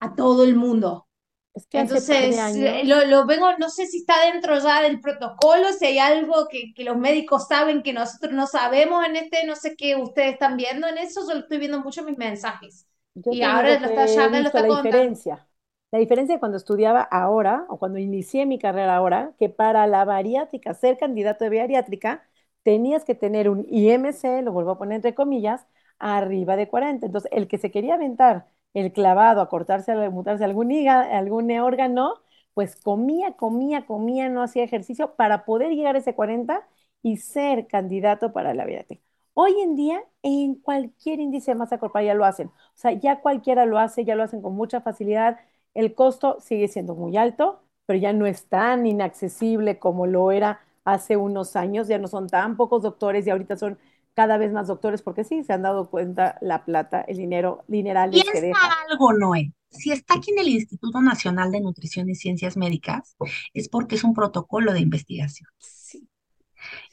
A 0.00 0.14
todo 0.14 0.44
el 0.44 0.56
mundo. 0.56 1.08
Es 1.54 1.66
que 1.66 1.78
Entonces, 1.78 2.36
lo, 2.84 3.06
lo, 3.06 3.24
vengo, 3.24 3.46
no 3.58 3.70
sé 3.70 3.86
si 3.86 3.98
está 3.98 4.30
dentro 4.30 4.58
ya 4.58 4.82
del 4.82 5.00
protocolo, 5.00 5.72
si 5.72 5.86
hay 5.86 5.98
algo 5.98 6.48
que, 6.50 6.74
que, 6.74 6.84
los 6.84 6.98
médicos 6.98 7.48
saben 7.48 7.82
que 7.82 7.94
nosotros 7.94 8.34
no 8.34 8.46
sabemos 8.46 9.06
en 9.06 9.16
este, 9.16 9.46
no 9.46 9.56
sé 9.56 9.74
qué 9.74 9.96
ustedes 9.96 10.34
están 10.34 10.58
viendo 10.58 10.86
en 10.86 10.98
eso, 10.98 11.22
yo 11.26 11.32
lo 11.32 11.40
estoy 11.40 11.56
viendo 11.56 11.80
mucho 11.80 12.00
en 12.00 12.06
mis 12.08 12.18
mensajes. 12.18 12.86
y 13.14 13.40
ahora 13.40 13.80
lo 13.80 13.86
está, 13.86 14.04
ya 14.04 14.28
lo 14.28 14.36
está 14.36 14.66
contando. 14.66 14.82
diferencia. 14.82 15.48
La 15.96 16.00
diferencia 16.00 16.34
de 16.34 16.40
cuando 16.40 16.58
estudiaba 16.58 17.00
ahora 17.00 17.64
o 17.70 17.78
cuando 17.78 17.98
inicié 17.98 18.44
mi 18.44 18.58
carrera 18.58 18.96
ahora, 18.96 19.32
que 19.38 19.48
para 19.48 19.86
la 19.86 20.04
bariátrica, 20.04 20.74
ser 20.74 20.98
candidato 20.98 21.44
de 21.44 21.58
bariátrica, 21.58 22.22
tenías 22.62 23.02
que 23.04 23.14
tener 23.14 23.48
un 23.48 23.64
IMC, 23.70 24.42
lo 24.42 24.52
vuelvo 24.52 24.72
a 24.72 24.78
poner 24.78 24.96
entre 24.96 25.14
comillas, 25.14 25.66
arriba 25.98 26.54
de 26.56 26.68
40. 26.68 27.06
Entonces, 27.06 27.30
el 27.32 27.48
que 27.48 27.56
se 27.56 27.70
quería 27.70 27.94
aventar 27.94 28.46
el 28.74 28.92
clavado 28.92 29.40
a 29.40 29.48
cortarse, 29.48 29.92
a 29.92 30.10
mutarse 30.10 30.44
algún, 30.44 30.70
hígado, 30.70 31.10
algún 31.14 31.50
órgano, 31.58 32.12
pues 32.52 32.76
comía, 32.76 33.32
comía, 33.32 33.86
comía, 33.86 34.28
no 34.28 34.42
hacía 34.42 34.64
ejercicio 34.64 35.14
para 35.16 35.46
poder 35.46 35.70
llegar 35.72 35.94
a 35.96 36.00
ese 36.00 36.14
40 36.14 36.68
y 37.02 37.16
ser 37.16 37.66
candidato 37.68 38.32
para 38.34 38.52
la 38.52 38.64
bariátrica. 38.64 39.02
Hoy 39.32 39.52
en 39.62 39.76
día, 39.76 40.02
en 40.22 40.56
cualquier 40.56 41.20
índice 41.20 41.52
de 41.52 41.54
masa 41.56 41.78
corporal 41.78 42.04
ya 42.06 42.14
lo 42.14 42.24
hacen. 42.26 42.48
O 42.48 42.52
sea, 42.74 42.92
ya 42.92 43.20
cualquiera 43.22 43.64
lo 43.64 43.78
hace, 43.78 44.04
ya 44.04 44.14
lo 44.14 44.22
hacen 44.24 44.42
con 44.42 44.54
mucha 44.54 44.80
facilidad 44.82 45.38
el 45.76 45.94
costo 45.94 46.38
sigue 46.40 46.68
siendo 46.68 46.94
muy 46.94 47.16
alto, 47.16 47.60
pero 47.84 47.98
ya 47.98 48.12
no 48.12 48.26
es 48.26 48.46
tan 48.46 48.86
inaccesible 48.86 49.78
como 49.78 50.06
lo 50.06 50.32
era 50.32 50.60
hace 50.84 51.16
unos 51.16 51.54
años, 51.54 51.86
ya 51.86 51.98
no 51.98 52.08
son 52.08 52.28
tan 52.28 52.56
pocos 52.56 52.82
doctores 52.82 53.26
y 53.26 53.30
ahorita 53.30 53.56
son 53.56 53.78
cada 54.14 54.38
vez 54.38 54.52
más 54.52 54.68
doctores 54.68 55.02
porque 55.02 55.24
sí, 55.24 55.44
se 55.44 55.52
han 55.52 55.62
dado 55.62 55.90
cuenta 55.90 56.38
la 56.40 56.64
plata, 56.64 57.02
el 57.02 57.18
dinero, 57.18 57.64
dineral 57.68 58.10
que 58.10 58.40
deja. 58.40 58.58
algo, 58.90 59.12
Noé. 59.12 59.52
Si 59.68 59.92
está 59.92 60.14
aquí 60.14 60.30
en 60.30 60.38
el 60.38 60.48
Instituto 60.48 61.02
Nacional 61.02 61.52
de 61.52 61.60
Nutrición 61.60 62.08
y 62.08 62.14
Ciencias 62.14 62.56
Médicas, 62.56 63.14
es 63.52 63.68
porque 63.68 63.96
es 63.96 64.04
un 64.04 64.14
protocolo 64.14 64.72
de 64.72 64.80
investigación. 64.80 65.50
Sí. 65.58 66.08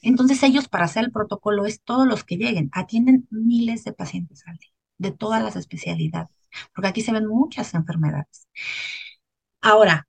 Entonces 0.01 0.43
ellos 0.43 0.67
para 0.67 0.85
hacer 0.85 1.05
el 1.05 1.11
protocolo 1.11 1.65
es 1.65 1.81
todos 1.81 2.05
los 2.05 2.25
que 2.25 2.35
lleguen, 2.35 2.69
atienden 2.73 3.27
miles 3.31 3.85
de 3.85 3.93
pacientes 3.93 4.43
al 4.45 4.57
día, 4.57 4.73
de 4.97 5.11
todas 5.11 5.41
las 5.41 5.55
especialidades 5.55 6.42
porque 6.73 6.87
aquí 6.89 7.01
se 7.01 7.11
ven 7.13 7.27
muchas 7.27 7.73
enfermedades. 7.73 8.47
Ahora, 9.61 10.05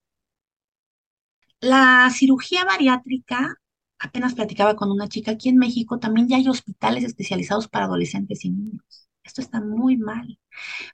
la 1.61 2.11
cirugía 2.11 2.65
bariátrica, 2.65 3.57
apenas 3.99 4.35
platicaba 4.35 4.77
con 4.77 4.91
una 4.93 5.09
chica 5.09 5.33
aquí 5.33 5.49
en 5.49 5.57
México, 5.59 5.99
también 5.99 6.29
ya 6.29 6.37
hay 6.37 6.49
hospitales 6.49 7.03
especializados 7.05 7.67
para 7.69 7.87
adolescentes 7.87 8.45
y 8.45 8.51
niños. 8.51 9.09
Esto 9.25 9.41
está 9.41 9.61
muy 9.61 9.97
mal. 9.97 10.39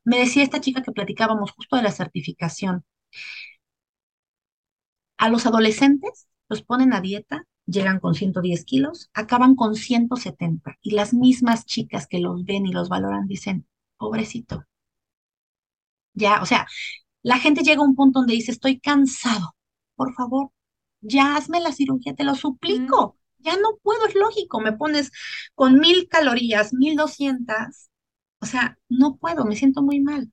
Me 0.05 0.18
decía 0.18 0.42
esta 0.44 0.61
chica 0.62 0.82
que 0.82 0.92
platicábamos 0.92 1.53
justo 1.53 1.76
de 1.76 1.82
la 1.84 1.92
certificación. 1.92 2.84
A 5.18 5.28
los 5.28 5.46
adolescentes 5.46 6.26
los 6.48 6.62
ponen 6.62 6.92
a 6.92 7.01
dieta, 7.01 7.46
llegan 7.64 8.01
con 8.01 8.14
110 8.16 8.64
kilos, 8.64 9.09
acaban 9.14 9.55
con 9.55 9.76
170 9.76 10.78
y 10.82 10.90
las 10.92 11.14
mismas 11.14 11.64
chicas 11.64 12.09
que 12.09 12.18
los 12.18 12.44
ven 12.44 12.66
y 12.66 12.72
los 12.72 12.88
valoran 12.88 13.28
dicen, 13.28 13.68
pobrecito, 13.98 14.64
ya, 16.20 16.40
o 16.42 16.46
sea, 16.46 16.66
la 17.22 17.38
gente 17.38 17.62
llega 17.62 17.82
a 17.82 17.84
un 17.84 17.96
punto 17.96 18.20
donde 18.20 18.34
dice, 18.34 18.52
estoy 18.52 18.80
cansado, 18.80 19.54
por 19.96 20.14
favor, 20.14 20.50
ya 21.00 21.36
hazme 21.36 21.60
la 21.60 21.72
cirugía, 21.72 22.14
te 22.14 22.24
lo 22.24 22.34
suplico. 22.34 23.16
Ya 23.38 23.56
no 23.56 23.78
puedo, 23.82 24.06
es 24.06 24.14
lógico, 24.14 24.60
me 24.60 24.72
pones 24.72 25.10
con 25.54 25.78
mil 25.80 26.08
calorías, 26.08 26.74
mil 26.74 26.94
doscientas, 26.94 27.90
o 28.40 28.46
sea, 28.46 28.78
no 28.88 29.16
puedo, 29.16 29.46
me 29.46 29.56
siento 29.56 29.82
muy 29.82 30.00
mal. 30.00 30.30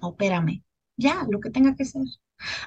Opérame, 0.00 0.64
ya, 0.96 1.26
lo 1.30 1.40
que 1.40 1.50
tenga 1.50 1.74
que 1.76 1.84
ser. 1.84 2.02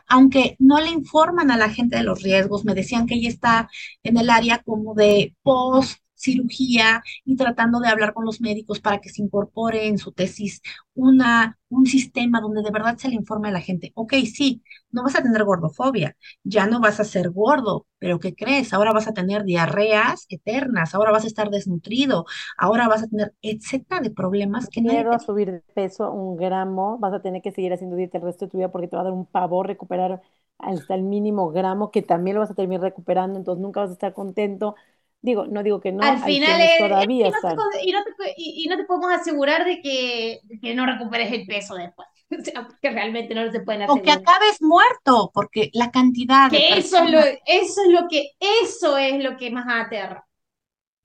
Aunque 0.07 0.55
no 0.59 0.79
le 0.79 0.89
informan 0.89 1.51
a 1.51 1.57
la 1.57 1.69
gente 1.69 1.97
de 1.97 2.03
los 2.03 2.21
riesgos, 2.21 2.65
me 2.65 2.75
decían 2.75 3.07
que 3.07 3.15
ella 3.15 3.29
está 3.29 3.69
en 4.03 4.17
el 4.17 4.29
área 4.29 4.61
como 4.63 4.93
de 4.95 5.35
post 5.43 5.99
cirugía 6.21 7.03
y 7.25 7.35
tratando 7.35 7.79
de 7.79 7.87
hablar 7.89 8.13
con 8.13 8.25
los 8.25 8.41
médicos 8.41 8.79
para 8.79 8.99
que 8.99 9.09
se 9.09 9.21
incorpore 9.21 9.87
en 9.87 9.97
su 9.97 10.11
tesis 10.11 10.61
una, 10.93 11.57
un 11.69 11.85
sistema 11.85 12.41
donde 12.41 12.61
de 12.61 12.71
verdad 12.71 12.97
se 12.97 13.09
le 13.09 13.15
informe 13.15 13.49
a 13.49 13.51
la 13.51 13.61
gente, 13.61 13.91
ok, 13.95 14.13
sí, 14.33 14.61
no 14.91 15.03
vas 15.03 15.15
a 15.15 15.23
tener 15.23 15.43
gordofobia, 15.43 16.15
ya 16.43 16.67
no 16.67 16.79
vas 16.79 16.99
a 16.99 17.03
ser 17.05 17.29
gordo, 17.31 17.87
pero 17.99 18.19
¿qué 18.19 18.35
crees? 18.35 18.73
Ahora 18.73 18.93
vas 18.93 19.07
a 19.07 19.13
tener 19.13 19.43
diarreas 19.43 20.25
eternas, 20.29 20.93
ahora 20.95 21.11
vas 21.11 21.23
a 21.23 21.27
estar 21.27 21.49
desnutrido, 21.49 22.25
ahora 22.57 22.87
vas 22.87 23.03
a 23.03 23.07
tener 23.07 23.33
etcétera 23.41 24.01
de 24.01 24.11
problemas 24.11 24.69
que 24.69 24.81
Miedo 24.81 25.11
te 25.11 25.13
a 25.13 25.19
subir 25.19 25.51
de 25.51 25.59
peso 25.73 26.11
un 26.11 26.37
gramo, 26.37 26.97
vas 26.97 27.13
a 27.13 27.21
tener 27.21 27.41
que 27.41 27.51
seguir 27.51 27.73
haciendo 27.73 27.95
dieta 27.97 28.17
el 28.17 28.23
resto 28.23 28.45
de 28.45 28.51
tu 28.51 28.57
vida 28.57 28.71
porque 28.71 28.87
te 28.87 28.95
va 28.95 29.01
a 29.01 29.05
dar 29.05 29.13
un 29.13 29.25
pavor 29.25 29.67
recuperar 29.67 30.21
hasta 30.57 30.95
el 30.95 31.03
mínimo 31.03 31.51
gramo 31.51 31.91
que 31.91 32.01
también 32.01 32.35
lo 32.35 32.41
vas 32.41 32.51
a 32.51 32.55
terminar 32.55 32.81
recuperando, 32.81 33.37
entonces 33.37 33.61
nunca 33.61 33.81
vas 33.81 33.89
a 33.89 33.93
estar 33.93 34.13
contento. 34.13 34.75
Digo, 35.21 35.45
no 35.47 35.63
digo 35.63 35.79
que 35.79 35.91
no, 35.91 36.03
Al 36.03 36.17
final, 36.23 36.61
es- 36.61 36.71
es- 36.71 36.77
todavía 36.77 37.27
y, 37.27 37.29
no 37.29 37.37
te, 37.41 37.89
y, 37.89 37.91
no 37.91 38.03
te, 38.03 38.33
y- 38.37 38.63
y 38.65 38.67
no 38.67 38.77
te 38.77 38.85
podemos 38.85 39.11
asegurar 39.11 39.65
de 39.65 39.81
que, 39.81 40.39
de 40.43 40.59
que 40.59 40.73
no 40.75 40.85
recuperes 40.85 41.31
el 41.31 41.45
peso 41.45 41.75
después. 41.75 42.07
O 42.39 42.43
sea, 42.43 42.65
porque 42.65 42.89
realmente 42.91 43.35
no 43.35 43.51
se 43.51 43.59
pueden 43.59 43.81
o 43.85 44.01
que 44.03 44.11
acabes 44.11 44.61
muerto, 44.61 45.31
porque 45.33 45.69
la 45.73 45.91
cantidad 45.91 46.49
de 46.51 46.59
Que 46.59 46.77
eso 46.77 46.97
es 47.03 47.11
lo, 47.11 47.19
eso 47.19 47.81
es 47.85 47.89
lo 48.01 48.07
que, 48.09 48.31
eso 48.39 48.97
es 48.97 49.23
lo 49.23 49.37
que 49.37 49.51
más 49.51 49.65
aterra. 49.69 50.27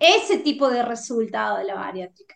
Ese 0.00 0.40
tipo 0.40 0.70
de 0.70 0.84
resultado 0.84 1.58
de 1.58 1.64
la 1.66 1.76
bariátrica. 1.76 2.36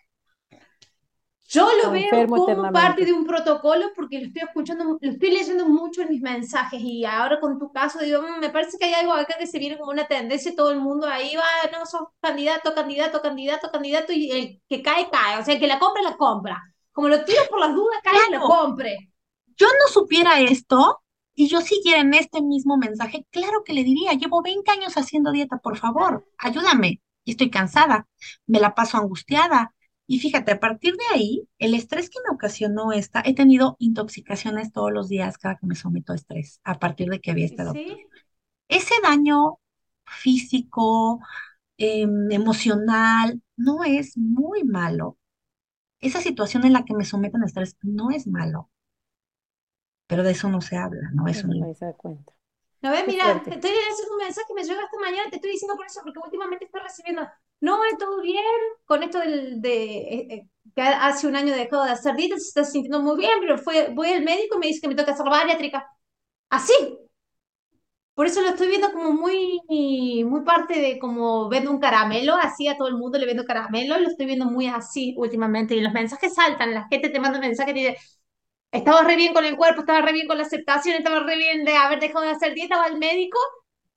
Yo 1.53 1.67
lo 1.83 1.91
veo 1.91 2.29
como 2.33 2.71
parte 2.71 3.03
de 3.03 3.11
un 3.11 3.25
protocolo 3.25 3.87
porque 3.95 4.19
lo 4.19 4.27
estoy 4.27 4.43
escuchando, 4.43 4.85
lo 5.01 5.11
estoy 5.11 5.31
leyendo 5.31 5.67
mucho 5.67 6.01
en 6.01 6.09
mis 6.09 6.21
mensajes 6.21 6.79
y 6.81 7.03
ahora 7.03 7.41
con 7.41 7.59
tu 7.59 7.71
caso 7.73 7.99
digo, 7.99 8.21
"Mm, 8.21 8.39
me 8.39 8.49
parece 8.49 8.77
que 8.77 8.85
hay 8.85 8.93
algo 8.93 9.11
acá 9.13 9.35
que 9.37 9.47
se 9.47 9.59
viene 9.59 9.77
como 9.77 9.91
una 9.91 10.07
tendencia, 10.07 10.55
todo 10.55 10.71
el 10.71 10.79
mundo 10.79 11.07
ahí 11.07 11.35
va, 11.35 11.43
no, 11.77 11.85
sos 11.85 12.03
candidato, 12.21 12.73
candidato, 12.73 13.21
candidato, 13.21 13.69
candidato 13.71 14.13
y 14.13 14.31
el 14.31 14.61
que 14.69 14.81
cae, 14.81 15.09
cae, 15.11 15.39
o 15.39 15.43
sea, 15.43 15.55
el 15.55 15.59
que 15.59 15.67
la 15.67 15.79
compra, 15.79 16.01
la 16.03 16.15
compra. 16.17 16.61
Como 16.93 17.09
lo 17.09 17.23
tiro 17.25 17.41
por 17.49 17.59
las 17.59 17.73
dudas, 17.75 17.99
cae 18.03 18.13
y 18.27 18.31
lo 18.31 18.39
claro, 18.39 18.45
compre. 18.45 19.11
yo 19.57 19.67
no 19.67 19.87
supiera 19.91 20.39
esto 20.39 21.01
y 21.35 21.47
yo 21.47 21.61
siguiera 21.61 22.01
en 22.01 22.13
este 22.13 22.41
mismo 22.41 22.77
mensaje, 22.77 23.25
claro 23.31 23.63
que 23.65 23.73
le 23.73 23.83
diría, 23.83 24.13
llevo 24.13 24.41
20 24.41 24.71
años 24.71 24.95
haciendo 24.97 25.31
dieta, 25.31 25.57
por 25.57 25.77
favor, 25.77 26.27
ayúdame, 26.37 27.01
y 27.23 27.31
estoy 27.31 27.49
cansada, 27.49 28.07
me 28.47 28.59
la 28.59 28.75
paso 28.75 28.97
angustiada. 28.97 29.73
Y 30.11 30.19
fíjate, 30.19 30.51
a 30.51 30.59
partir 30.59 30.93
de 30.95 31.05
ahí, 31.13 31.47
el 31.57 31.73
estrés 31.73 32.09
que 32.09 32.19
me 32.27 32.35
ocasionó 32.35 32.91
esta, 32.91 33.23
he 33.25 33.33
tenido 33.33 33.77
intoxicaciones 33.79 34.73
todos 34.73 34.91
los 34.91 35.07
días 35.07 35.37
cada 35.37 35.55
que 35.55 35.65
me 35.65 35.73
someto 35.73 36.11
a 36.11 36.15
estrés, 36.17 36.59
a 36.65 36.79
partir 36.79 37.07
de 37.07 37.21
que 37.21 37.31
había 37.31 37.45
este 37.45 37.63
doctor. 37.63 37.81
¿Sí? 37.81 38.05
Ese 38.67 38.93
daño 39.01 39.59
físico, 40.03 41.21
em, 41.77 42.29
emocional, 42.29 43.41
no 43.55 43.85
es 43.85 44.17
muy 44.17 44.65
malo. 44.65 45.17
Esa 46.01 46.19
situación 46.19 46.65
en 46.65 46.73
la 46.73 46.83
que 46.83 46.93
me 46.93 47.05
someten 47.05 47.43
a 47.43 47.45
estrés 47.45 47.77
no 47.81 48.11
es 48.11 48.27
malo, 48.27 48.69
pero 50.07 50.23
de 50.23 50.31
eso 50.31 50.49
no 50.49 50.59
se 50.59 50.75
habla, 50.75 51.09
¿no? 51.13 51.25
Eso 51.29 51.47
no 51.47 51.53
nadie 51.55 51.73
se 51.73 51.85
da 51.85 51.93
cuenta. 51.93 52.33
No 52.81 52.91
ves, 52.91 53.07
mira, 53.07 53.31
estoy 53.31 53.71
haciendo 53.71 54.13
un 54.13 54.23
mensaje 54.25 54.45
que 54.45 54.53
me 54.55 54.63
llegó 54.65 54.81
esta 54.81 54.99
mañana, 54.99 55.29
te 55.29 55.37
estoy 55.37 55.51
diciendo 55.51 55.77
por 55.77 55.85
eso, 55.85 56.01
porque 56.03 56.19
últimamente 56.19 56.65
estoy 56.65 56.81
recibiendo, 56.81 57.21
no, 57.61 57.79
todo 57.99 58.21
bien, 58.21 58.43
con 58.85 59.03
esto 59.03 59.19
del, 59.19 59.61
de, 59.61 59.83
eh, 59.97 60.27
eh, 60.31 60.47
que 60.75 60.81
hace 60.81 61.27
un 61.27 61.35
año 61.35 61.53
dejó 61.55 61.83
de 61.83 61.91
hacer 61.91 62.15
dieta, 62.15 62.37
se 62.37 62.47
está 62.47 62.63
sintiendo 62.63 63.01
muy 63.01 63.17
bien, 63.17 63.31
pero 63.41 63.57
fue, 63.57 63.89
voy 63.93 64.09
al 64.11 64.23
médico 64.23 64.55
y 64.57 64.59
me 64.59 64.67
dice 64.67 64.81
que 64.81 64.87
me 64.89 64.95
toca 64.95 65.13
hacer 65.13 65.25
bariátrica. 65.27 65.87
Así. 66.49 66.73
Por 68.13 68.27
eso 68.27 68.41
lo 68.41 68.49
estoy 68.49 68.67
viendo 68.67 68.91
como 68.91 69.13
muy, 69.13 69.61
muy 70.25 70.41
parte 70.43 70.79
de 70.79 70.99
como 70.99 71.49
vendo 71.49 71.71
un 71.71 71.79
caramelo, 71.79 72.35
así 72.35 72.67
a 72.67 72.77
todo 72.77 72.87
el 72.89 72.95
mundo 72.97 73.17
le 73.17 73.25
vendo 73.25 73.45
caramelo, 73.45 73.97
lo 73.99 74.09
estoy 74.09 74.25
viendo 74.27 74.45
muy 74.45 74.67
así 74.67 75.15
últimamente. 75.17 75.75
Y 75.75 75.81
los 75.81 75.93
mensajes 75.93 76.33
saltan, 76.35 76.73
la 76.73 76.87
gente 76.89 77.09
te 77.09 77.19
manda 77.19 77.39
mensajes 77.39 77.73
y 77.75 77.79
dice, 77.79 77.97
estaba 78.71 79.03
re 79.03 79.15
bien 79.17 79.33
con 79.33 79.45
el 79.45 79.57
cuerpo, 79.57 79.81
estaba 79.81 80.01
re 80.01 80.13
bien 80.13 80.27
con 80.27 80.37
la 80.37 80.43
aceptación, 80.43 80.95
estaba 80.97 81.21
re 81.21 81.37
bien 81.37 81.65
de 81.65 81.75
haber 81.77 81.99
dejado 81.99 82.25
de 82.25 82.31
hacer 82.31 82.53
dieta, 82.53 82.77
va 82.77 82.85
al 82.85 82.99
médico 82.99 83.39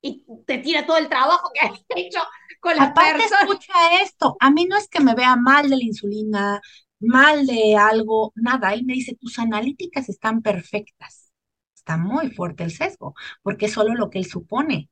y 0.03 0.25
te 0.47 0.59
tira 0.59 0.87
todo 0.87 0.99
el 0.99 1.09
trabajo 1.09 1.51
que 1.55 1.61
has 1.67 1.73
hecho 1.97 2.21
con 2.65 2.81
Aparte, 2.81 3.25
escucha 3.25 3.75
esto, 4.03 4.37
a 4.41 4.51
mí 4.51 4.65
no 4.67 4.77
es 4.77 4.89
que 4.89 5.01
me 5.01 5.15
vea 5.15 5.37
mal 5.37 5.69
de 5.71 5.77
la 5.77 5.85
insulina, 5.85 6.61
mal 7.01 7.47
de 7.47 7.77
algo, 7.77 8.33
nada. 8.37 8.73
Él 8.75 8.85
me 8.85 8.95
dice, 8.95 9.17
tus 9.21 9.39
analíticas 9.39 10.09
están 10.09 10.43
perfectas. 10.43 11.33
Está 11.75 11.97
muy 11.99 12.31
fuerte 12.31 12.65
el 12.65 12.71
sesgo, 12.73 13.15
porque 13.43 13.67
es 13.67 13.73
solo 13.73 13.95
lo 13.95 14.11
que 14.11 14.19
él 14.19 14.27
supone. 14.27 14.89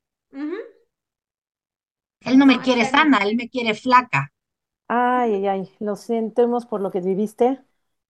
Él 2.21 2.39
no 2.39 2.47
me 2.47 2.59
quiere 2.59 2.85
sana, 2.85 3.19
él 3.19 3.35
me 3.35 3.49
quiere 3.49 3.75
flaca. 3.75 4.33
Ay, 4.87 5.33
ay, 5.35 5.47
ay, 5.47 5.69
lo 5.79 5.95
sentimos 5.95 6.65
por 6.65 6.81
lo 6.81 6.91
que 6.91 7.01
viviste. 7.01 7.63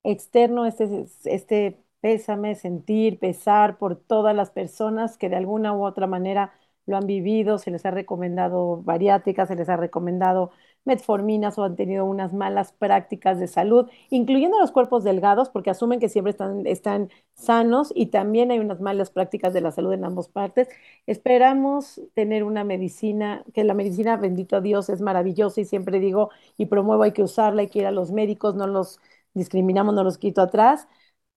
Externo, 0.04 0.66
este, 0.66 1.06
este 1.26 1.80
pésame, 2.02 2.56
sentir, 2.56 3.20
pesar 3.20 3.78
por 3.78 3.96
todas 3.96 4.36
las 4.36 4.52
personas 4.52 5.18
que 5.18 5.30
de 5.30 5.38
alguna 5.38 5.74
u 5.74 5.86
otra 5.86 6.08
manera 6.08 6.54
lo 6.86 6.98
han 6.98 7.08
vivido, 7.08 7.58
se 7.58 7.72
les 7.72 7.86
ha 7.86 7.92
recomendado 7.92 8.82
bariátricas, 8.84 9.48
se 9.48 9.56
les 9.56 9.70
ha 9.70 9.78
recomendado 9.78 10.52
metforminas 10.86 11.58
o 11.58 11.64
han 11.64 11.76
tenido 11.78 12.06
unas 12.06 12.34
malas 12.34 12.74
prácticas 12.74 13.40
de 13.40 13.48
salud, 13.48 13.90
incluyendo 14.10 14.60
los 14.60 14.72
cuerpos 14.72 15.04
delgados, 15.04 15.50
porque 15.50 15.70
asumen 15.70 16.00
que 16.00 16.10
siempre 16.10 16.32
están, 16.32 16.68
están 16.68 17.10
sanos 17.36 17.92
y 17.96 18.08
también 18.08 18.52
hay 18.52 18.60
unas 18.60 18.82
malas 18.82 19.10
prácticas 19.10 19.54
de 19.54 19.62
la 19.62 19.72
salud 19.72 19.94
en 19.94 20.04
ambas 20.06 20.28
partes. 20.30 20.68
Esperamos 21.06 22.02
tener 22.14 22.44
una 22.44 22.64
medicina, 22.64 23.44
que 23.54 23.64
la 23.64 23.74
medicina, 23.74 24.18
bendito 24.18 24.62
Dios, 24.62 24.90
es 24.90 25.02
maravillosa 25.02 25.62
y 25.62 25.66
siempre 25.66 26.00
digo 26.00 26.30
y 26.58 26.66
promuevo, 26.68 27.04
hay 27.04 27.12
que 27.14 27.24
usarla, 27.24 27.62
hay 27.62 27.70
que 27.70 27.80
ir 27.80 27.86
a 27.86 27.92
los 27.92 28.12
médicos, 28.12 28.56
no 28.56 28.68
los 28.68 29.00
discriminamos, 29.34 29.94
no 29.96 30.04
los 30.04 30.18
quito 30.18 30.42
atrás, 30.42 30.88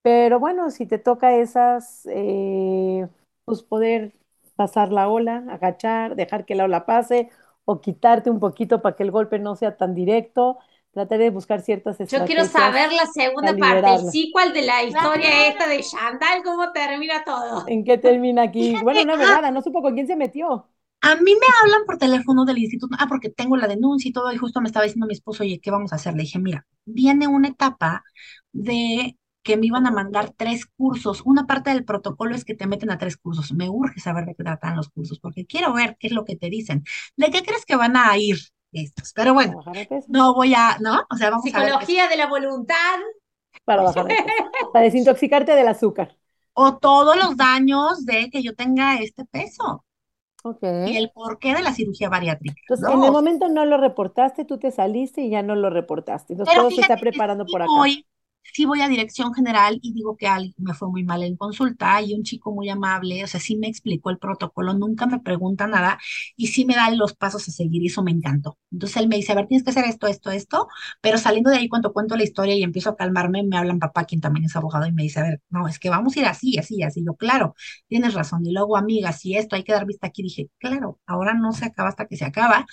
pero 0.03 0.39
bueno, 0.41 0.71
si 0.71 0.87
te 0.87 0.99
toca 0.99 1.37
esas, 1.37 2.07
eh, 2.11 3.09
pues 3.45 3.63
poder 3.63 4.15
pasar 4.57 4.91
la 4.91 5.09
ola, 5.09 5.45
agachar, 5.51 6.17
dejar 6.17 6.45
que 6.45 6.55
la 6.55 6.65
ola 6.65 6.87
pase 6.87 7.31
o 7.65 7.81
quitarte 7.81 8.31
un 8.31 8.41
poquito 8.41 8.83
para 8.83 8.97
que 8.97 9.03
el 9.03 9.11
golpe 9.11 9.39
no 9.39 9.55
sea 9.57 9.77
tan 9.77 9.95
directo, 9.95 10.59
tratar 10.93 11.19
de 11.19 11.31
buscar 11.31 11.61
ciertas 11.61 11.99
Yo 11.99 12.25
quiero 12.25 12.43
estrategias 12.43 12.51
saber 12.51 12.93
la 12.93 13.07
segunda 13.07 13.57
parte, 13.57 13.95
el 13.95 14.11
sequel 14.11 14.53
de 14.55 14.63
la 14.63 14.83
historia 14.83 15.49
esta 15.49 15.69
de 15.69 15.83
Chantal, 15.83 16.43
cómo 16.43 16.73
termina 16.73 17.23
todo. 17.25 17.65
¿En 17.69 17.85
qué 17.85 17.99
termina 17.99 18.43
aquí? 18.43 18.71
Bueno, 18.83 19.01
Fíjate, 19.01 19.05
una 19.05 19.13
ah, 19.13 19.27
abogada, 19.27 19.51
no 19.51 19.61
supo 19.63 19.83
con 19.83 19.95
quién 19.95 20.07
se 20.07 20.17
metió. 20.17 20.69
a 21.03 21.17
mí 21.17 21.33
me 21.35 21.47
hablan 21.63 21.85
por 21.87 21.99
teléfono 21.99 22.45
del 22.47 22.59
instituto, 22.59 22.97
ah, 22.99 23.07
porque 23.09 23.29
tengo 23.29 23.57
la 23.57 23.69
denuncia 23.69 24.09
y 24.09 24.13
todo, 24.13 24.33
y 24.33 24.39
justo 24.39 24.61
me 24.61 24.69
estaba 24.69 24.85
diciendo 24.85 25.07
mi 25.07 25.13
esposo, 25.13 25.43
oye, 25.43 25.61
¿qué 25.61 25.71
vamos 25.71 25.93
a 25.93 25.97
hacer? 25.97 26.15
Le 26.15 26.23
dije, 26.23 26.39
mira, 26.39 26.67
viene 26.87 27.27
una 27.27 27.49
etapa 27.49 28.03
de 28.53 29.19
que 29.47 29.57
me 29.57 29.67
iban 29.67 29.87
a 29.87 29.93
mandar 29.93 30.33
tres 30.37 30.67
cursos. 30.67 31.23
Una 31.25 31.47
parte 31.47 31.71
del 31.71 31.85
protocolo 31.87 32.35
es 32.35 32.45
que 32.45 32.55
te 32.55 32.67
meten 32.67 32.91
a 32.91 32.99
tres 32.99 33.17
cursos. 33.17 33.53
Me 33.53 33.69
urge 33.71 34.01
saber 34.01 34.27
de 34.27 34.35
qué 34.35 34.45
tratan 34.45 34.77
los 34.77 34.91
cursos, 34.91 35.21
porque 35.21 35.47
quiero 35.47 35.73
ver 35.73 35.97
qué 36.01 36.09
es 36.09 36.13
lo 36.15 36.25
que 36.25 36.37
te 36.37 36.51
dicen. 36.51 36.85
¿De 37.17 37.31
qué 37.31 37.43
crees 37.43 37.65
que 37.67 37.77
van 37.77 37.97
a 37.97 38.17
ir 38.19 38.37
estos? 38.73 39.13
Pero 39.15 39.35
bueno, 39.35 39.63
no 40.09 40.35
voy 40.35 40.55
a, 40.55 40.79
¿no? 40.81 41.07
O 41.11 41.17
sea, 41.17 41.31
vamos 41.31 41.55
a 41.55 41.61
ver. 41.61 41.69
Psicología 41.69 42.09
de 42.09 42.17
la 42.17 42.27
voluntad. 42.27 42.99
para 43.65 43.83
bajar 43.83 44.07
de 44.07 44.17
peso, 44.17 44.73
para 44.73 44.85
desintoxicarte 44.85 45.53
del 45.55 45.69
azúcar. 45.69 46.17
O 46.55 46.79
todos 46.79 47.17
los 47.17 47.37
daños 47.37 48.05
de 48.07 48.31
que 48.31 48.43
yo 48.43 48.55
tenga 48.55 48.97
este 49.01 49.25
peso 49.27 49.85
Ok. 50.45 50.63
y 50.85 50.97
el 50.97 51.11
porqué 51.11 51.55
de 51.55 51.63
la 51.63 51.73
cirugía 51.75 52.09
bariátrica, 52.09 52.61
Entonces, 52.63 52.89
¿no? 52.89 52.95
en 52.95 53.05
el 53.05 53.13
momento 53.13 53.49
no 53.49 53.65
lo 53.65 53.79
reportaste, 53.79 54.45
tú 54.45 54.59
te 54.59 54.71
saliste 54.71 55.23
y 55.23 55.31
ya 55.31 55.43
no 55.43 55.55
lo 55.57 55.71
reportaste. 55.71 56.33
Entonces, 56.35 56.55
Pero 56.55 56.63
todo 56.65 56.71
se 56.71 56.81
está 56.83 57.01
preparando 57.01 57.47
por 57.47 57.63
acá. 57.63 57.73
voy, 57.73 58.07
sí 58.53 58.65
voy 58.65 58.81
a 58.81 58.89
dirección 58.89 59.35
general 59.35 59.79
y 59.83 59.93
digo 59.93 60.17
que 60.17 60.27
alguien 60.27 60.55
me 60.59 60.75
fue 60.75 60.89
muy 60.89 61.05
mal 61.05 61.23
en 61.23 61.37
consulta 61.37 62.01
y 62.03 62.15
un 62.15 62.23
chico 62.23 62.53
muy 62.53 62.69
amable, 62.71 63.23
o 63.25 63.27
sea, 63.27 63.41
sí 63.41 63.57
me 63.57 63.69
explicó 63.69 64.11
el 64.11 64.19
protocolo, 64.19 64.75
nunca 64.75 65.07
me 65.07 65.21
pregunta 65.21 65.67
nada 65.67 65.99
y 66.37 66.49
sí 66.49 66.65
me 66.65 66.75
da 66.75 66.91
los 66.91 67.15
pasos 67.15 67.49
a 67.49 67.53
seguir 67.53 67.83
y 67.83 67.87
eso 67.89 68.03
me 68.03 68.11
encantó. 68.11 68.59
Entonces 68.71 68.97
él 68.99 69.09
me 69.09 69.17
dice, 69.17 69.33
a 69.33 69.35
ver, 69.37 69.47
tienes 69.47 69.65
que 69.65 69.71
hacer 69.71 69.85
esto, 69.87 70.07
esto, 70.07 70.31
esto, 70.31 70.69
pero 71.01 71.19
saliendo 71.19 71.51
de 71.51 71.57
ahí 71.59 71.69
cuando 71.69 71.93
cuento 71.93 72.17
la 72.17 72.25
historia 72.25 72.55
y 72.55 72.63
empiezo 72.63 72.91
a 72.91 72.97
calmarme, 72.97 73.43
me 73.43 73.57
hablan 73.57 73.79
papá, 73.79 74.05
quien 74.05 74.21
también 74.21 74.45
es 74.47 74.57
abogado, 74.57 74.87
y 74.87 74.93
me 74.93 75.03
dice, 75.03 75.21
a 75.21 75.23
ver, 75.25 75.41
no, 75.51 75.69
es 75.69 75.79
que 75.79 75.91
vamos 75.91 76.17
a 76.17 76.21
ir 76.21 76.27
así, 76.27 76.59
así, 76.59 76.83
así. 76.83 77.05
Yo, 77.05 77.15
claro, 77.17 77.55
tienes 77.89 78.15
razón. 78.15 78.45
Y 78.47 78.53
luego, 78.53 78.77
amiga, 78.77 79.13
si 79.13 79.37
esto 79.37 79.57
hay 79.57 79.65
que 79.65 79.73
dar 79.73 79.87
vista 79.87 80.07
aquí, 80.09 80.23
dije, 80.23 80.49
claro, 80.59 81.01
ahora 81.07 81.35
no 81.35 81.53
se 81.53 81.67
acaba 81.67 81.89
hasta 81.89 82.07
que 82.07 82.17
se 82.17 82.25
acaba, 82.25 82.67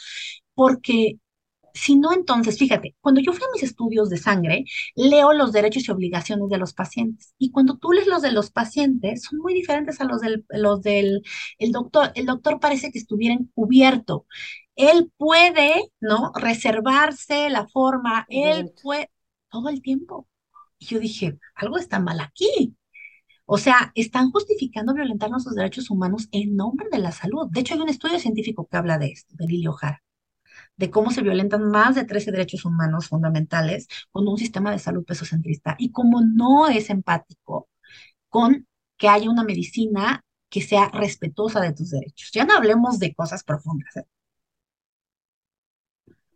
porque 0.56 1.18
si 1.74 1.96
no, 1.96 2.14
entonces, 2.14 2.58
fíjate, 2.58 2.96
cuando 3.02 3.22
yo 3.22 3.34
fui 3.34 3.44
a 3.44 3.52
mis 3.54 3.64
estudios 3.64 4.10
de 4.10 4.18
sangre, 4.18 4.66
leo 4.96 5.34
los 5.34 5.52
derechos 5.52 5.88
y 5.88 5.92
obligaciones 5.92 6.50
de 6.50 6.58
los 6.58 6.74
pacientes. 6.74 7.34
Y 7.38 7.52
cuando 7.52 7.78
tú 7.78 7.92
lees 7.92 8.08
los 8.08 8.22
de 8.22 8.32
los 8.32 8.52
pacientes, 8.52 9.24
son 9.24 9.40
muy 9.40 9.54
diferentes 9.54 10.00
a 10.00 10.06
los 10.06 10.22
del, 10.22 10.46
los 10.50 10.82
del 10.82 11.24
el 11.58 11.72
doctor. 11.72 12.12
El 12.16 12.26
doctor 12.28 12.60
parece 12.60 12.92
que 12.92 13.00
estuviera 13.00 13.34
encubierto. 13.36 14.28
Él 14.76 15.12
puede, 15.18 15.92
¿no? 16.00 16.32
Reservarse 16.36 17.50
la 17.50 17.68
forma, 17.68 18.26
él 18.30 18.72
puede, 18.82 19.10
todo 19.50 19.70
el 19.70 19.82
tiempo. 19.82 20.28
Y 20.80 20.86
yo 20.88 21.00
dije, 21.00 21.40
algo 21.56 21.78
está 21.78 22.00
mal 22.00 22.20
aquí. 22.20 22.76
O 23.46 23.58
sea, 23.58 23.92
están 23.96 24.32
justificando 24.32 24.94
violentar 24.94 25.30
nuestros 25.30 25.56
derechos 25.56 25.90
humanos 25.90 26.28
en 26.32 26.56
nombre 26.56 26.88
de 26.92 27.00
la 27.00 27.12
salud. 27.12 27.48
De 27.52 27.62
hecho, 27.62 27.74
hay 27.76 27.82
un 27.82 27.90
estudio 27.90 28.20
científico 28.20 28.68
que 28.70 28.78
habla 28.78 28.98
de 28.98 29.08
esto, 29.08 29.34
de 29.38 29.48
Lili 29.48 29.68
de 30.76 30.90
cómo 30.90 31.12
se 31.12 31.22
violentan 31.22 31.70
más 31.70 31.96
de 31.96 32.06
13 32.06 32.32
derechos 32.32 32.66
humanos 32.66 33.08
fundamentales 33.08 33.88
con 34.12 34.28
un 34.28 34.38
sistema 34.38 34.72
de 34.72 34.80
salud 34.80 35.06
pesocentrista 35.06 35.76
y 35.78 35.92
cómo 35.92 36.22
no 36.22 36.68
es 36.68 36.90
empático 36.90 37.70
con 38.30 38.68
que 38.98 39.08
haya 39.08 39.30
una 39.30 39.44
medicina 39.44 40.24
que 40.50 40.62
sea 40.62 40.90
respetuosa 40.90 41.60
de 41.62 41.74
tus 41.74 41.92
derechos. 41.92 42.32
Ya 42.34 42.46
no 42.46 42.56
hablemos 42.56 43.00
de 43.00 43.14
cosas 43.14 43.44
profundas. 43.44 43.98
¿eh? 43.98 44.06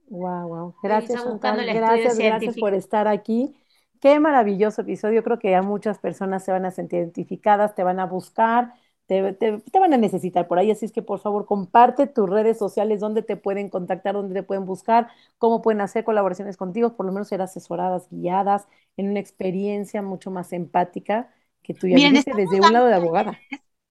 Wow, 0.09 0.47
wow. 0.47 0.75
Gracias, 0.81 1.23
Gracias, 1.23 2.17
gracias 2.17 2.57
por 2.57 2.73
estar 2.73 3.07
aquí. 3.07 3.55
Qué 3.99 4.19
maravilloso 4.19 4.81
episodio. 4.81 5.23
Creo 5.23 5.39
que 5.39 5.51
ya 5.51 5.61
muchas 5.61 5.99
personas 5.99 6.43
se 6.43 6.51
van 6.51 6.65
a 6.65 6.71
sentir 6.71 6.99
identificadas, 6.99 7.75
te 7.75 7.83
van 7.83 7.99
a 7.99 8.05
buscar, 8.05 8.73
te, 9.07 9.33
te, 9.33 9.79
van 9.79 9.93
a 9.93 9.97
necesitar 9.97 10.47
por 10.47 10.59
ahí. 10.59 10.69
Así 10.69 10.85
es 10.85 10.91
que 10.91 11.01
por 11.01 11.19
favor 11.19 11.45
comparte 11.45 12.07
tus 12.07 12.29
redes 12.29 12.57
sociales, 12.57 12.99
donde 12.99 13.23
te 13.23 13.37
pueden 13.37 13.69
contactar, 13.69 14.13
dónde 14.13 14.33
te 14.33 14.43
pueden 14.43 14.65
buscar, 14.65 15.09
cómo 15.37 15.61
pueden 15.61 15.81
hacer 15.81 16.03
colaboraciones 16.03 16.57
contigo, 16.57 16.95
por 16.95 17.05
lo 17.05 17.13
menos 17.13 17.29
ser 17.29 17.41
asesoradas, 17.41 18.07
guiadas 18.11 18.67
en 18.97 19.09
una 19.09 19.19
experiencia 19.19 20.01
mucho 20.01 20.29
más 20.29 20.51
empática 20.53 21.33
que 21.63 21.73
tú 21.73 21.87
ya 21.87 21.97
desde 22.11 22.61
un 22.61 22.73
lado 22.73 22.87
de 22.87 22.93
abogada. 22.95 23.39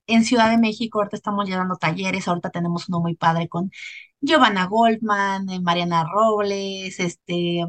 En 0.07 0.25
Ciudad 0.25 0.51
de 0.51 0.59
México 0.59 0.99
ahorita 0.99 1.17
estamos 1.17 1.49
llevando 1.49 1.77
talleres, 1.77 2.29
ahorita 2.29 2.51
tenemos 2.51 2.89
uno 2.89 3.01
muy 3.01 3.17
padre 3.17 3.49
con 3.49 3.73
Giovanna 4.21 4.67
Goldman, 4.67 5.49
eh, 5.49 5.61
Mariana 5.61 6.05
Robles, 6.05 7.01
este, 7.01 7.65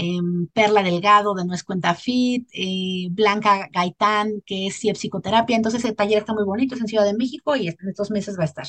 em, 0.00 0.46
Perla 0.48 0.82
Delgado 0.82 1.34
de 1.34 1.44
No 1.44 1.54
es 1.54 1.64
Cuenta 1.64 1.94
Fit, 1.94 2.48
eh, 2.52 3.08
Blanca 3.10 3.68
Gaitán, 3.72 4.42
que 4.46 4.66
es 4.68 4.76
Psicoterapia. 4.98 5.56
Entonces 5.56 5.84
el 5.84 5.96
taller 5.96 6.18
está 6.18 6.34
muy 6.34 6.44
bonito, 6.44 6.74
es 6.74 6.80
en 6.80 6.88
Ciudad 6.88 7.04
de 7.04 7.14
México 7.16 7.56
y 7.56 7.68
en 7.68 7.76
estos 7.88 8.10
meses 8.10 8.38
va 8.38 8.42
a 8.42 8.46
estar. 8.46 8.66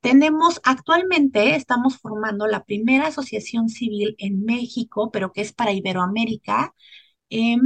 Tenemos 0.00 0.60
actualmente, 0.64 1.54
estamos 1.56 1.98
formando 1.98 2.46
la 2.46 2.64
primera 2.64 3.08
asociación 3.08 3.68
civil 3.68 4.14
en 4.18 4.44
México, 4.44 5.10
pero 5.12 5.32
que 5.32 5.42
es 5.42 5.52
para 5.52 5.72
Iberoamérica. 5.72 6.74
Eh, 7.30 7.56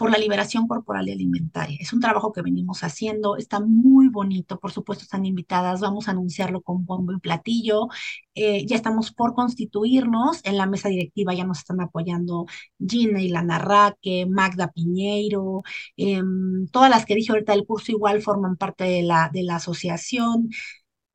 por 0.00 0.10
la 0.10 0.16
liberación 0.16 0.66
corporal 0.66 1.08
y 1.08 1.12
alimentaria. 1.12 1.76
Es 1.78 1.92
un 1.92 2.00
trabajo 2.00 2.32
que 2.32 2.40
venimos 2.40 2.82
haciendo, 2.84 3.36
está 3.36 3.60
muy 3.60 4.08
bonito, 4.08 4.58
por 4.58 4.72
supuesto 4.72 5.04
están 5.04 5.26
invitadas, 5.26 5.80
vamos 5.82 6.08
a 6.08 6.12
anunciarlo 6.12 6.62
con 6.62 6.86
bombo 6.86 7.12
y 7.12 7.18
platillo. 7.20 7.88
Eh, 8.34 8.64
ya 8.64 8.76
estamos 8.76 9.12
por 9.12 9.34
constituirnos, 9.34 10.40
en 10.44 10.56
la 10.56 10.64
mesa 10.66 10.88
directiva 10.88 11.34
ya 11.34 11.44
nos 11.44 11.58
están 11.58 11.82
apoyando 11.82 12.46
Gina 12.78 13.20
y 13.20 13.28
Lana 13.28 13.58
Raque, 13.58 14.24
Magda 14.26 14.68
Piñeiro, 14.72 15.64
em, 15.98 16.66
todas 16.72 16.88
las 16.88 17.04
que 17.04 17.14
dije 17.14 17.32
ahorita 17.32 17.52
del 17.52 17.66
curso 17.66 17.92
igual 17.92 18.22
forman 18.22 18.56
parte 18.56 18.84
de 18.84 19.02
la, 19.02 19.28
de 19.30 19.42
la 19.42 19.56
asociación. 19.56 20.48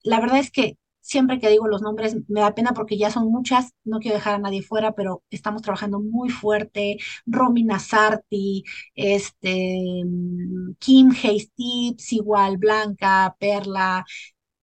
La 0.04 0.20
verdad 0.22 0.40
es 0.40 0.52
que 0.52 0.78
siempre 1.06 1.40
que 1.40 1.50
digo 1.50 1.68
los 1.68 1.84
nombres 1.84 2.18
me 2.28 2.42
da 2.42 2.56
pena 2.56 2.72
porque 2.74 2.98
ya 2.98 3.12
son 3.12 3.32
muchas, 3.32 3.74
no 3.84 4.00
quiero 4.00 4.16
dejar 4.16 4.36
a 4.36 4.40
nadie 4.40 4.64
fuera, 4.64 4.94
pero 4.94 5.24
estamos 5.30 5.62
trabajando 5.62 6.00
muy 6.00 6.30
fuerte. 6.30 6.98
Romina 7.28 7.78
Sarti, 7.78 8.64
este, 8.96 9.80
Kim 10.80 11.12
Hayes 11.12 11.52
Tips, 11.54 12.12
igual 12.14 12.58
Blanca, 12.58 13.36
Perla, 13.40 14.04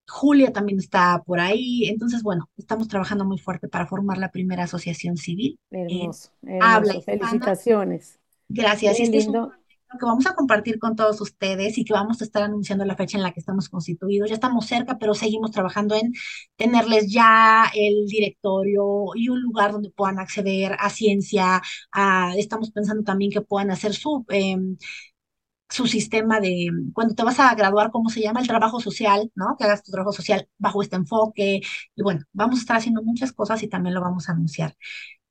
Julia 0.09 0.53
también 0.53 0.81
está 0.81 1.23
por 1.25 1.39
ahí. 1.39 1.85
Entonces, 1.87 2.25
bueno, 2.25 2.51
estamos 2.57 2.89
trabajando 2.89 3.25
muy 3.25 3.39
fuerte 3.39 3.69
para 3.69 3.87
formar 3.87 4.19
la 4.19 4.33
primera 4.33 4.65
asociación 4.65 5.17
civil. 5.17 5.59
Hermoso, 5.71 6.31
Habla 6.61 7.01
Felicitaciones. 7.03 8.19
Gracias. 8.49 8.97
Qué 8.97 9.07
lindo 9.07 9.53
que 9.99 10.07
vamos 10.07 10.27
a 10.27 10.35
compartir 10.35 10.79
con 10.79 10.97
todos 10.97 11.21
ustedes 11.21 11.79
y 11.79 11.85
que 11.85 11.93
vamos 11.93 12.21
a 12.21 12.25
estar 12.25 12.43
anunciando 12.43 12.85
la 12.85 12.97
fecha 12.97 13.17
en 13.19 13.23
la 13.23 13.33
que 13.33 13.41
estamos 13.41 13.69
constituidos. 13.69 14.29
Ya 14.29 14.35
estamos 14.35 14.67
cerca, 14.67 14.99
pero 14.99 15.15
seguimos 15.15 15.51
trabajando 15.51 15.95
en 15.95 16.13
tenerles 16.57 17.13
ya 17.13 17.71
el 17.75 18.07
directorio 18.07 19.07
y 19.15 19.29
un 19.29 19.41
lugar 19.43 19.73
donde 19.73 19.91
puedan 19.91 20.19
acceder 20.19 20.77
a 20.79 20.91
ciencia. 20.91 21.63
estamos 22.37 22.71
pensando 22.73 23.05
también 23.05 23.31
que 23.31 23.41
puedan 23.43 23.71
hacer 23.71 23.95
su... 23.95 24.25
Em, 24.29 24.77
su 25.71 25.87
sistema 25.87 26.39
de, 26.41 26.69
cuando 26.93 27.15
te 27.15 27.23
vas 27.25 27.41
a 27.41 27.55
graduar, 27.55 27.91
¿cómo 27.91 28.11
se 28.11 28.21
llama? 28.21 28.41
El 28.41 28.47
trabajo 28.47 28.79
social, 28.81 29.33
¿no? 29.35 29.57
Que 29.59 29.65
hagas 29.65 29.83
tu 29.83 29.91
trabajo 29.91 30.13
social 30.13 30.47
bajo 30.59 30.83
este 30.83 30.97
enfoque. 30.97 31.61
Y 31.97 32.03
bueno, 32.03 32.21
vamos 32.33 32.59
a 32.59 32.63
estar 32.63 32.77
haciendo 32.77 33.03
muchas 33.03 33.33
cosas 33.33 33.63
y 33.63 33.69
también 33.69 33.95
lo 33.95 34.03
vamos 34.03 34.29
a 34.29 34.33
anunciar. 34.33 34.77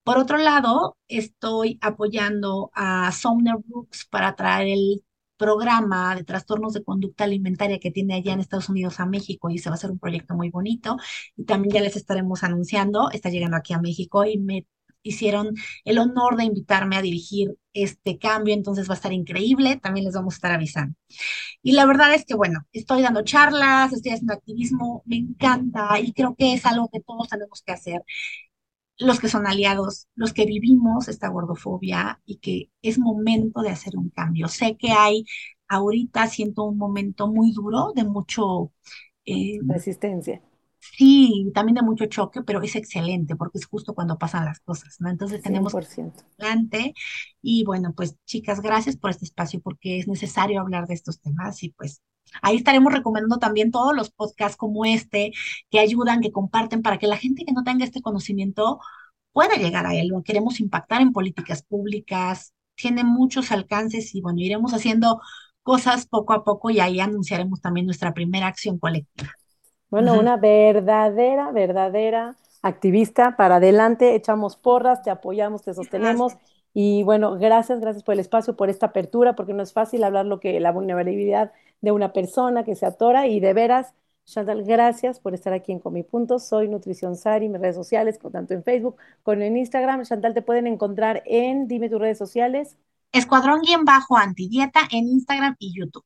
Por 0.04 0.18
otro 0.18 0.38
lado, 0.38 0.98
estoy 1.08 1.78
apoyando 1.82 2.72
a 2.74 3.12
Sumner 3.12 3.56
Brooks 3.64 4.06
para 4.10 4.36
traer 4.36 4.68
el 4.68 5.04
programa 5.38 6.16
de 6.16 6.24
trastornos 6.24 6.74
de 6.74 6.84
conducta 6.84 7.24
alimentaria 7.24 7.80
que 7.80 7.92
tiene 7.92 8.16
allá 8.16 8.34
en 8.34 8.40
Estados 8.40 8.70
Unidos 8.70 9.00
a 9.00 9.06
México 9.06 9.50
y 9.50 9.58
se 9.60 9.70
va 9.70 9.74
a 9.74 9.78
hacer 9.78 9.92
un 9.92 10.00
proyecto 10.00 10.36
muy 10.36 10.50
bonito 10.50 10.98
y 11.36 11.46
también 11.46 11.74
ya 11.76 11.82
les 11.82 11.96
estaremos 11.96 12.44
anunciando, 12.44 13.10
está 13.12 13.30
llegando 13.30 13.58
aquí 13.58 13.74
a 13.74 13.80
México 13.82 14.26
y 14.26 14.38
me 14.38 14.68
hicieron 15.04 15.56
el 15.84 15.98
honor 15.98 16.36
de 16.38 16.44
invitarme 16.46 16.96
a 16.96 17.02
dirigir 17.02 17.56
este 17.74 18.20
cambio, 18.20 18.54
entonces 18.54 18.88
va 18.90 18.94
a 18.94 18.98
estar 18.98 19.14
increíble, 19.14 19.78
también 19.78 20.06
les 20.06 20.14
vamos 20.14 20.36
a 20.36 20.38
estar 20.38 20.52
avisando. 20.52 20.96
Y 21.64 21.74
la 21.74 21.86
verdad 21.86 22.14
es 22.14 22.26
que, 22.26 22.36
bueno, 22.36 22.60
estoy 22.72 23.02
dando 23.02 23.24
charlas, 23.24 23.94
estoy 23.94 24.12
haciendo 24.14 24.34
activismo, 24.34 25.04
me 25.06 25.18
encanta 25.18 26.00
y 26.00 26.14
creo 26.14 26.36
que 26.38 26.54
es 26.54 26.66
algo 26.66 26.90
que 26.92 27.00
todos 27.02 27.30
tenemos 27.30 27.62
que 27.66 27.72
hacer 27.72 28.04
los 29.02 29.20
que 29.20 29.28
son 29.30 29.48
aliados, 29.48 30.08
los 30.16 30.34
que 30.34 30.46
vivimos 30.46 31.08
esta 31.08 31.30
gordofobia 31.30 32.22
y 32.26 32.38
que 32.38 32.72
es 32.82 33.00
momento 33.00 33.62
de 33.62 33.70
hacer 33.70 33.98
un 33.98 34.10
cambio. 34.10 34.48
Sé 34.48 34.78
que 34.78 34.92
hay, 34.92 35.26
ahorita 35.68 36.28
siento 36.28 36.64
un 36.64 36.78
momento 36.78 37.28
muy 37.28 37.52
duro 37.52 37.92
de 37.96 38.04
mucho... 38.04 38.72
Eh, 39.26 39.60
Resistencia. 39.68 40.42
Sí, 40.80 41.52
también 41.54 41.76
de 41.76 41.84
mucho 41.84 42.06
choque, 42.08 42.42
pero 42.42 42.62
es 42.62 42.76
excelente 42.76 43.36
porque 43.36 43.60
es 43.60 43.66
justo 43.68 43.94
cuando 43.94 44.18
pasan 44.18 44.46
las 44.46 44.60
cosas, 44.62 44.98
¿no? 45.00 45.10
Entonces 45.10 45.42
tenemos 45.42 45.76
adelante 45.76 46.96
y 47.42 47.64
bueno, 47.66 47.94
pues 47.96 48.18
chicas, 48.26 48.62
gracias 48.62 48.98
por 48.98 49.12
este 49.12 49.26
espacio 49.26 49.62
porque 49.62 50.00
es 50.00 50.08
necesario 50.08 50.60
hablar 50.60 50.88
de 50.88 50.96
estos 50.96 51.22
temas 51.22 51.62
y 51.64 51.70
pues 51.70 52.02
Ahí 52.42 52.58
estaremos 52.58 52.94
recomendando 52.94 53.38
también 53.38 53.72
todos 53.72 53.96
los 53.96 54.10
podcasts 54.10 54.58
como 54.58 54.86
este, 54.86 55.32
que 55.70 55.80
ayudan, 55.80 56.22
que 56.22 56.32
comparten, 56.32 56.82
para 56.82 56.98
que 56.98 57.08
la 57.08 57.18
gente 57.18 57.46
que 57.46 57.54
no 57.54 57.64
tenga 57.64 57.86
este 57.86 58.02
conocimiento 58.02 58.80
pueda 59.34 59.56
llegar 59.56 59.86
a 59.86 59.96
él. 59.96 60.08
Lo 60.08 60.24
queremos 60.24 60.60
impactar 60.60 61.02
en 61.02 61.14
políticas 61.14 61.64
públicas, 61.64 62.54
tiene 62.76 63.04
muchos 63.04 63.52
alcances 63.52 64.16
y 64.16 64.22
bueno, 64.22 64.40
iremos 64.40 64.74
haciendo 64.74 65.22
cosas 65.64 66.08
poco 66.08 66.34
a 66.34 66.44
poco 66.44 66.70
y 66.70 66.80
ahí 66.80 67.00
anunciaremos 67.00 67.62
también 67.62 67.86
nuestra 67.86 68.14
primera 68.14 68.48
acción 68.48 68.80
colectiva. 68.80 69.32
Bueno, 69.90 70.18
una 70.18 70.38
verdadera, 70.38 71.52
verdadera 71.52 72.36
activista 72.62 73.36
para 73.36 73.58
adelante, 73.58 74.16
echamos 74.16 74.56
porras, 74.56 75.04
te 75.04 75.10
apoyamos, 75.10 75.64
te 75.64 75.74
sostenemos. 75.74 76.38
Y 76.74 77.04
bueno, 77.04 77.38
gracias, 77.38 77.80
gracias 77.80 78.04
por 78.04 78.14
el 78.14 78.20
espacio, 78.20 78.56
por 78.56 78.70
esta 78.70 78.88
apertura, 78.88 79.36
porque 79.36 79.54
no 79.54 79.64
es 79.64 79.74
fácil 79.74 80.04
hablar 80.04 80.26
lo 80.26 80.40
que 80.40 80.60
la 80.60 80.72
vulnerabilidad 80.72 81.52
de 81.82 81.92
una 81.92 82.14
persona 82.14 82.64
que 82.64 82.76
se 82.76 82.86
atora 82.86 83.28
y 83.28 83.40
de 83.40 83.54
veras, 83.54 83.94
Chantal, 84.26 84.64
gracias 84.64 85.20
por 85.20 85.34
estar 85.34 85.52
aquí 85.52 85.72
en 85.72 85.80
Comi 85.80 86.04
Punto. 86.04 86.40
Soy 86.40 86.70
Nutrición 86.70 87.16
Sari, 87.16 87.50
mis 87.50 87.60
redes 87.60 87.76
sociales, 87.76 88.20
tanto 88.32 88.54
en 88.54 88.64
Facebook 88.64 88.96
como 89.24 89.42
en 89.42 89.58
Instagram. 89.58 90.04
Chantal, 90.04 90.34
te 90.34 90.42
pueden 90.42 90.68
encontrar 90.68 91.24
en, 91.26 91.68
dime 91.68 91.90
tus 91.90 92.00
redes 92.00 92.18
sociales. 92.18 92.78
Escuadrón 93.12 93.62
guion 93.62 93.84
bajo 93.84 94.18
antidieta 94.18 94.82
en 94.92 95.08
Instagram 95.08 95.56
y 95.60 95.78
YouTube. 95.78 96.06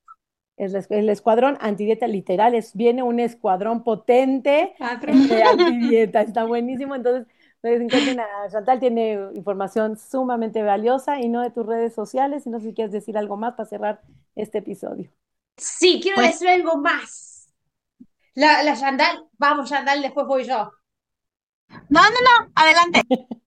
Es 0.58 0.74
el 0.90 1.10
escuadrón 1.10 1.58
antidieta 1.60 2.08
literal, 2.08 2.56
es, 2.56 2.74
viene 2.74 3.04
un 3.04 3.20
escuadrón 3.20 3.84
potente 3.84 4.74
de 4.80 5.44
antidieta, 5.44 6.22
está 6.22 6.46
buenísimo. 6.46 6.96
Entonces, 6.96 7.28
encuentren 7.74 8.20
a 8.20 8.50
Chantal, 8.50 8.80
tiene 8.80 9.30
información 9.34 9.98
sumamente 9.98 10.64
valiosa 10.64 11.20
y 11.20 11.30
no 11.30 11.42
de 11.42 11.52
tus 11.52 11.66
redes 11.66 11.94
sociales. 11.94 12.46
Y 12.46 12.50
no 12.50 12.60
sé 12.60 12.68
si 12.68 12.74
quieres 12.74 12.92
decir 12.92 13.18
algo 13.18 13.38
más 13.38 13.54
para 13.56 13.70
cerrar 13.70 14.02
este 14.36 14.60
episodio. 14.60 15.12
Sí, 15.58 16.00
quiero 16.02 16.16
pues 16.18 16.34
decir 16.34 16.50
algo 16.50 16.78
más. 16.78 17.54
La, 18.34 18.64
la 18.64 18.74
Yandal, 18.74 19.26
vamos, 19.38 19.70
Yandal, 19.70 20.02
después 20.02 20.28
voy 20.28 20.44
yo. 20.44 20.72
No, 21.90 22.02
no, 22.02 22.10
no, 22.10 22.52
adelante. 22.56 23.02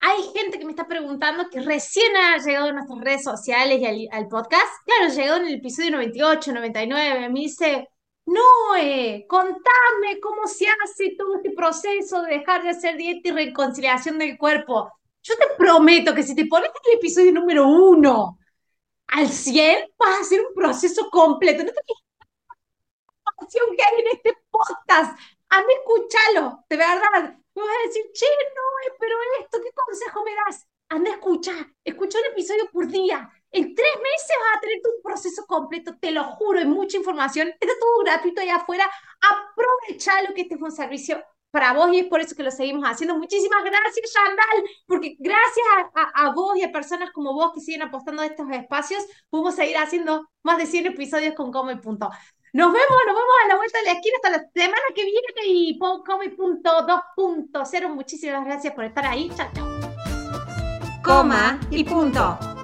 Hay 0.00 0.22
gente 0.34 0.58
que 0.58 0.64
me 0.64 0.70
está 0.70 0.86
preguntando 0.86 1.50
que 1.50 1.60
recién 1.60 2.16
ha 2.16 2.38
llegado 2.38 2.68
a 2.68 2.72
nuestras 2.72 3.00
redes 3.00 3.24
sociales 3.24 3.80
y 3.80 4.08
al, 4.12 4.28
podcast. 4.28 4.72
Claro, 4.84 5.12
llegó 5.12 5.36
en 5.36 5.46
el 5.46 5.54
episodio 5.54 5.90
98, 5.92 6.52
99. 6.52 7.28
Me 7.28 7.40
dice, 7.40 7.88
Noé, 8.26 9.24
contame 9.28 10.20
cómo 10.20 10.46
se 10.46 10.66
hace 10.68 11.14
todo 11.16 11.36
este 11.36 11.52
proceso 11.52 12.22
de 12.22 12.38
dejar 12.38 12.62
de 12.62 12.70
hacer 12.70 12.96
dieta 12.96 13.28
y 13.28 13.32
reconciliación 13.32 14.18
del 14.18 14.36
cuerpo. 14.36 14.92
Yo 15.22 15.36
te 15.36 15.46
prometo 15.56 16.14
que 16.14 16.22
si 16.22 16.34
te 16.34 16.46
pones 16.46 16.70
el 16.84 16.98
episodio 16.98 17.32
número 17.32 17.68
uno 17.68 18.38
al 19.08 19.28
100 19.28 19.90
vas 19.98 20.18
a 20.18 20.20
hacer 20.22 20.40
un 20.40 20.54
proceso 20.54 21.08
completo. 21.10 21.64
No 21.64 21.72
te 21.72 21.80
que 23.76 23.82
hay 23.82 24.00
en 24.00 24.16
este 24.16 24.34
podcast. 24.50 25.18
A 25.50 25.60
mí 25.60 25.72
escúchalo, 25.74 26.64
de 26.68 26.76
verdad. 26.76 27.38
Me 27.54 27.62
vas 27.62 27.76
a 27.84 27.86
decir, 27.86 28.04
che, 28.12 28.26
no, 28.54 28.94
pero 28.98 29.14
esto, 29.40 29.58
¿qué 29.62 29.70
consejo 29.72 30.24
me 30.24 30.32
das? 30.34 30.66
Anda 30.88 31.10
a 31.10 31.14
escuchar, 31.14 31.66
escucha 31.84 32.18
un 32.18 32.26
episodio 32.26 32.70
por 32.70 32.86
día. 32.88 33.30
En 33.56 33.74
tres 33.74 33.88
meses 33.96 34.36
vas 34.38 34.58
a 34.58 34.60
tener 34.60 34.76
un 34.84 35.02
proceso 35.02 35.46
completo, 35.46 35.94
te 35.98 36.10
lo 36.10 36.24
juro, 36.24 36.58
hay 36.58 36.66
mucha 36.66 36.98
información. 36.98 37.48
Está 37.58 37.72
todo 37.80 38.04
gratuito 38.04 38.42
allá 38.42 38.56
afuera. 38.56 38.84
Aprovechalo 39.22 40.34
que 40.34 40.42
este 40.42 40.56
es 40.56 40.60
un 40.60 40.70
servicio 40.70 41.24
para 41.50 41.72
vos 41.72 41.90
y 41.90 42.00
es 42.00 42.06
por 42.06 42.20
eso 42.20 42.36
que 42.36 42.42
lo 42.42 42.50
seguimos 42.50 42.84
haciendo. 42.84 43.16
Muchísimas 43.16 43.64
gracias, 43.64 44.12
Yandal, 44.12 44.70
porque 44.86 45.16
gracias 45.18 45.66
a, 45.94 46.30
vos 46.32 46.54
y 46.58 46.64
a 46.64 46.70
personas 46.70 47.10
como 47.12 47.32
vos 47.32 47.54
que 47.54 47.62
siguen 47.62 47.80
apostando 47.80 48.20
a 48.20 48.26
estos 48.26 48.46
espacios, 48.50 49.02
podemos 49.30 49.54
seguir 49.54 49.78
haciendo 49.78 50.28
más 50.42 50.58
de 50.58 50.66
100 50.66 50.88
episodios 50.88 51.34
con 51.34 51.50
Come 51.50 51.78
Punto. 51.78 52.10
Nos 52.52 52.72
vemos, 52.74 52.98
nos 53.06 53.16
vemos 53.16 53.34
a 53.42 53.48
la 53.48 53.56
vuelta 53.56 53.78
de 53.78 53.84
la 53.86 53.92
esquina 53.92 54.16
hasta 54.16 54.30
la 54.36 54.50
semana 54.52 54.82
que 54.94 55.02
viene 55.02 55.46
y 55.46 55.78
Come 55.78 56.28
Punto 56.28 56.86
2.0. 57.16 57.88
Muchísimas 57.88 58.44
gracias 58.44 58.74
por 58.74 58.84
estar 58.84 59.06
ahí. 59.06 59.30
Chao, 59.34 59.48
chao. 59.54 59.66
Coma 61.02 61.58
y 61.70 61.84
punto. 61.84 62.55